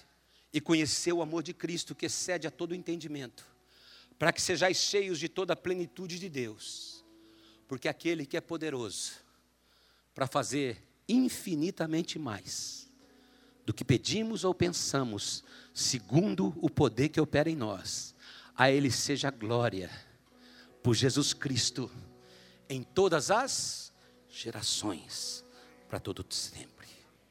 e 0.53 0.61
conhecer 0.61 1.12
o 1.12 1.20
amor 1.20 1.43
de 1.43 1.53
Cristo 1.53 1.95
que 1.95 2.07
excede 2.07 2.47
a 2.47 2.51
todo 2.51 2.74
entendimento, 2.74 3.45
para 4.18 4.33
que 4.33 4.41
sejais 4.41 4.76
cheios 4.76 5.18
de 5.18 5.28
toda 5.28 5.53
a 5.53 5.57
plenitude 5.57 6.18
de 6.18 6.28
Deus, 6.28 7.05
porque 7.66 7.89
aquele 7.89 8.24
que 8.24 8.37
é 8.37 8.41
poderoso 8.41 9.12
para 10.14 10.26
fazer 10.26 10.81
infinitamente 11.09 12.18
mais 12.18 12.89
do 13.66 13.74
que 13.74 13.85
pedimos 13.85 14.45
ou 14.45 14.55
pensamos, 14.55 15.45
segundo 15.74 16.55
o 16.61 16.70
poder 16.70 17.09
que 17.09 17.20
opera 17.20 17.51
em 17.51 17.57
nós, 17.57 18.14
a 18.55 18.70
Ele 18.70 18.91
seja 18.91 19.31
glória 19.31 19.91
por 20.83 20.95
Jesus 20.95 21.33
Cristo 21.33 21.91
em 22.68 22.83
todas 22.83 23.31
as 23.31 23.93
gerações, 24.28 25.45
para 25.89 25.99
todo 25.99 26.24
sempre. 26.31 26.89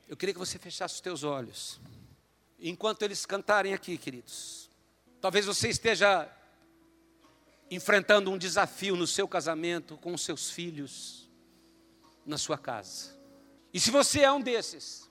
Eu 0.07 0.17
queria 0.17 0.33
que 0.33 0.39
você 0.39 0.59
fechasse 0.59 0.95
os 0.95 1.01
teus 1.01 1.23
olhos. 1.23 1.79
Enquanto 2.59 3.03
eles 3.03 3.25
cantarem 3.25 3.73
aqui, 3.73 3.97
queridos. 3.97 4.69
Talvez 5.21 5.45
você 5.45 5.69
esteja 5.69 6.29
enfrentando 7.71 8.31
um 8.31 8.37
desafio 8.37 8.95
no 8.95 9.07
seu 9.07 9.27
casamento, 9.27 9.97
com 9.97 10.13
os 10.13 10.21
seus 10.21 10.49
filhos, 10.49 11.29
na 12.25 12.37
sua 12.37 12.57
casa. 12.57 13.17
E 13.73 13.79
se 13.79 13.91
você 13.91 14.21
é 14.21 14.31
um 14.31 14.41
desses, 14.41 15.09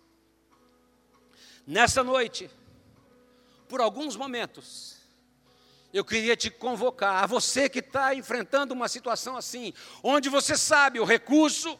nessa 1.66 2.02
noite, 2.02 2.50
por 3.68 3.80
alguns 3.80 4.16
momentos, 4.16 4.97
eu 5.92 6.04
queria 6.04 6.36
te 6.36 6.50
convocar, 6.50 7.24
a 7.24 7.26
você 7.26 7.68
que 7.68 7.78
está 7.78 8.14
enfrentando 8.14 8.74
uma 8.74 8.88
situação 8.88 9.36
assim, 9.36 9.72
onde 10.02 10.28
você 10.28 10.56
sabe 10.56 11.00
o 11.00 11.04
recurso, 11.04 11.78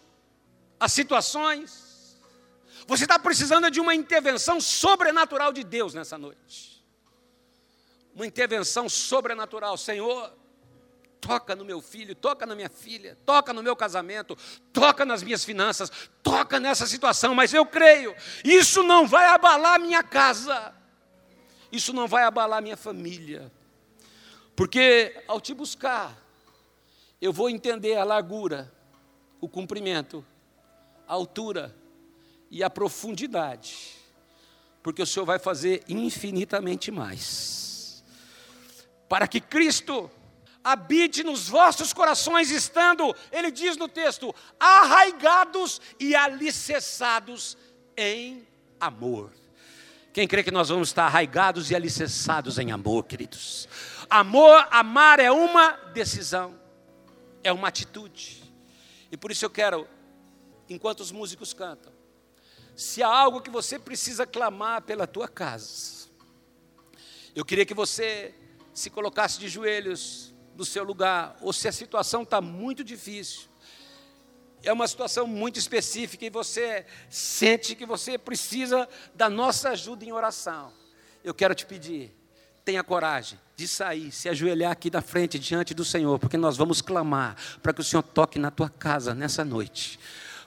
as 0.81 0.93
situações, 0.93 2.17
você 2.87 3.05
está 3.05 3.19
precisando 3.19 3.71
de 3.71 3.81
uma 3.81 3.95
intervenção 3.95 4.61
sobrenatural 4.61 5.53
de 5.53 5.63
Deus 5.63 5.93
nessa 5.93 6.17
noite. 6.17 6.83
Uma 8.15 8.27
intervenção 8.27 8.89
sobrenatural, 8.89 9.77
Senhor, 9.77 10.33
toca 11.21 11.55
no 11.55 11.65
meu 11.65 11.83
filho, 11.83 12.15
toca 12.15 12.47
na 12.47 12.55
minha 12.55 12.71
filha, 12.71 13.17
toca 13.27 13.53
no 13.53 13.63
meu 13.63 13.77
casamento, 13.77 14.37
toca 14.73 15.05
nas 15.05 15.23
minhas 15.23 15.45
finanças, 15.45 15.91
toca 16.23 16.59
nessa 16.59 16.87
situação, 16.87 17.35
mas 17.35 17.53
eu 17.53 17.67
creio, 17.67 18.17
isso 18.43 18.83
não 18.83 19.07
vai 19.07 19.27
abalar 19.27 19.79
minha 19.79 20.03
casa, 20.03 20.75
isso 21.71 21.93
não 21.93 22.09
vai 22.09 22.25
abalar 22.25 22.63
minha 22.63 22.77
família, 22.77 23.53
porque 24.59 25.15
ao 25.29 25.41
te 25.41 25.55
buscar, 25.55 26.19
eu 27.21 27.33
vou 27.33 27.49
entender 27.49 27.95
a 27.95 28.03
largura, 28.03 28.69
o 29.41 29.49
comprimento, 29.49 30.27
a 31.07 31.13
altura 31.13 31.73
e 32.51 32.65
a 32.65 32.69
profundidade, 32.69 33.95
porque 34.83 35.01
o 35.01 35.07
Senhor 35.07 35.25
vai 35.25 35.39
fazer 35.39 35.85
infinitamente 35.89 36.91
mais. 36.91 38.03
Para 39.09 39.29
que 39.29 39.41
Cristo 39.41 40.11
habite 40.65 41.23
nos 41.23 41.49
vossos 41.49 41.93
corações, 41.93 42.51
estando, 42.51 43.15
ele 43.31 43.53
diz 43.53 43.77
no 43.77 43.87
texto, 43.87 44.35
arraigados 44.59 45.81
e 46.01 46.17
alicerçados 46.17 47.57
em 47.97 48.45
amor. 48.81 49.31
Quem 50.13 50.27
crê 50.27 50.43
que 50.43 50.51
nós 50.51 50.69
vamos 50.69 50.89
estar 50.89 51.05
arraigados 51.05 51.71
e 51.71 51.77
alicerçados 51.77 52.59
em 52.59 52.73
amor, 52.73 53.05
queridos? 53.05 53.69
Amor, 54.11 54.67
amar 54.71 55.21
é 55.21 55.31
uma 55.31 55.73
decisão, 55.93 56.59
é 57.45 57.53
uma 57.53 57.69
atitude. 57.69 58.43
E 59.13 59.17
por 59.17 59.31
isso 59.31 59.45
eu 59.45 59.51
quero, 59.51 59.87
enquanto 60.69 61.01
os 61.01 61.13
músicos 61.13 61.53
cantam, 61.53 61.93
se 62.75 63.03
há 63.03 63.09
algo 63.09 63.43
que 63.43 63.51
você 63.51 63.79
precisa 63.79 64.27
clamar 64.27 64.83
pela 64.83 65.07
tua 65.07 65.29
casa, 65.29 66.09
eu 67.35 67.45
queria 67.45 67.67
que 67.67 67.75
você 67.75 68.35
se 68.73 68.89
colocasse 68.89 69.39
de 69.39 69.49
joelhos 69.49 70.33
no 70.55 70.65
seu 70.65 70.85
lugar, 70.85 71.37
ou 71.41 71.53
se 71.53 71.69
a 71.69 71.73
situação 71.73 72.23
está 72.23 72.41
muito 72.41 72.83
difícil, 72.83 73.49
é 74.63 74.73
uma 74.73 74.89
situação 74.89 75.27
muito 75.27 75.59
específica 75.59 76.25
e 76.25 76.31
você 76.31 76.87
sente 77.11 77.77
que 77.77 77.87
você 77.87 78.19
precisa 78.19 78.89
da 79.15 79.29
nossa 79.29 79.71
ajuda 79.71 80.05
em 80.05 80.13
oração. 80.13 80.73
Eu 81.23 81.35
quero 81.35 81.55
te 81.55 81.67
pedir, 81.67 82.13
tenha 82.69 82.85
coragem 82.85 83.39
de 83.57 83.66
sair, 83.66 84.12
se 84.12 84.29
ajoelhar 84.29 84.71
aqui 84.71 84.91
na 84.91 85.01
frente 85.01 85.39
diante 85.39 85.73
do 85.73 85.87
Senhor, 85.87 86.19
porque 86.19 86.37
nós 86.37 86.55
vamos 86.55 86.83
clamar 86.83 87.35
para 87.62 87.73
que 87.73 87.81
o 87.81 87.85
Senhor 87.85 88.03
toque 88.03 88.39
na 88.39 88.51
tua 88.51 88.69
casa 88.69 89.14
nessa 89.14 89.43
noite 89.43 89.99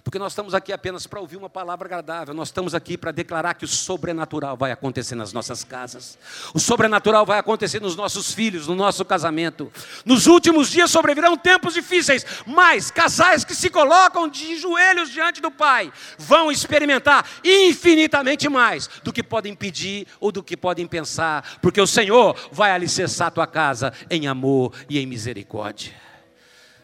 porque 0.03 0.19
nós 0.19 0.31
estamos 0.31 0.53
aqui 0.53 0.73
apenas 0.73 1.05
para 1.05 1.19
ouvir 1.19 1.37
uma 1.37 1.49
palavra 1.49 1.87
agradável, 1.87 2.33
nós 2.33 2.47
estamos 2.47 2.73
aqui 2.73 2.97
para 2.97 3.11
declarar 3.11 3.53
que 3.53 3.65
o 3.65 3.67
sobrenatural 3.67 4.57
vai 4.57 4.71
acontecer 4.71 5.15
nas 5.15 5.33
nossas 5.33 5.63
casas, 5.63 6.17
o 6.53 6.59
sobrenatural 6.59 7.25
vai 7.25 7.39
acontecer 7.39 7.79
nos 7.81 7.95
nossos 7.95 8.33
filhos, 8.33 8.67
no 8.67 8.75
nosso 8.75 9.05
casamento. 9.05 9.71
Nos 10.05 10.27
últimos 10.27 10.69
dias 10.69 10.91
sobrevirão 10.91 11.37
tempos 11.37 11.73
difíceis, 11.73 12.25
mas 12.45 12.91
casais 12.91 13.45
que 13.45 13.55
se 13.55 13.69
colocam 13.69 14.27
de 14.27 14.57
joelhos 14.57 15.09
diante 15.09 15.41
do 15.41 15.51
Pai 15.51 15.91
vão 16.17 16.51
experimentar 16.51 17.25
infinitamente 17.43 18.49
mais 18.49 18.89
do 19.03 19.13
que 19.13 19.23
podem 19.23 19.55
pedir 19.55 20.07
ou 20.19 20.31
do 20.31 20.43
que 20.43 20.57
podem 20.57 20.87
pensar, 20.87 21.59
porque 21.61 21.79
o 21.79 21.87
Senhor 21.87 22.35
vai 22.51 22.71
alicerçar 22.71 23.27
a 23.27 23.31
tua 23.31 23.47
casa 23.47 23.93
em 24.09 24.27
amor 24.27 24.73
e 24.89 24.99
em 24.99 25.05
misericórdia. 25.05 26.10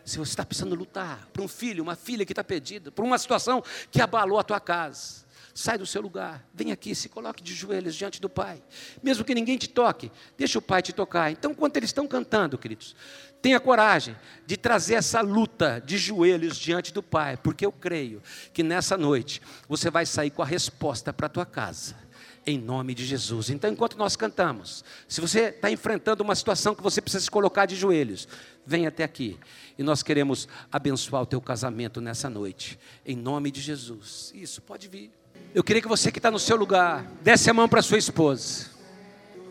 Se 0.08 0.18
você 0.18 0.32
está 0.32 0.45
precisando 0.45 0.74
lutar 0.74 1.28
por 1.34 1.43
um 1.43 1.49
filho, 1.49 1.84
uma 1.84 1.93
filha 1.93 2.26
que 2.26 2.32
está 2.32 2.41
perdida, 2.41 2.89
por 2.89 3.03
uma 3.03 3.18
situação 3.18 3.62
que 3.91 4.01
abalou 4.01 4.39
a 4.39 4.43
tua 4.43 4.58
casa, 4.58 5.26
sai 5.53 5.78
do 5.78 5.86
seu 5.86 6.01
lugar, 6.01 6.47
vem 6.53 6.72
aqui, 6.72 6.95
se 6.95 7.10
coloque 7.10 7.43
de 7.43 7.53
joelhos 7.53 7.93
diante 7.93 8.22
do 8.22 8.30
Pai. 8.30 8.64
Mesmo 9.03 9.26
que 9.26 9.36
ninguém 9.36 9.58
te 9.58 9.68
toque, 9.68 10.10
deixa 10.38 10.60
o 10.60 10.62
Pai 10.62 10.82
te 10.82 10.93
tocar. 10.93 11.30
Então, 11.30 11.53
quando 11.53 11.76
eles 11.76 11.89
estão 11.89 12.08
cantando, 12.08 12.58
queridos, 12.58 12.95
tenha 13.41 13.60
coragem 13.60 14.16
de 14.45 14.55
trazer 14.55 14.93
essa 14.93 15.20
luta 15.20 15.84
de 15.86 15.97
joelhos 15.97 16.55
diante 16.55 16.93
do 16.93 17.03
Pai, 17.03 17.36
porque 17.36 17.66
eu 17.66 17.72
creio 17.74 18.24
que 18.53 18.64
nessa 18.64 18.95
noite 18.95 19.41
você 19.68 19.89
vai 19.89 20.05
sair 20.05 20.30
com 20.30 20.41
a 20.41 20.45
resposta 20.45 21.12
para 21.12 21.26
a 21.26 21.30
tua 21.30 21.45
casa 21.45 22.07
em 22.48 22.58
nome 22.58 22.95
de 22.95 23.06
Jesus. 23.06 23.50
Então, 23.50 23.70
enquanto 23.70 23.98
nós 23.98 24.16
cantamos, 24.16 24.84
se 25.06 25.20
você 25.20 25.50
está 25.50 25.70
enfrentando 25.70 26.24
uma 26.24 26.34
situação 26.34 26.74
que 26.74 26.82
você 26.82 27.02
precisa 27.02 27.26
se 27.26 27.30
colocar 27.30 27.66
de 27.66 27.76
joelhos, 27.76 28.26
vem 28.66 28.88
até 28.88 29.04
aqui. 29.04 29.38
E 29.78 29.84
nós 29.84 30.02
queremos 30.02 30.48
abençoar 30.72 31.22
o 31.22 31.26
teu 31.26 31.41
casamento 31.41 32.00
nessa 32.00 32.30
noite, 32.30 32.80
em 33.06 33.18
nome 33.18 33.52
de 33.52 33.60
Jesus. 33.60 34.32
Isso, 34.34 34.62
pode 34.62 34.88
vir. 34.88 35.12
Eu 35.54 35.62
queria 35.62 35.82
que 35.82 35.88
você 35.89 36.10
que 36.10 36.20
está 36.20 36.32
no 36.32 36.39
seu 36.39 36.56
lugar, 36.56 37.04
desse 37.22 37.50
a 37.50 37.54
mão 37.54 37.68
para 37.68 37.82
sua 37.82 37.98
esposa. 37.98 38.72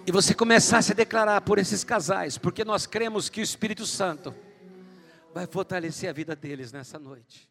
E 0.07 0.11
você 0.13 0.33
começasse 0.35 0.93
a 0.93 0.95
declarar 0.95 1.43
por 1.43 1.59
esses 1.59 1.85
casais, 1.85 2.39
porque 2.39 2.65
nós 2.65 2.87
cremos 2.87 3.29
que 3.29 3.41
o 3.41 3.45
Espírito 3.45 3.85
Santo 3.85 4.35
vai 5.35 5.47
fortalecer 5.47 6.09
a 6.09 6.15
vida 6.15 6.35
deles 6.35 6.73
nessa 6.73 6.99
noite. 6.99 7.47